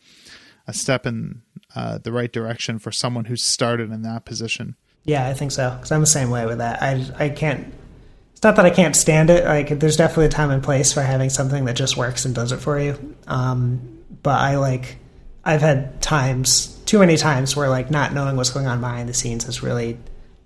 a 0.66 0.72
step 0.72 1.06
in 1.06 1.42
uh, 1.76 1.98
the 1.98 2.10
right 2.10 2.32
direction 2.32 2.78
for 2.78 2.90
someone 2.90 3.26
who's 3.26 3.44
started 3.44 3.92
in 3.92 4.02
that 4.02 4.24
position. 4.24 4.76
Yeah, 5.04 5.26
I 5.26 5.34
think 5.34 5.52
so. 5.52 5.70
Because 5.70 5.92
I'm 5.92 6.00
the 6.00 6.06
same 6.06 6.30
way 6.30 6.46
with 6.46 6.58
that. 6.58 6.82
I 6.82 7.06
I 7.18 7.28
can't. 7.28 7.72
It's 8.32 8.42
not 8.42 8.56
that 8.56 8.66
I 8.66 8.70
can't 8.70 8.96
stand 8.96 9.30
it. 9.30 9.44
Like, 9.44 9.78
there's 9.78 9.96
definitely 9.96 10.26
a 10.26 10.30
time 10.30 10.50
and 10.50 10.62
place 10.62 10.92
for 10.92 11.02
having 11.02 11.30
something 11.30 11.66
that 11.66 11.76
just 11.76 11.96
works 11.96 12.24
and 12.24 12.34
does 12.34 12.52
it 12.52 12.58
for 12.58 12.78
you. 12.78 13.16
Um, 13.26 14.02
but 14.22 14.40
I 14.40 14.56
like. 14.56 14.98
I've 15.46 15.60
had 15.60 16.00
times, 16.00 16.68
too 16.86 16.98
many 16.98 17.18
times, 17.18 17.54
where 17.54 17.68
like 17.68 17.90
not 17.90 18.14
knowing 18.14 18.36
what's 18.36 18.50
going 18.50 18.66
on 18.66 18.80
behind 18.80 19.08
the 19.08 19.14
scenes 19.14 19.44
has 19.44 19.62
really 19.62 19.98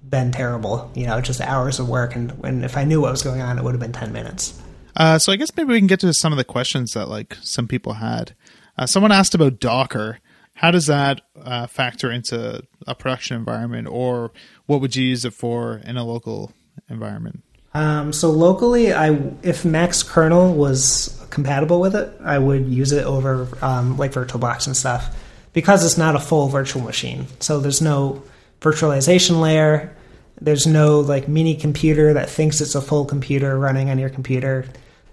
been 0.09 0.33
terrible. 0.33 0.91
You 0.95 1.07
know, 1.07 1.21
just 1.21 1.41
hours 1.41 1.79
of 1.79 1.89
work, 1.89 2.17
and 2.17 2.33
when 2.39 2.65
if 2.65 2.77
I 2.77 2.85
knew 2.85 3.01
what 3.01 3.13
was 3.13 3.23
going 3.23 3.41
on, 3.41 3.59
it 3.59 3.65
would 3.65 3.75
have 3.75 3.81
been 3.81 3.93
ten 3.93 4.13
minutes. 4.13 4.61
Uh, 4.97 5.19
so 5.19 5.31
I 5.33 5.37
guess 5.37 5.57
maybe 5.57 5.73
we 5.73 5.79
can 5.79 5.87
get 5.87 6.01
to 6.01 6.13
some 6.13 6.33
of 6.33 6.37
the 6.37 6.45
questions 6.45 6.95
that 6.95 7.09
like 7.09 7.37
some 7.43 7.69
people 7.69 7.95
had. 7.95 8.35
Uh, 8.77 8.87
someone 8.87 9.13
asked 9.13 9.35
about 9.35 9.61
Docker 9.61 10.19
how 10.59 10.73
does 10.73 10.87
that 10.87 11.21
uh, 11.41 11.69
factor 11.69 12.11
into 12.11 12.61
a 12.85 12.95
production 12.97 13.37
environment, 13.37 13.87
or 13.87 14.33
what 14.67 14.81
would 14.81 14.97
you 14.97 15.05
use 15.07 15.25
it 15.25 15.33
for 15.33 15.81
in 15.85 15.97
a 15.97 16.05
local 16.05 16.53
environment? 16.91 17.45
Um, 17.75 18.13
so 18.13 18.31
locally, 18.31 18.93
I 18.93 19.17
if 19.45 19.65
Mac's 19.65 20.03
kernel 20.03 20.53
was 20.53 21.25
compatible 21.31 21.81
with 21.81 21.95
it, 21.95 22.13
I 22.25 22.39
would 22.39 22.67
use 22.67 22.91
it 22.91 23.05
over 23.05 23.47
um, 23.63 23.97
like 23.99 24.11
VirtualBox 24.11 24.67
and 24.67 24.77
stuff 24.77 25.17
because 25.53 25.85
it's 25.85 25.97
not 25.97 26.17
a 26.17 26.19
full 26.19 26.49
virtual 26.49 26.83
machine. 26.83 27.29
So 27.39 27.61
there's 27.61 27.81
no 27.81 28.25
virtualization 28.61 29.41
layer. 29.41 29.95
There's 30.41 30.67
no 30.67 30.99
like 30.99 31.29
mini 31.29 31.55
computer 31.55 32.15
that 32.15 32.29
thinks 32.29 32.61
it's 32.61 32.75
a 32.75 32.83
full 32.83 33.05
computer 33.05 33.57
running 33.57 33.91
on 33.91 33.99
your 34.01 34.11
computer. 34.11 34.67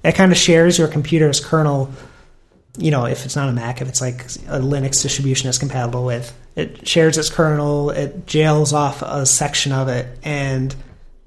It 0.04 0.16
kind 0.16 0.32
of 0.32 0.40
shares 0.40 0.80
your 0.80 0.88
computer's 0.88 1.40
kernel. 1.40 1.92
You 2.78 2.92
know, 2.92 3.06
if 3.06 3.26
it's 3.26 3.36
not 3.36 3.50
a 3.50 3.54
Mac, 3.54 3.82
if 3.82 3.88
it's 3.88 4.02
like 4.02 4.22
a 4.48 4.60
Linux 4.60 5.02
distribution 5.02 5.50
it's 5.50 5.58
compatible 5.58 6.06
with, 6.06 6.36
it 6.56 6.88
shares 6.88 7.18
its 7.18 7.30
kernel. 7.30 7.90
It 7.90 8.26
jails 8.26 8.74
off 8.74 9.02
a 9.02 9.26
section 9.26 9.72
of 9.72 9.88
it, 9.88 10.08
and 10.24 10.76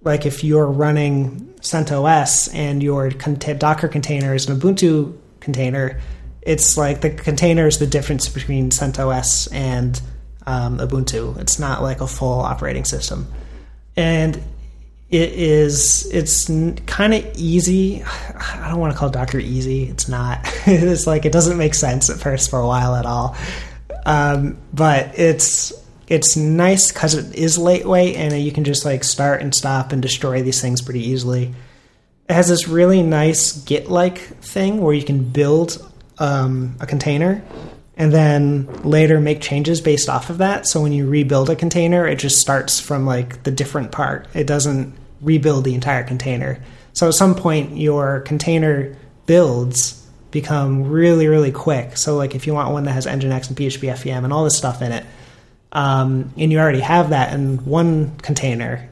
like 0.02 0.26
if 0.26 0.44
you're 0.44 0.66
running 0.66 1.54
CentOS 1.60 2.54
and 2.54 2.82
your 2.82 3.10
Docker 3.10 3.88
container 3.88 4.34
is 4.34 4.48
an 4.48 4.58
Ubuntu 4.58 5.16
container, 5.40 6.00
it's 6.42 6.76
like 6.76 7.00
the 7.00 7.10
container 7.10 7.66
is 7.66 7.78
the 7.78 7.86
difference 7.86 8.28
between 8.28 8.70
CentOS 8.70 9.52
and 9.52 10.00
um, 10.46 10.78
Ubuntu. 10.78 11.38
It's 11.38 11.58
not 11.58 11.82
like 11.82 12.00
a 12.00 12.06
full 12.06 12.40
operating 12.40 12.84
system, 12.84 13.26
and 13.96 14.40
it 15.10 15.32
is 15.32 16.06
it's 16.12 16.46
kind 16.86 17.14
of 17.14 17.24
easy. 17.36 18.02
I 18.38 18.68
don't 18.70 18.80
want 18.80 18.92
to 18.92 18.98
call 18.98 19.10
Docker 19.10 19.38
easy. 19.38 19.84
It's 19.84 20.08
not. 20.08 20.40
it's 20.66 21.06
like 21.06 21.24
it 21.24 21.32
doesn't 21.32 21.56
make 21.56 21.74
sense 21.74 22.10
at 22.10 22.18
first 22.18 22.50
for 22.50 22.58
a 22.58 22.66
while 22.66 22.94
at 22.94 23.06
all, 23.06 23.36
um, 24.06 24.58
but 24.72 25.18
it's 25.18 25.72
it's 26.08 26.36
nice 26.36 26.90
because 26.90 27.14
it 27.14 27.34
is 27.34 27.58
lightweight 27.58 28.16
and 28.16 28.32
you 28.40 28.50
can 28.52 28.64
just 28.64 28.84
like 28.84 29.04
start 29.04 29.42
and 29.42 29.54
stop 29.54 29.92
and 29.92 30.00
destroy 30.00 30.42
these 30.42 30.60
things 30.60 30.80
pretty 30.80 31.06
easily. 31.06 31.54
It 32.28 32.34
has 32.34 32.48
this 32.48 32.68
really 32.68 33.02
nice 33.02 33.52
Git 33.64 33.90
like 33.90 34.18
thing 34.18 34.80
where 34.80 34.94
you 34.94 35.04
can 35.04 35.24
build 35.24 35.84
um, 36.18 36.76
a 36.80 36.86
container 36.86 37.42
and 37.98 38.12
then 38.12 38.66
later 38.84 39.20
make 39.20 39.40
changes 39.40 39.80
based 39.80 40.08
off 40.08 40.30
of 40.30 40.38
that. 40.38 40.68
So 40.68 40.80
when 40.80 40.92
you 40.92 41.08
rebuild 41.08 41.50
a 41.50 41.56
container, 41.56 42.06
it 42.06 42.20
just 42.20 42.38
starts 42.38 42.78
from 42.78 43.04
like 43.04 43.42
the 43.42 43.50
different 43.50 43.90
part. 43.90 44.28
It 44.34 44.46
doesn't 44.46 44.94
rebuild 45.20 45.64
the 45.64 45.74
entire 45.74 46.04
container. 46.04 46.62
So 46.92 47.08
at 47.08 47.14
some 47.14 47.34
point, 47.34 47.76
your 47.76 48.20
container 48.20 48.96
builds 49.26 50.06
become 50.30 50.84
really, 50.84 51.26
really 51.26 51.50
quick. 51.50 51.96
So 51.96 52.16
like 52.16 52.36
if 52.36 52.46
you 52.46 52.54
want 52.54 52.72
one 52.72 52.84
that 52.84 52.92
has 52.92 53.04
Nginx 53.04 53.48
and 53.48 53.56
PHP 53.56 53.92
FPM 53.92 54.22
and 54.22 54.32
all 54.32 54.44
this 54.44 54.56
stuff 54.56 54.80
in 54.80 54.92
it, 54.92 55.04
um, 55.72 56.32
and 56.36 56.52
you 56.52 56.60
already 56.60 56.80
have 56.80 57.10
that 57.10 57.34
in 57.34 57.58
one 57.64 58.16
container, 58.18 58.88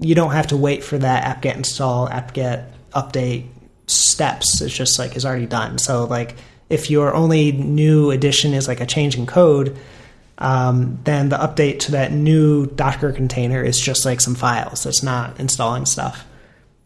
you 0.00 0.14
don't 0.14 0.32
have 0.32 0.48
to 0.48 0.56
wait 0.56 0.82
for 0.82 0.96
that 0.96 1.24
apt-get 1.24 1.56
install, 1.56 2.08
apt-get 2.08 2.72
update 2.92 3.48
steps. 3.86 4.62
It's 4.62 4.74
just 4.74 4.98
like 4.98 5.14
is 5.14 5.26
already 5.26 5.46
done. 5.46 5.78
So 5.78 6.04
like 6.04 6.36
if 6.68 6.90
your 6.90 7.14
only 7.14 7.52
new 7.52 8.10
addition 8.10 8.54
is 8.54 8.68
like 8.68 8.80
a 8.80 8.86
change 8.86 9.16
in 9.16 9.26
code, 9.26 9.76
um, 10.38 10.98
then 11.04 11.28
the 11.28 11.36
update 11.36 11.80
to 11.80 11.92
that 11.92 12.12
new 12.12 12.66
Docker 12.66 13.12
container 13.12 13.62
is 13.62 13.78
just 13.78 14.04
like 14.04 14.20
some 14.20 14.34
files. 14.34 14.84
It's 14.84 15.02
not 15.02 15.38
installing 15.40 15.86
stuff. 15.86 16.26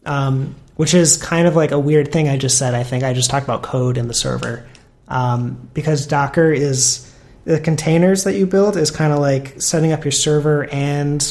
Um, 0.05 0.55
which 0.75 0.93
is 0.93 1.17
kind 1.17 1.47
of 1.47 1.55
like 1.55 1.71
a 1.71 1.79
weird 1.79 2.11
thing 2.11 2.27
I 2.27 2.37
just 2.37 2.57
said. 2.57 2.73
I 2.73 2.83
think 2.83 3.03
I 3.03 3.13
just 3.13 3.29
talked 3.29 3.43
about 3.43 3.61
code 3.61 3.97
in 3.97 4.07
the 4.07 4.13
server 4.13 4.65
um, 5.07 5.69
because 5.73 6.07
Docker 6.07 6.51
is 6.51 7.07
the 7.45 7.59
containers 7.59 8.23
that 8.23 8.33
you 8.33 8.47
build 8.47 8.77
is 8.77 8.89
kind 8.89 9.13
of 9.13 9.19
like 9.19 9.61
setting 9.61 9.91
up 9.91 10.03
your 10.03 10.11
server 10.11 10.65
and 10.71 11.23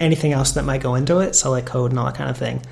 anything 0.00 0.32
else 0.32 0.52
that 0.52 0.64
might 0.64 0.80
go 0.80 0.94
into 0.94 1.18
it, 1.20 1.36
so 1.36 1.50
like 1.50 1.66
code 1.66 1.90
and 1.92 1.98
all 2.00 2.06
that 2.06 2.16
kind 2.16 2.30
of 2.30 2.36
thing. 2.36 2.62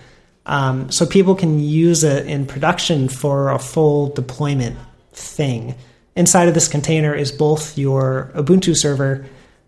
Um, 0.46 0.90
so 0.90 1.06
people 1.06 1.34
can 1.34 1.60
use 1.60 2.04
it 2.04 2.26
in 2.26 2.46
production 2.46 3.08
for 3.08 3.50
a 3.50 3.58
full 3.58 4.08
deployment 4.08 4.76
thing. 5.14 5.74
Inside 6.16 6.48
of 6.48 6.54
this 6.54 6.68
container 6.68 7.14
is 7.14 7.32
both 7.32 7.76
your 7.76 8.30
Ubuntu 8.34 8.76
server, 8.76 9.26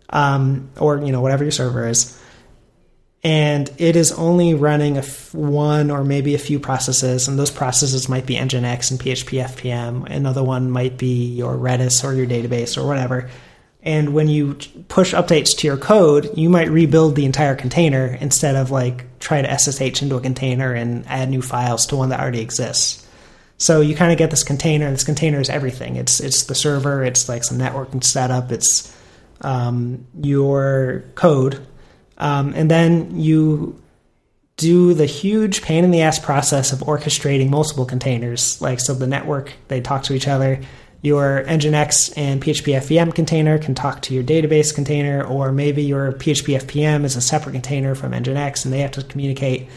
um, 0.09 0.69
or 0.79 0.97
you 0.99 1.11
know 1.11 1.21
whatever 1.21 1.43
your 1.43 1.51
server 1.51 1.87
is, 1.87 2.17
and 3.23 3.69
it 3.77 3.95
is 3.95 4.13
only 4.13 4.53
running 4.53 4.95
a 4.95 5.01
f- 5.01 5.33
one 5.33 5.91
or 5.91 6.03
maybe 6.03 6.35
a 6.35 6.39
few 6.39 6.59
processes, 6.59 7.27
and 7.27 7.37
those 7.37 7.51
processes 7.51 8.07
might 8.07 8.25
be 8.25 8.35
Nginx 8.35 8.91
and 8.91 8.99
PHP 8.99 9.43
FPM. 9.43 10.09
Another 10.09 10.43
one 10.43 10.71
might 10.71 10.97
be 10.97 11.25
your 11.25 11.55
Redis 11.55 12.03
or 12.03 12.13
your 12.13 12.27
database 12.27 12.77
or 12.77 12.87
whatever. 12.87 13.29
And 13.81 14.13
when 14.13 14.27
you 14.27 14.55
push 14.89 15.13
updates 15.13 15.55
to 15.57 15.67
your 15.67 15.77
code, 15.77 16.37
you 16.37 16.49
might 16.49 16.69
rebuild 16.69 17.15
the 17.15 17.25
entire 17.25 17.55
container 17.55 18.17
instead 18.19 18.55
of 18.55 18.71
like 18.71 19.05
try 19.19 19.41
to 19.41 19.57
SSH 19.57 20.01
into 20.01 20.15
a 20.15 20.21
container 20.21 20.73
and 20.73 21.05
add 21.07 21.29
new 21.29 21.41
files 21.41 21.85
to 21.87 21.95
one 21.95 22.09
that 22.09 22.19
already 22.19 22.41
exists. 22.41 23.06
So 23.57 23.81
you 23.81 23.95
kind 23.95 24.11
of 24.11 24.17
get 24.17 24.29
this 24.29 24.43
container. 24.43 24.89
This 24.91 25.03
container 25.03 25.39
is 25.39 25.49
everything. 25.49 25.95
It's 25.95 26.19
it's 26.19 26.43
the 26.43 26.55
server. 26.55 27.03
It's 27.03 27.27
like 27.27 27.43
some 27.43 27.57
networking 27.57 28.03
setup. 28.03 28.51
It's 28.51 28.95
um, 29.41 30.05
your 30.21 31.03
code 31.15 31.65
um, 32.17 32.53
and 32.55 32.69
then 32.69 33.19
you 33.19 33.81
do 34.57 34.93
the 34.93 35.05
huge 35.05 35.61
pain 35.61 35.83
in 35.83 35.91
the 35.91 36.01
ass 36.01 36.17
process 36.17 36.73
of 36.73 36.79
orchestrating 36.79 37.49
multiple 37.49 37.85
containers. 37.85 38.59
Like, 38.59 38.79
so 38.79 38.93
the 38.93 39.05
network, 39.05 39.53
they 39.67 39.81
talk 39.81 40.03
to 40.03 40.13
each 40.13 40.27
other. 40.27 40.59
Your 41.03 41.43
Nginx 41.45 42.17
and 42.17 42.41
PHP 42.41 42.75
FPM 42.75 43.13
container 43.13 43.59
can 43.59 43.75
talk 43.75 44.01
to 44.03 44.15
your 44.15 44.23
database 44.23 44.73
container, 44.73 45.23
or 45.23 45.51
maybe 45.51 45.83
your 45.83 46.11
PHP 46.11 46.59
FPM 46.59 47.03
is 47.03 47.15
a 47.15 47.21
separate 47.21 47.53
container 47.53 47.93
from 47.93 48.13
Nginx 48.13 48.65
and 48.65 48.73
they 48.73 48.79
have 48.79 48.91
to 48.91 49.03
communicate. 49.03 49.69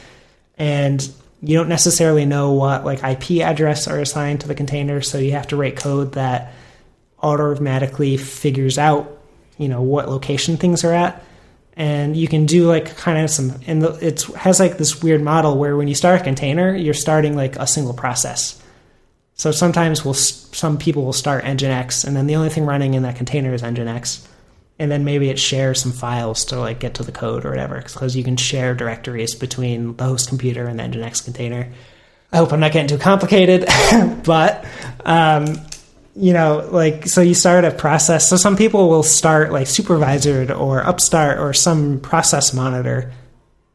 And 0.56 1.06
you 1.42 1.56
don't 1.56 1.68
necessarily 1.68 2.26
know 2.26 2.52
what 2.52 2.84
like 2.84 3.02
IP 3.02 3.42
address 3.42 3.88
are 3.88 3.98
assigned 3.98 4.42
to 4.42 4.48
the 4.48 4.54
container, 4.54 5.00
so 5.00 5.18
you 5.18 5.32
have 5.32 5.48
to 5.48 5.56
write 5.56 5.76
code 5.76 6.12
that 6.12 6.52
automatically 7.22 8.16
figures 8.16 8.78
out, 8.78 9.18
you 9.58 9.68
know, 9.68 9.82
what 9.82 10.08
location 10.08 10.56
things 10.56 10.84
are 10.84 10.92
at. 10.92 11.24
And 11.74 12.16
you 12.16 12.28
can 12.28 12.44
do 12.44 12.66
like 12.66 12.96
kind 12.96 13.22
of 13.22 13.30
some 13.30 13.54
and 13.66 13.82
it 13.82 14.22
has 14.36 14.60
like 14.60 14.76
this 14.76 15.02
weird 15.02 15.22
model 15.22 15.56
where 15.56 15.76
when 15.76 15.88
you 15.88 15.94
start 15.94 16.20
a 16.20 16.24
container 16.24 16.74
you're 16.74 16.92
starting 16.92 17.36
like 17.36 17.56
a 17.56 17.66
single 17.66 17.94
process. 17.94 18.60
So 19.34 19.50
sometimes 19.50 20.04
we'll 20.04 20.12
some 20.12 20.76
people 20.76 21.04
will 21.04 21.14
start 21.14 21.44
nginx 21.44 22.04
and 22.04 22.14
then 22.14 22.26
the 22.26 22.36
only 22.36 22.50
thing 22.50 22.66
running 22.66 22.94
in 22.94 23.04
that 23.04 23.16
container 23.16 23.54
is 23.54 23.62
nginx 23.62 24.26
and 24.80 24.90
then 24.90 25.04
maybe 25.04 25.30
it 25.30 25.38
shares 25.38 25.80
some 25.80 25.92
files 25.92 26.44
to 26.46 26.58
like 26.58 26.80
get 26.80 26.94
to 26.94 27.04
the 27.04 27.12
code 27.12 27.44
or 27.44 27.50
whatever 27.50 27.80
because 27.80 28.16
you 28.16 28.24
can 28.24 28.36
share 28.36 28.74
directories 28.74 29.34
between 29.36 29.94
the 29.96 30.04
host 30.04 30.28
computer 30.28 30.66
and 30.66 30.80
the 30.80 30.82
nginx 30.82 31.24
container 31.24 31.70
i 32.32 32.38
hope 32.38 32.52
i'm 32.52 32.58
not 32.60 32.72
getting 32.72 32.88
too 32.88 32.98
complicated 32.98 33.66
but 34.24 34.64
um, 35.04 35.56
you 36.16 36.32
know, 36.32 36.68
like, 36.70 37.06
so 37.06 37.20
you 37.20 37.34
start 37.34 37.64
a 37.64 37.70
process. 37.70 38.28
So 38.28 38.36
some 38.36 38.56
people 38.56 38.88
will 38.88 39.02
start 39.02 39.52
like 39.52 39.66
supervisor 39.66 40.52
or 40.52 40.84
upstart 40.84 41.38
or 41.38 41.52
some 41.52 42.00
process 42.00 42.52
monitor 42.52 43.12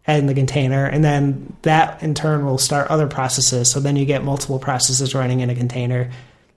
in 0.08 0.28
the 0.28 0.34
container, 0.34 0.86
and 0.86 1.04
then 1.04 1.56
that 1.63 2.04
in 2.04 2.13
turn 2.13 2.46
will 2.46 2.60
start 2.60 2.89
other 2.89 3.08
processes. 3.08 3.72
So 3.72 3.80
then 3.80 3.96
you 3.96 4.06
get 4.06 4.24
multiple 4.24 4.60
processes 4.60 5.15
running 5.15 5.39
in 5.39 5.50
a 5.50 5.56
container. 5.56 6.12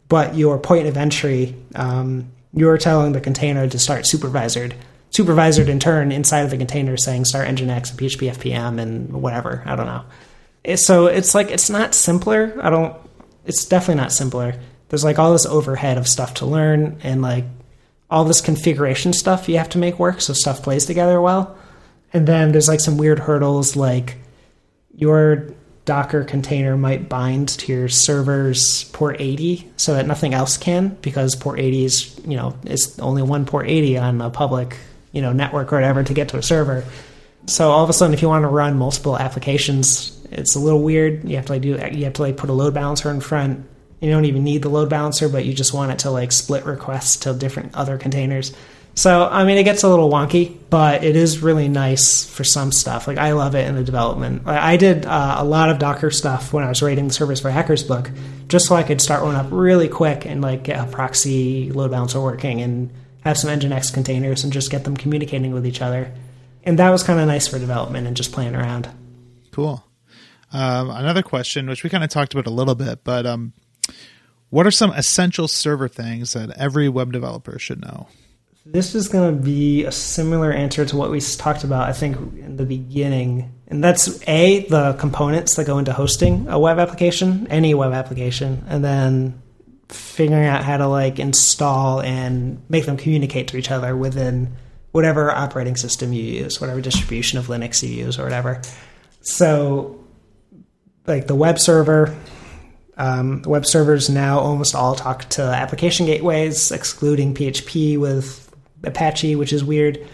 But 0.08 0.34
your 0.34 0.58
point 0.58 0.86
of 0.86 0.96
entry, 0.96 1.54
um, 1.74 2.30
you're 2.58 2.78
telling 2.78 3.12
the 3.12 3.20
container 3.20 3.68
to 3.68 3.78
start 3.78 4.04
supervisord. 4.04 4.74
Supervisord 5.10 5.68
in 5.68 5.80
turn 5.80 6.12
inside 6.12 6.40
of 6.40 6.50
the 6.50 6.58
container 6.58 6.96
saying 6.96 7.24
start 7.24 7.48
Nginx 7.48 7.90
and 7.90 7.98
PHP 7.98 8.30
FPM 8.32 8.80
and 8.80 9.12
whatever. 9.12 9.62
I 9.64 9.76
don't 9.76 9.86
know. 9.86 10.76
so 10.76 11.06
it's 11.06 11.34
like, 11.34 11.50
it's 11.50 11.70
not 11.70 11.94
simpler. 11.94 12.58
I 12.62 12.70
don't, 12.70 12.94
it's 13.46 13.64
definitely 13.64 14.02
not 14.02 14.12
simpler 14.12 14.54
there's 14.88 15.04
like 15.04 15.18
all 15.18 15.32
this 15.32 15.46
overhead 15.46 15.98
of 15.98 16.08
stuff 16.08 16.34
to 16.34 16.46
learn 16.46 16.98
and 17.02 17.22
like 17.22 17.44
all 18.10 18.24
this 18.24 18.40
configuration 18.40 19.12
stuff 19.12 19.48
you 19.48 19.58
have 19.58 19.68
to 19.70 19.78
make 19.78 19.98
work 19.98 20.20
so 20.20 20.32
stuff 20.32 20.62
plays 20.62 20.86
together 20.86 21.20
well. 21.20 21.56
And 22.12 22.26
then 22.26 22.52
there's 22.52 22.68
like 22.68 22.80
some 22.80 22.96
weird 22.96 23.18
hurdles 23.18 23.76
like 23.76 24.16
your 24.94 25.54
Docker 25.88 26.22
container 26.22 26.76
might 26.76 27.08
bind 27.08 27.48
to 27.48 27.72
your 27.72 27.88
server's 27.88 28.84
port 28.84 29.16
80 29.20 29.70
so 29.78 29.94
that 29.94 30.06
nothing 30.06 30.34
else 30.34 30.58
can 30.58 30.88
because 31.00 31.34
port 31.34 31.58
80 31.58 31.84
is, 31.84 32.20
you 32.26 32.36
know, 32.36 32.54
it's 32.64 32.98
only 32.98 33.22
one 33.22 33.46
port 33.46 33.70
80 33.70 33.96
on 33.96 34.20
a 34.20 34.28
public, 34.28 34.76
you 35.12 35.22
know, 35.22 35.32
network 35.32 35.72
or 35.72 35.76
whatever 35.76 36.04
to 36.04 36.12
get 36.12 36.28
to 36.28 36.36
a 36.36 36.42
server. 36.42 36.84
So 37.46 37.70
all 37.70 37.82
of 37.82 37.88
a 37.88 37.94
sudden 37.94 38.12
if 38.12 38.20
you 38.20 38.28
want 38.28 38.42
to 38.42 38.48
run 38.48 38.76
multiple 38.76 39.18
applications, 39.18 40.14
it's 40.30 40.56
a 40.56 40.58
little 40.58 40.82
weird. 40.82 41.26
You 41.26 41.36
have 41.36 41.46
to 41.46 41.52
like 41.54 41.62
do 41.62 41.68
you 41.68 42.04
have 42.04 42.12
to 42.12 42.22
like 42.22 42.36
put 42.36 42.50
a 42.50 42.52
load 42.52 42.74
balancer 42.74 43.10
in 43.10 43.22
front 43.22 43.66
you 44.00 44.10
don't 44.10 44.26
even 44.26 44.44
need 44.44 44.62
the 44.62 44.68
load 44.68 44.88
balancer, 44.88 45.28
but 45.28 45.44
you 45.44 45.52
just 45.52 45.74
want 45.74 45.90
it 45.90 46.00
to 46.00 46.10
like 46.10 46.30
split 46.30 46.64
requests 46.64 47.16
to 47.16 47.34
different 47.34 47.74
other 47.74 47.98
containers. 47.98 48.52
So, 48.98 49.28
I 49.30 49.44
mean, 49.44 49.58
it 49.58 49.62
gets 49.62 49.84
a 49.84 49.88
little 49.88 50.10
wonky, 50.10 50.56
but 50.70 51.04
it 51.04 51.14
is 51.14 51.40
really 51.40 51.68
nice 51.68 52.24
for 52.24 52.42
some 52.42 52.72
stuff. 52.72 53.06
Like, 53.06 53.16
I 53.16 53.30
love 53.30 53.54
it 53.54 53.64
in 53.68 53.76
the 53.76 53.84
development. 53.84 54.42
I 54.48 54.76
did 54.76 55.06
uh, 55.06 55.36
a 55.38 55.44
lot 55.44 55.70
of 55.70 55.78
Docker 55.78 56.10
stuff 56.10 56.52
when 56.52 56.64
I 56.64 56.68
was 56.68 56.82
writing 56.82 57.06
the 57.06 57.14
Servers 57.14 57.38
for 57.38 57.48
Hackers 57.48 57.84
book, 57.84 58.10
just 58.48 58.66
so 58.66 58.74
I 58.74 58.82
could 58.82 59.00
start 59.00 59.22
one 59.22 59.36
up 59.36 59.46
really 59.52 59.86
quick 59.86 60.26
and 60.26 60.40
like 60.42 60.64
get 60.64 60.80
a 60.84 60.90
proxy 60.90 61.70
load 61.70 61.92
balancer 61.92 62.20
working 62.20 62.60
and 62.60 62.90
have 63.20 63.38
some 63.38 63.50
Nginx 63.50 63.94
containers 63.94 64.42
and 64.42 64.52
just 64.52 64.68
get 64.68 64.82
them 64.82 64.96
communicating 64.96 65.52
with 65.52 65.64
each 65.64 65.80
other. 65.80 66.12
And 66.64 66.80
that 66.80 66.90
was 66.90 67.04
kind 67.04 67.20
of 67.20 67.28
nice 67.28 67.46
for 67.46 67.60
development 67.60 68.08
and 68.08 68.16
just 68.16 68.32
playing 68.32 68.56
around. 68.56 68.88
Cool. 69.52 69.84
Um, 70.52 70.90
another 70.90 71.22
question, 71.22 71.68
which 71.68 71.84
we 71.84 71.90
kind 71.90 72.02
of 72.02 72.10
talked 72.10 72.34
about 72.34 72.48
a 72.48 72.50
little 72.50 72.74
bit, 72.74 73.04
but 73.04 73.26
um, 73.26 73.52
what 74.50 74.66
are 74.66 74.72
some 74.72 74.90
essential 74.90 75.46
server 75.46 75.86
things 75.86 76.32
that 76.32 76.50
every 76.58 76.88
web 76.88 77.12
developer 77.12 77.60
should 77.60 77.80
know? 77.80 78.08
This 78.70 78.94
is 78.94 79.08
going 79.08 79.34
to 79.34 79.42
be 79.42 79.86
a 79.86 79.92
similar 79.92 80.52
answer 80.52 80.84
to 80.84 80.96
what 80.96 81.10
we 81.10 81.20
talked 81.22 81.64
about, 81.64 81.88
I 81.88 81.94
think, 81.94 82.16
in 82.16 82.58
the 82.58 82.66
beginning. 82.66 83.50
And 83.66 83.82
that's 83.82 84.22
A, 84.28 84.66
the 84.66 84.92
components 84.94 85.54
that 85.54 85.64
go 85.64 85.78
into 85.78 85.94
hosting 85.94 86.48
a 86.48 86.58
web 86.58 86.78
application, 86.78 87.46
any 87.48 87.72
web 87.72 87.94
application, 87.94 88.66
and 88.68 88.84
then 88.84 89.42
figuring 89.88 90.44
out 90.44 90.64
how 90.64 90.76
to 90.76 90.86
like 90.86 91.18
install 91.18 92.02
and 92.02 92.62
make 92.68 92.84
them 92.84 92.98
communicate 92.98 93.48
to 93.48 93.56
each 93.56 93.70
other 93.70 93.96
within 93.96 94.54
whatever 94.92 95.30
operating 95.30 95.76
system 95.76 96.12
you 96.12 96.22
use, 96.22 96.60
whatever 96.60 96.82
distribution 96.82 97.38
of 97.38 97.46
Linux 97.46 97.82
you 97.82 97.88
use, 97.88 98.18
or 98.18 98.24
whatever. 98.24 98.60
So, 99.22 100.04
like 101.06 101.26
the 101.26 101.34
web 101.34 101.58
server, 101.58 102.14
um, 102.98 103.40
web 103.46 103.64
servers 103.64 104.10
now 104.10 104.40
almost 104.40 104.74
all 104.74 104.94
talk 104.94 105.24
to 105.30 105.42
application 105.42 106.04
gateways, 106.04 106.70
excluding 106.70 107.32
PHP 107.32 107.98
with 107.98 108.44
Apache, 108.84 109.36
which 109.36 109.52
is 109.52 109.64
weird. 109.64 110.06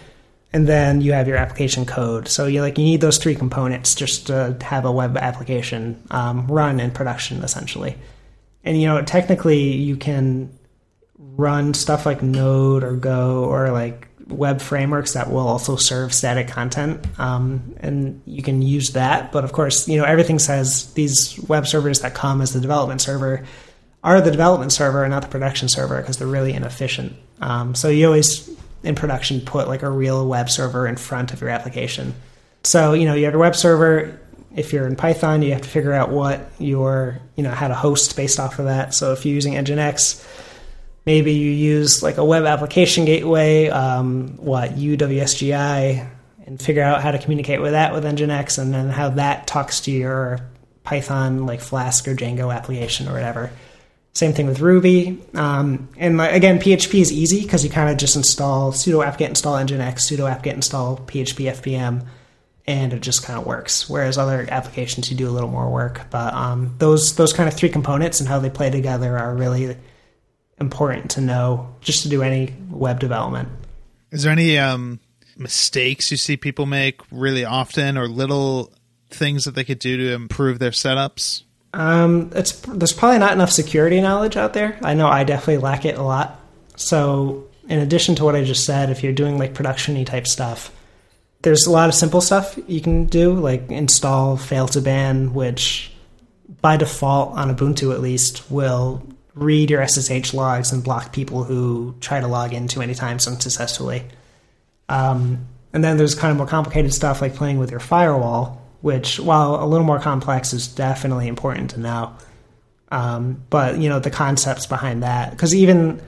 And 0.52 0.68
then 0.68 1.00
you 1.00 1.12
have 1.12 1.26
your 1.26 1.36
application 1.36 1.84
code. 1.84 2.28
So 2.28 2.46
you 2.46 2.60
like 2.60 2.78
you 2.78 2.84
need 2.84 3.00
those 3.00 3.18
three 3.18 3.34
components 3.34 3.94
just 3.94 4.28
to 4.28 4.56
have 4.60 4.84
a 4.84 4.92
web 4.92 5.16
application 5.16 6.00
um, 6.12 6.46
run 6.46 6.78
in 6.78 6.92
production, 6.92 7.42
essentially. 7.42 7.96
And 8.62 8.80
you 8.80 8.86
know, 8.86 9.02
technically, 9.02 9.72
you 9.72 9.96
can 9.96 10.56
run 11.18 11.74
stuff 11.74 12.06
like 12.06 12.22
Node 12.22 12.84
or 12.84 12.94
Go 12.94 13.44
or 13.44 13.72
like 13.72 14.08
web 14.28 14.60
frameworks 14.60 15.14
that 15.14 15.30
will 15.30 15.46
also 15.46 15.76
serve 15.76 16.14
static 16.14 16.48
content, 16.48 17.04
um, 17.18 17.74
and 17.80 18.22
you 18.24 18.42
can 18.42 18.62
use 18.62 18.90
that. 18.90 19.32
But 19.32 19.44
of 19.44 19.52
course, 19.52 19.88
you 19.88 19.98
know, 19.98 20.04
everything 20.04 20.38
says 20.38 20.92
these 20.94 21.38
web 21.48 21.66
servers 21.66 22.00
that 22.00 22.14
come 22.14 22.40
as 22.40 22.52
the 22.52 22.60
development 22.60 23.00
server 23.00 23.44
are 24.04 24.20
the 24.20 24.30
development 24.30 24.70
server 24.70 25.02
and 25.02 25.10
not 25.10 25.22
the 25.22 25.28
production 25.28 25.68
server 25.68 26.00
because 26.00 26.18
they're 26.18 26.28
really 26.28 26.52
inefficient. 26.52 27.16
Um, 27.40 27.74
so 27.74 27.88
you 27.88 28.06
always 28.06 28.48
in 28.82 28.94
production 28.94 29.40
put 29.40 29.66
like 29.66 29.82
a 29.82 29.90
real 29.90 30.28
web 30.28 30.50
server 30.50 30.86
in 30.86 30.96
front 30.96 31.32
of 31.32 31.40
your 31.40 31.48
application. 31.48 32.14
So 32.62 32.92
you 32.92 33.06
know 33.06 33.14
you 33.14 33.24
have 33.24 33.32
your 33.32 33.40
web 33.40 33.56
server. 33.56 34.20
If 34.54 34.72
you're 34.72 34.86
in 34.86 34.94
Python, 34.94 35.42
you 35.42 35.52
have 35.52 35.62
to 35.62 35.68
figure 35.68 35.92
out 35.92 36.10
what 36.10 36.48
your 36.58 37.18
you 37.34 37.42
know 37.42 37.50
how 37.50 37.66
to 37.66 37.74
host 37.74 38.14
based 38.14 38.38
off 38.38 38.58
of 38.58 38.66
that. 38.66 38.92
So 38.94 39.12
if 39.12 39.24
you're 39.24 39.34
using 39.34 39.54
Nginx, 39.54 40.24
maybe 41.06 41.32
you 41.32 41.50
use 41.50 42.02
like 42.02 42.18
a 42.18 42.24
web 42.24 42.44
application 42.44 43.06
gateway, 43.06 43.68
um, 43.68 44.36
what 44.36 44.72
uWSGI, 44.76 46.08
and 46.46 46.60
figure 46.60 46.82
out 46.82 47.02
how 47.02 47.10
to 47.10 47.18
communicate 47.18 47.62
with 47.62 47.72
that 47.72 47.94
with 47.94 48.04
Nginx, 48.04 48.58
and 48.58 48.72
then 48.72 48.90
how 48.90 49.08
that 49.10 49.46
talks 49.46 49.80
to 49.82 49.90
your 49.90 50.40
Python 50.84 51.46
like 51.46 51.62
Flask 51.62 52.06
or 52.06 52.14
Django 52.14 52.54
application 52.54 53.08
or 53.08 53.14
whatever. 53.14 53.50
Same 54.14 54.32
thing 54.32 54.46
with 54.46 54.60
Ruby. 54.60 55.20
Um, 55.34 55.88
and 55.96 56.20
again, 56.20 56.60
PHP 56.60 57.00
is 57.00 57.12
easy 57.12 57.42
because 57.42 57.64
you 57.64 57.70
kind 57.70 57.90
of 57.90 57.96
just 57.96 58.14
install 58.14 58.70
sudo 58.70 59.04
apt-get 59.04 59.28
install 59.28 59.56
nginx, 59.56 59.94
sudo 59.94 60.30
apt-get 60.30 60.54
install 60.54 60.98
PHP 60.98 61.50
FPM, 61.50 62.06
and 62.64 62.92
it 62.92 63.00
just 63.00 63.24
kind 63.24 63.40
of 63.40 63.44
works. 63.44 63.90
Whereas 63.90 64.16
other 64.16 64.46
applications, 64.48 65.10
you 65.10 65.16
do 65.16 65.28
a 65.28 65.32
little 65.32 65.50
more 65.50 65.68
work. 65.68 66.02
But 66.10 66.32
um, 66.32 66.76
those 66.78 67.16
those 67.16 67.32
kind 67.32 67.48
of 67.48 67.54
three 67.54 67.68
components 67.68 68.20
and 68.20 68.28
how 68.28 68.38
they 68.38 68.50
play 68.50 68.70
together 68.70 69.18
are 69.18 69.34
really 69.34 69.76
important 70.60 71.10
to 71.12 71.20
know 71.20 71.74
just 71.80 72.04
to 72.04 72.08
do 72.08 72.22
any 72.22 72.54
web 72.70 73.00
development. 73.00 73.48
Is 74.12 74.22
there 74.22 74.32
any 74.32 74.56
um, 74.58 75.00
mistakes 75.36 76.12
you 76.12 76.16
see 76.16 76.36
people 76.36 76.66
make 76.66 77.00
really 77.10 77.44
often, 77.44 77.98
or 77.98 78.06
little 78.06 78.72
things 79.10 79.44
that 79.44 79.56
they 79.56 79.64
could 79.64 79.80
do 79.80 79.96
to 79.96 80.12
improve 80.12 80.60
their 80.60 80.70
setups? 80.70 81.43
Um, 81.74 82.30
it's 82.36 82.52
there's 82.60 82.92
probably 82.92 83.18
not 83.18 83.32
enough 83.32 83.50
security 83.50 84.00
knowledge 84.00 84.36
out 84.36 84.52
there. 84.54 84.78
I 84.82 84.94
know 84.94 85.08
I 85.08 85.24
definitely 85.24 85.58
lack 85.58 85.84
it 85.84 85.98
a 85.98 86.02
lot. 86.02 86.40
So, 86.76 87.48
in 87.68 87.80
addition 87.80 88.14
to 88.16 88.24
what 88.24 88.36
I 88.36 88.44
just 88.44 88.64
said, 88.64 88.90
if 88.90 89.02
you're 89.02 89.12
doing 89.12 89.38
like 89.38 89.54
productiony 89.54 90.06
type 90.06 90.28
stuff, 90.28 90.70
there's 91.42 91.66
a 91.66 91.72
lot 91.72 91.88
of 91.88 91.94
simple 91.94 92.20
stuff 92.20 92.56
you 92.68 92.80
can 92.80 93.06
do, 93.06 93.34
like 93.34 93.70
install 93.70 94.36
fail2ban, 94.36 95.32
which 95.32 95.92
by 96.62 96.76
default 96.76 97.36
on 97.36 97.54
Ubuntu 97.54 97.92
at 97.92 98.00
least 98.00 98.48
will 98.52 99.02
read 99.34 99.68
your 99.68 99.86
SSH 99.86 100.32
logs 100.32 100.70
and 100.70 100.84
block 100.84 101.12
people 101.12 101.42
who 101.42 101.96
try 102.00 102.20
to 102.20 102.28
log 102.28 102.52
in 102.52 102.68
too 102.68 102.78
many 102.78 102.94
times 102.94 103.26
unsuccessfully. 103.26 104.04
Um, 104.88 105.46
and 105.72 105.82
then 105.82 105.96
there's 105.96 106.14
kind 106.14 106.30
of 106.30 106.36
more 106.36 106.46
complicated 106.46 106.94
stuff 106.94 107.20
like 107.20 107.34
playing 107.34 107.58
with 107.58 107.72
your 107.72 107.80
firewall, 107.80 108.63
which, 108.84 109.18
while 109.18 109.64
a 109.64 109.66
little 109.66 109.86
more 109.86 109.98
complex, 109.98 110.52
is 110.52 110.68
definitely 110.68 111.26
important 111.26 111.70
to 111.70 111.80
know. 111.80 112.14
Um, 112.90 113.42
but 113.48 113.78
you 113.78 113.88
know 113.88 113.98
the 113.98 114.10
concepts 114.10 114.66
behind 114.66 115.02
that, 115.02 115.30
because 115.30 115.54
even 115.54 116.02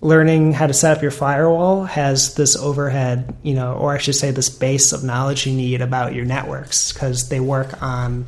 learning 0.00 0.54
how 0.54 0.66
to 0.66 0.72
set 0.72 0.96
up 0.96 1.02
your 1.02 1.10
firewall 1.10 1.84
has 1.84 2.34
this 2.34 2.56
overhead, 2.56 3.36
you 3.42 3.52
know, 3.52 3.74
or 3.74 3.92
I 3.92 3.98
should 3.98 4.14
say, 4.14 4.30
this 4.30 4.48
base 4.48 4.94
of 4.94 5.04
knowledge 5.04 5.46
you 5.46 5.52
need 5.52 5.82
about 5.82 6.14
your 6.14 6.24
networks, 6.24 6.90
because 6.90 7.28
they 7.28 7.38
work 7.38 7.82
on 7.82 8.24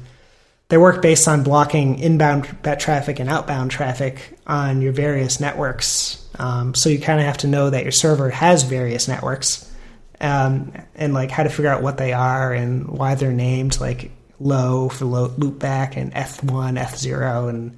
they 0.68 0.76
work 0.76 1.01
based 1.01 1.26
on 1.26 1.43
blocking 1.43 1.99
inbound 1.99 2.45
traffic 2.78 3.20
and 3.20 3.30
outbound 3.30 3.70
traffic 3.70 4.39
on 4.47 4.82
your 4.82 4.93
various 4.93 5.41
networks. 5.41 6.28
Um, 6.39 6.74
so 6.74 6.91
you 6.91 6.99
kind 6.99 7.20
of 7.20 7.24
have 7.24 7.39
to 7.39 7.47
know 7.47 7.70
that 7.70 7.84
your 7.84 7.93
server 7.93 8.28
has 8.28 8.64
various 8.64 9.09
networks 9.09 9.67
um, 10.20 10.72
and 10.94 11.14
like 11.14 11.30
how 11.30 11.42
to 11.42 11.48
figure 11.48 11.70
out 11.70 11.82
what 11.82 11.98
they 11.98 12.12
are 12.12 12.52
and 12.52 12.88
why 12.88 13.14
they're 13.14 13.32
named 13.32 13.80
like 13.80 14.10
low 14.40 14.88
for 14.88 15.04
low, 15.04 15.28
loopback 15.28 15.96
and 15.96 16.12
eth1, 16.14 16.78
eth0, 16.78 17.48
and 17.48 17.76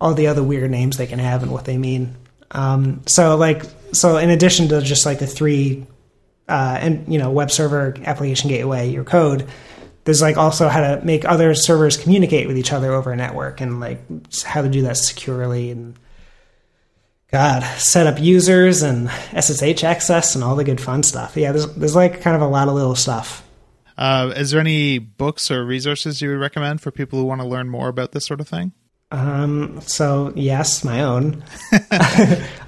all 0.00 0.14
the 0.14 0.26
other 0.26 0.42
weird 0.42 0.70
names 0.70 0.96
they 0.96 1.06
can 1.06 1.18
have 1.18 1.42
and 1.42 1.52
what 1.52 1.64
they 1.64 1.78
mean. 1.78 2.14
Um, 2.50 3.02
so 3.06 3.36
like 3.36 3.64
so 3.92 4.16
in 4.16 4.30
addition 4.30 4.68
to 4.68 4.80
just 4.80 5.06
like 5.06 5.18
the 5.18 5.26
three 5.26 5.86
uh, 6.48 6.78
and 6.80 7.12
you 7.12 7.18
know 7.18 7.30
web 7.30 7.50
server 7.50 7.94
application 8.04 8.48
gateway 8.48 8.90
your 8.90 9.04
code 9.04 9.48
there's 10.04 10.20
like 10.20 10.36
also 10.36 10.68
how 10.68 10.80
to 10.80 11.04
make 11.04 11.24
other 11.24 11.54
servers 11.54 11.96
communicate 11.96 12.46
with 12.46 12.58
each 12.58 12.72
other 12.72 12.92
over 12.92 13.10
a 13.12 13.16
network 13.16 13.60
and 13.60 13.80
like 13.80 14.00
how 14.44 14.62
to 14.62 14.68
do 14.68 14.82
that 14.82 14.96
securely 14.96 15.70
and 15.70 15.98
God, 17.34 17.64
set 17.80 18.06
up 18.06 18.20
users 18.20 18.82
and 18.82 19.10
SSH 19.36 19.82
access 19.82 20.36
and 20.36 20.44
all 20.44 20.54
the 20.54 20.62
good 20.62 20.80
fun 20.80 21.02
stuff. 21.02 21.36
Yeah, 21.36 21.50
there's 21.50 21.66
there's 21.74 21.96
like 21.96 22.20
kind 22.20 22.36
of 22.36 22.42
a 22.42 22.46
lot 22.46 22.68
of 22.68 22.74
little 22.74 22.94
stuff. 22.94 23.44
Uh, 23.98 24.32
is 24.36 24.52
there 24.52 24.60
any 24.60 25.00
books 25.00 25.50
or 25.50 25.64
resources 25.64 26.22
you 26.22 26.28
would 26.28 26.38
recommend 26.38 26.80
for 26.80 26.92
people 26.92 27.18
who 27.18 27.24
want 27.24 27.40
to 27.40 27.46
learn 27.48 27.68
more 27.68 27.88
about 27.88 28.12
this 28.12 28.24
sort 28.24 28.40
of 28.40 28.46
thing? 28.46 28.70
Um, 29.10 29.80
so 29.80 30.32
yes, 30.36 30.84
my 30.84 31.02
own. 31.02 31.42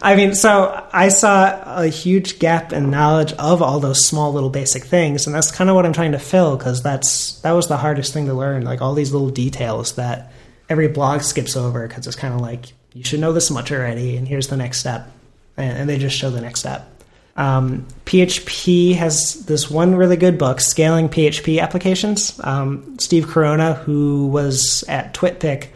I 0.03 0.17
mean, 0.17 0.35
so 0.35 0.85
I 0.93 1.11
saw 1.11 1.79
a 1.81 1.87
huge 1.87 2.41
gap 2.41 2.73
in 2.73 2.91
knowledge 2.91 3.35
of 3.35 3.63
all 3.63 3.79
those 3.79 4.05
small 4.05 4.33
little 4.33 4.51
basic 4.51 4.83
things, 4.83 5.29
and 5.29 5.37
that's 5.37 5.53
kind 5.53 5.71
of 5.71 5.77
what 5.77 5.87
I'm 5.87 5.93
trying 5.93 6.11
to 6.11 6.19
fill 6.19 6.57
because 6.57 6.83
that's 6.83 7.39
that 7.43 7.53
was 7.53 7.69
the 7.69 7.77
hardest 7.77 8.13
thing 8.13 8.27
to 8.27 8.35
learn, 8.35 8.65
like 8.65 8.83
all 8.83 8.95
these 8.95 9.13
little 9.13 9.31
details 9.31 9.93
that 9.95 10.33
every 10.69 10.89
blog 10.89 11.21
skips 11.21 11.55
over 11.55 11.87
because 11.87 12.09
it's 12.09 12.17
kind 12.17 12.35
of 12.35 12.41
like 12.41 12.73
you 12.97 13.05
should 13.05 13.21
know 13.21 13.35
this 13.35 13.51
much 13.51 13.71
already, 13.71 14.17
and 14.17 14.27
here's 14.27 14.49
the 14.49 14.57
next 14.57 14.81
step. 14.81 15.13
And, 15.59 15.89
they 15.89 15.99
just 15.99 16.17
show 16.17 16.31
the 16.31 16.41
next 16.41 16.61
step. 16.61 16.91
Um, 17.37 17.87
PHP 18.07 18.95
has 18.95 19.45
this 19.45 19.71
one 19.71 19.95
really 19.95 20.17
good 20.17 20.39
book, 20.39 20.61
Scaling 20.61 21.11
PHP 21.11 21.61
Applications. 21.61 22.41
Um, 22.43 22.99
Steve 22.99 23.29
Corona, 23.29 23.75
who 23.75 24.29
was 24.29 24.83
at 24.89 25.13
TwitPic, 25.13 25.69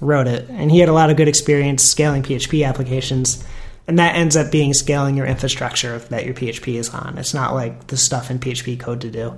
wrote 0.00 0.28
it, 0.28 0.48
and 0.48 0.70
he 0.70 0.78
had 0.78 0.88
a 0.88 0.92
lot 0.92 1.10
of 1.10 1.16
good 1.16 1.26
experience 1.26 1.82
scaling 1.82 2.22
PHP 2.22 2.66
applications. 2.66 3.44
And 3.88 3.98
that 3.98 4.14
ends 4.14 4.36
up 4.36 4.52
being 4.52 4.72
scaling 4.72 5.16
your 5.16 5.26
infrastructure 5.26 5.98
that 5.98 6.24
your 6.24 6.34
PHP 6.34 6.74
is 6.74 6.90
on. 6.90 7.18
It's 7.18 7.34
not 7.34 7.54
like 7.54 7.88
the 7.88 7.96
stuff 7.96 8.30
in 8.30 8.38
PHP 8.38 8.78
code 8.78 9.00
to 9.00 9.10
do. 9.10 9.34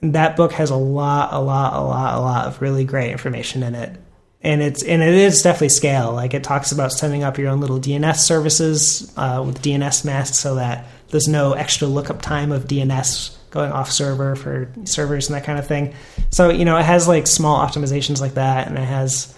And 0.00 0.14
that 0.14 0.36
book 0.36 0.52
has 0.52 0.70
a 0.70 0.76
lot, 0.76 1.34
a 1.34 1.38
lot, 1.38 1.74
a 1.74 1.82
lot, 1.82 2.14
a 2.14 2.20
lot 2.20 2.46
of 2.46 2.62
really 2.62 2.84
great 2.84 3.10
information 3.10 3.62
in 3.62 3.74
it 3.74 4.00
and 4.42 4.62
it's 4.62 4.82
and 4.82 5.02
it 5.02 5.14
is 5.14 5.42
definitely 5.42 5.68
scale. 5.68 6.12
Like 6.12 6.32
it 6.32 6.42
talks 6.42 6.72
about 6.72 6.92
setting 6.92 7.22
up 7.22 7.38
your 7.38 7.50
own 7.50 7.60
little 7.60 7.78
DNS 7.78 8.16
services 8.16 9.12
uh, 9.16 9.42
with 9.46 9.60
DNS 9.62 10.04
masks, 10.04 10.38
so 10.38 10.54
that 10.54 10.86
there's 11.08 11.28
no 11.28 11.52
extra 11.52 11.86
lookup 11.86 12.22
time 12.22 12.52
of 12.52 12.64
DNS 12.64 13.36
going 13.50 13.72
off 13.72 13.90
server 13.90 14.36
for 14.36 14.72
servers 14.84 15.28
and 15.28 15.36
that 15.36 15.44
kind 15.44 15.58
of 15.58 15.66
thing. 15.66 15.94
So 16.30 16.50
you 16.50 16.64
know 16.64 16.78
it 16.78 16.84
has 16.84 17.06
like 17.06 17.26
small 17.26 17.64
optimizations 17.66 18.20
like 18.20 18.34
that, 18.34 18.66
and 18.66 18.78
it 18.78 18.84
has 18.84 19.34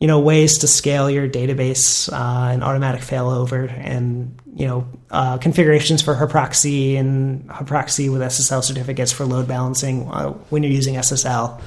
you 0.00 0.08
know 0.08 0.18
ways 0.18 0.58
to 0.58 0.66
scale 0.66 1.08
your 1.08 1.28
database 1.28 2.12
uh, 2.12 2.52
and 2.52 2.64
automatic 2.64 3.02
failover, 3.02 3.70
and 3.70 4.36
you 4.52 4.66
know 4.66 4.88
uh, 5.12 5.38
configurations 5.38 6.02
for 6.02 6.16
HAProxy 6.16 6.96
and 6.98 7.48
HAProxy 7.48 8.10
with 8.10 8.20
SSL 8.20 8.64
certificates 8.64 9.12
for 9.12 9.24
load 9.26 9.46
balancing 9.46 10.08
uh, 10.08 10.30
when 10.50 10.64
you're 10.64 10.72
using 10.72 10.96
SSL. 10.96 11.60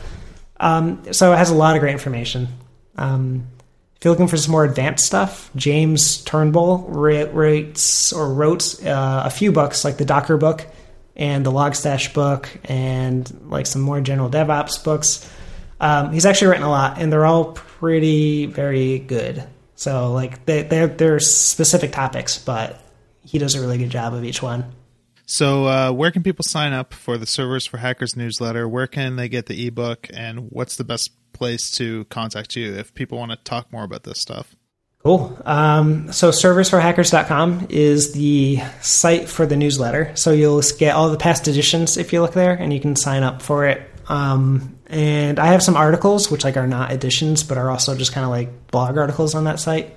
Um, 0.59 1.13
so 1.13 1.33
it 1.33 1.37
has 1.37 1.49
a 1.49 1.55
lot 1.55 1.75
of 1.75 1.81
great 1.81 1.93
information. 1.93 2.47
Um, 2.95 3.47
if 3.95 4.05
you're 4.05 4.11
looking 4.11 4.27
for 4.27 4.37
some 4.37 4.51
more 4.51 4.63
advanced 4.63 5.05
stuff, 5.05 5.49
James 5.55 6.23
Turnbull 6.23 6.85
writes 6.87 8.13
or 8.13 8.31
wrote 8.31 8.83
uh, 8.85 9.23
a 9.25 9.29
few 9.29 9.51
books 9.51 9.83
like 9.83 9.97
the 9.97 10.05
Docker 10.05 10.37
book 10.37 10.67
and 11.15 11.43
the 11.45 11.51
Logstash 11.51 12.13
book 12.13 12.47
and 12.65 13.49
like 13.49 13.65
some 13.65 13.81
more 13.81 13.99
general 14.01 14.29
DevOps 14.29 14.83
books. 14.83 15.27
Um, 15.79 16.11
he's 16.11 16.25
actually 16.25 16.49
written 16.49 16.63
a 16.63 16.69
lot, 16.69 16.99
and 16.99 17.11
they're 17.11 17.25
all 17.25 17.53
pretty 17.53 18.45
very 18.45 18.99
good. 18.99 19.43
So 19.75 20.11
like 20.11 20.45
they 20.45 20.63
they're 20.63 20.87
they're 20.87 21.19
specific 21.19 21.91
topics, 21.91 22.37
but 22.37 22.79
he 23.23 23.37
does 23.37 23.55
a 23.55 23.61
really 23.61 23.77
good 23.77 23.89
job 23.89 24.13
of 24.13 24.23
each 24.23 24.41
one. 24.41 24.71
So, 25.29 25.65
uh, 25.65 25.91
where 25.91 26.09
can 26.09 26.23
people 26.23 26.43
sign 26.43 26.71
up 26.71 26.93
for 26.93 27.17
the 27.17 27.25
Servers 27.25 27.65
for 27.65 27.77
Hackers 27.77 28.15
newsletter? 28.15 28.65
Where 28.65 28.87
can 28.87 29.17
they 29.17 29.27
get 29.27 29.47
the 29.47 29.67
ebook? 29.67 30.07
And 30.13 30.49
what's 30.49 30.77
the 30.77 30.85
best 30.85 31.11
place 31.33 31.69
to 31.71 32.05
contact 32.05 32.55
you 32.55 32.73
if 32.73 32.93
people 32.93 33.17
want 33.17 33.31
to 33.31 33.37
talk 33.37 33.71
more 33.71 33.83
about 33.83 34.03
this 34.03 34.21
stuff? 34.21 34.55
Cool. 35.03 35.37
Um, 35.45 36.13
so, 36.13 36.31
serversforhackers.com 36.31 37.67
is 37.69 38.13
the 38.13 38.59
site 38.81 39.27
for 39.27 39.45
the 39.45 39.57
newsletter. 39.57 40.13
So, 40.15 40.31
you'll 40.31 40.63
get 40.79 40.95
all 40.95 41.09
the 41.09 41.17
past 41.17 41.49
editions 41.49 41.97
if 41.97 42.13
you 42.13 42.21
look 42.21 42.33
there, 42.33 42.53
and 42.53 42.71
you 42.71 42.79
can 42.79 42.95
sign 42.95 43.23
up 43.23 43.41
for 43.41 43.65
it. 43.65 43.81
Um, 44.07 44.77
and 44.87 45.39
I 45.39 45.47
have 45.47 45.61
some 45.61 45.75
articles, 45.75 46.31
which 46.31 46.45
like 46.45 46.55
are 46.55 46.67
not 46.67 46.93
editions, 46.93 47.43
but 47.43 47.57
are 47.57 47.69
also 47.69 47.97
just 47.97 48.13
kind 48.13 48.23
of 48.23 48.29
like 48.29 48.67
blog 48.71 48.97
articles 48.97 49.35
on 49.35 49.43
that 49.43 49.59
site. 49.59 49.93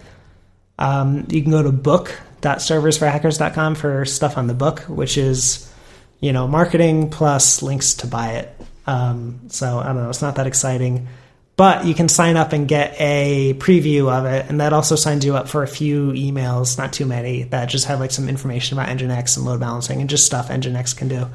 Um, 0.80 1.26
you 1.28 1.42
can 1.42 1.52
go 1.52 1.62
to 1.62 1.70
book.serversforhackers.com 1.70 3.76
for 3.76 4.04
stuff 4.06 4.38
on 4.38 4.48
the 4.48 4.54
book, 4.54 4.80
which 4.80 5.16
is, 5.18 5.72
you 6.18 6.32
know, 6.32 6.48
marketing 6.48 7.10
plus 7.10 7.62
links 7.62 7.94
to 7.94 8.06
buy 8.06 8.32
it. 8.32 8.56
Um, 8.86 9.40
so 9.48 9.78
I 9.78 9.88
don't 9.88 9.96
know, 9.96 10.08
it's 10.08 10.22
not 10.22 10.36
that 10.36 10.46
exciting. 10.46 11.08
But 11.56 11.84
you 11.84 11.92
can 11.94 12.08
sign 12.08 12.38
up 12.38 12.54
and 12.54 12.66
get 12.66 12.94
a 12.98 13.52
preview 13.58 14.10
of 14.10 14.24
it, 14.24 14.48
and 14.48 14.62
that 14.62 14.72
also 14.72 14.96
signs 14.96 15.26
you 15.26 15.36
up 15.36 15.46
for 15.46 15.62
a 15.62 15.68
few 15.68 16.12
emails, 16.12 16.78
not 16.78 16.94
too 16.94 17.04
many, 17.04 17.42
that 17.44 17.66
just 17.66 17.84
have 17.84 18.00
like 18.00 18.12
some 18.12 18.30
information 18.30 18.78
about 18.78 18.88
Nginx 18.88 19.36
and 19.36 19.44
load 19.44 19.60
balancing 19.60 20.00
and 20.00 20.08
just 20.08 20.24
stuff 20.24 20.48
Nginx 20.48 20.96
can 20.96 21.08
do. 21.08 21.26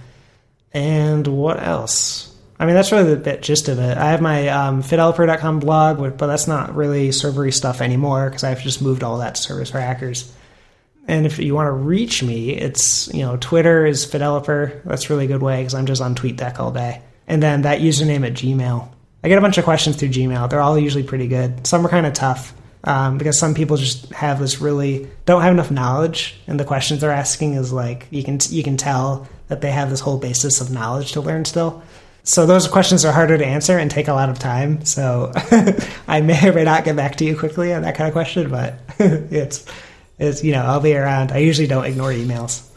And 0.74 1.28
what 1.28 1.62
else? 1.62 2.35
I 2.58 2.66
mean, 2.66 2.76
that's 2.76 2.92
really 2.92 3.10
the 3.10 3.18
bit 3.18 3.42
gist 3.42 3.68
of 3.68 3.80
it. 3.80 3.98
I 3.98 4.12
have 4.12 4.22
my 4.22 4.48
um, 4.48 4.82
fideloper.com 4.82 5.60
blog, 5.60 5.98
but 5.98 6.26
that's 6.26 6.48
not 6.48 6.76
really 6.76 7.10
servery 7.10 7.54
stuff 7.54 7.82
anymore 7.82 8.30
because 8.30 8.44
I've 8.44 8.62
just 8.62 8.82
moved 8.82 9.04
all 9.04 9.18
that 9.18 9.36
to 9.36 9.42
Servers 9.42 9.72
for 9.72 9.80
Hackers. 9.80 10.34
And 11.08 11.26
if 11.26 11.38
you 11.38 11.54
want 11.54 11.68
to 11.68 11.74
reach 11.74 12.24
me, 12.24 12.52
it's, 12.52 13.14
you 13.14 13.22
know, 13.22 13.38
Twitter 13.38 13.86
is 13.86 14.06
fideloper. 14.06 14.82
That's 14.86 15.10
a 15.10 15.14
really 15.14 15.28
good 15.28 15.42
way 15.42 15.60
because 15.60 15.76
I'm 15.76 15.86
just 15.86 16.02
on 16.02 16.16
TweetDeck 16.16 16.60
all 16.60 16.72
day. 16.72 17.02
And 17.28 17.44
then 17.44 17.64
that 17.64 17.82
username 17.82 18.26
at 18.26 18.34
Gmail. 18.34 18.90
I 19.24 19.28
get 19.28 19.38
a 19.38 19.42
bunch 19.42 19.58
of 19.58 19.66
questions 19.66 19.98
through 19.98 20.10
Gmail. 20.10 20.50
They're 20.50 20.62
all 20.62 20.80
usually 20.80 21.04
pretty 21.04 21.28
good. 21.28 21.68
Some 21.68 21.86
are 21.86 21.90
kind 21.90 22.06
of 22.06 22.14
tough 22.14 22.54
um, 22.86 23.18
because 23.18 23.38
some 23.38 23.54
people 23.54 23.78
just 23.78 24.12
have 24.14 24.40
this 24.40 24.62
really 24.62 25.10
don't 25.26 25.42
have 25.42 25.54
enough 25.54 25.72
knowledge, 25.72 26.40
and 26.48 26.60
the 26.60 26.64
questions 26.64 27.02
they're 27.02 27.12
asking 27.12 27.56
is 27.56 27.74
like 27.74 28.08
you 28.12 28.24
can 28.24 28.38
you 28.50 28.64
can 28.64 28.78
tell 28.78 29.28
that 29.48 29.62
they 29.62 29.72
have 29.72 29.90
this 29.90 30.00
whole 30.00 30.18
basis 30.18 30.62
of 30.62 30.72
knowledge 30.72 31.14
to 31.14 31.22
learn 31.22 31.46
still. 31.46 31.84
So 32.26 32.48
those 32.48 32.68
questions 32.68 33.06
are 33.06 33.12
harder 33.12 33.38
to 33.38 33.46
answer 33.46 33.78
and 33.78 33.90
take 33.90 34.08
a 34.08 34.14
lot 34.14 34.30
of 34.30 34.40
time. 34.40 34.84
So 34.84 35.32
I 36.08 36.22
may 36.22 36.50
or 36.50 36.54
may 36.54 36.64
not 36.64 36.84
get 36.84 36.96
back 36.96 37.18
to 37.18 37.26
you 37.26 37.38
quickly 37.38 37.72
on 37.72 37.84
that 37.84 37.96
kind 37.96 38.08
of 38.08 38.14
question, 38.14 38.50
but 38.50 38.80
it's 39.00 39.64
it's 40.18 40.44
you 40.44 40.52
know 40.52 40.64
I'll 40.64 40.80
be 40.80 40.96
around. 40.96 41.32
I 41.32 41.38
usually 41.38 41.68
don't 41.68 41.86
ignore 41.86 42.10
emails. 42.10 42.68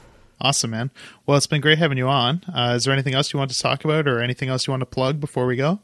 Awesome, 0.40 0.70
man. 0.70 0.90
Well, 1.26 1.36
it's 1.36 1.46
been 1.46 1.62
great 1.62 1.78
having 1.78 1.98
you 1.98 2.08
on. 2.08 2.44
Uh, 2.54 2.74
is 2.76 2.84
there 2.84 2.92
anything 2.92 3.14
else 3.14 3.32
you 3.32 3.38
want 3.38 3.50
to 3.50 3.58
talk 3.58 3.84
about, 3.84 4.06
or 4.06 4.20
anything 4.20 4.50
else 4.50 4.66
you 4.66 4.72
want 4.72 4.82
to 4.82 4.86
plug 4.86 5.18
before 5.18 5.46
we 5.46 5.56
go? 5.56 5.80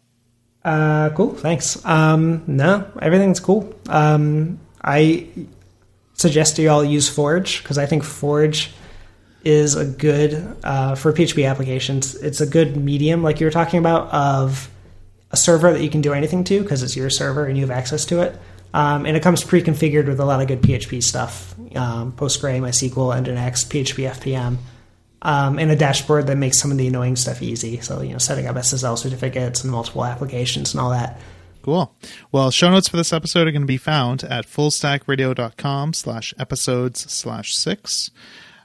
Uh, 0.62 1.10
cool. 1.10 1.34
Thanks. 1.34 1.84
Um, 1.84 2.44
no, 2.46 2.86
everything's 3.00 3.40
cool. 3.40 3.74
Um, 3.88 4.60
I 4.82 5.26
suggest 6.14 6.58
you 6.58 6.68
all 6.68 6.84
use 6.84 7.08
Forge 7.08 7.62
because 7.62 7.78
I 7.78 7.86
think 7.86 8.04
Forge 8.04 8.72
is 9.44 9.74
a 9.74 9.84
good 9.84 10.56
uh, 10.64 10.94
for 10.94 11.12
PHP 11.12 11.48
applications. 11.48 12.14
It's 12.16 12.40
a 12.40 12.46
good 12.46 12.76
medium, 12.76 13.22
like 13.22 13.40
you 13.40 13.46
were 13.46 13.50
talking 13.52 13.78
about, 13.78 14.08
of 14.12 14.70
a 15.30 15.36
server 15.36 15.72
that 15.72 15.82
you 15.82 15.90
can 15.90 16.00
do 16.00 16.12
anything 16.12 16.44
to 16.44 16.62
because 16.62 16.82
it's 16.82 16.96
your 16.96 17.10
server 17.10 17.44
and 17.44 17.56
you 17.56 17.62
have 17.62 17.70
access 17.70 18.04
to 18.06 18.20
it. 18.22 18.38
Um, 18.72 19.06
and 19.06 19.16
it 19.16 19.22
comes 19.22 19.44
pre-configured 19.44 20.06
with 20.06 20.18
a 20.18 20.24
lot 20.24 20.40
of 20.40 20.48
good 20.48 20.62
PHP 20.62 21.02
stuff: 21.02 21.54
um, 21.76 22.12
Postgre, 22.12 22.60
MySQL, 22.60 23.24
Nginx, 23.24 23.66
PHP 23.66 24.10
FPM, 24.10 24.56
um, 25.22 25.58
and 25.58 25.70
a 25.70 25.76
dashboard 25.76 26.26
that 26.26 26.36
makes 26.36 26.58
some 26.58 26.72
of 26.72 26.78
the 26.78 26.88
annoying 26.88 27.14
stuff 27.14 27.40
easy. 27.40 27.80
So 27.80 28.02
you 28.02 28.12
know, 28.12 28.18
setting 28.18 28.46
up 28.46 28.56
SSL 28.56 28.98
certificates 28.98 29.62
and 29.62 29.70
multiple 29.70 30.04
applications 30.04 30.74
and 30.74 30.80
all 30.80 30.90
that. 30.90 31.20
Cool. 31.62 31.94
Well, 32.30 32.50
show 32.50 32.70
notes 32.70 32.88
for 32.88 32.98
this 32.98 33.12
episode 33.12 33.48
are 33.48 33.52
going 33.52 33.62
to 33.62 33.66
be 33.66 33.78
found 33.78 34.22
at 34.24 34.46
fullstackradio.com 34.46 35.94
slash 35.94 36.34
episodes 36.38 37.10
slash 37.10 37.56
six. 37.56 38.10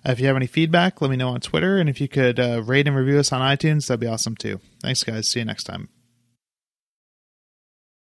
If 0.06 0.20
you 0.20 0.28
have 0.28 0.36
any 0.36 0.48
feedback, 0.48 1.02
let 1.02 1.12
me 1.12 1.18
know 1.18 1.30
on 1.30 1.42
Twitter. 1.42 1.78
And 1.78 1.90
if 1.90 2.00
you 2.00 2.08
could 2.08 2.40
uh, 2.40 2.64
rate 2.64 2.88
and 2.88 2.96
review 2.96 3.20
us 3.20 3.32
on 3.32 3.42
iTunes, 3.42 3.88
that'd 3.88 4.00
be 4.00 4.08
awesome 4.08 4.36
too. 4.36 4.60
Thanks, 4.82 5.04
guys. 5.04 5.28
See 5.28 5.40
you 5.40 5.46
next 5.46 5.66
time. 5.66 5.90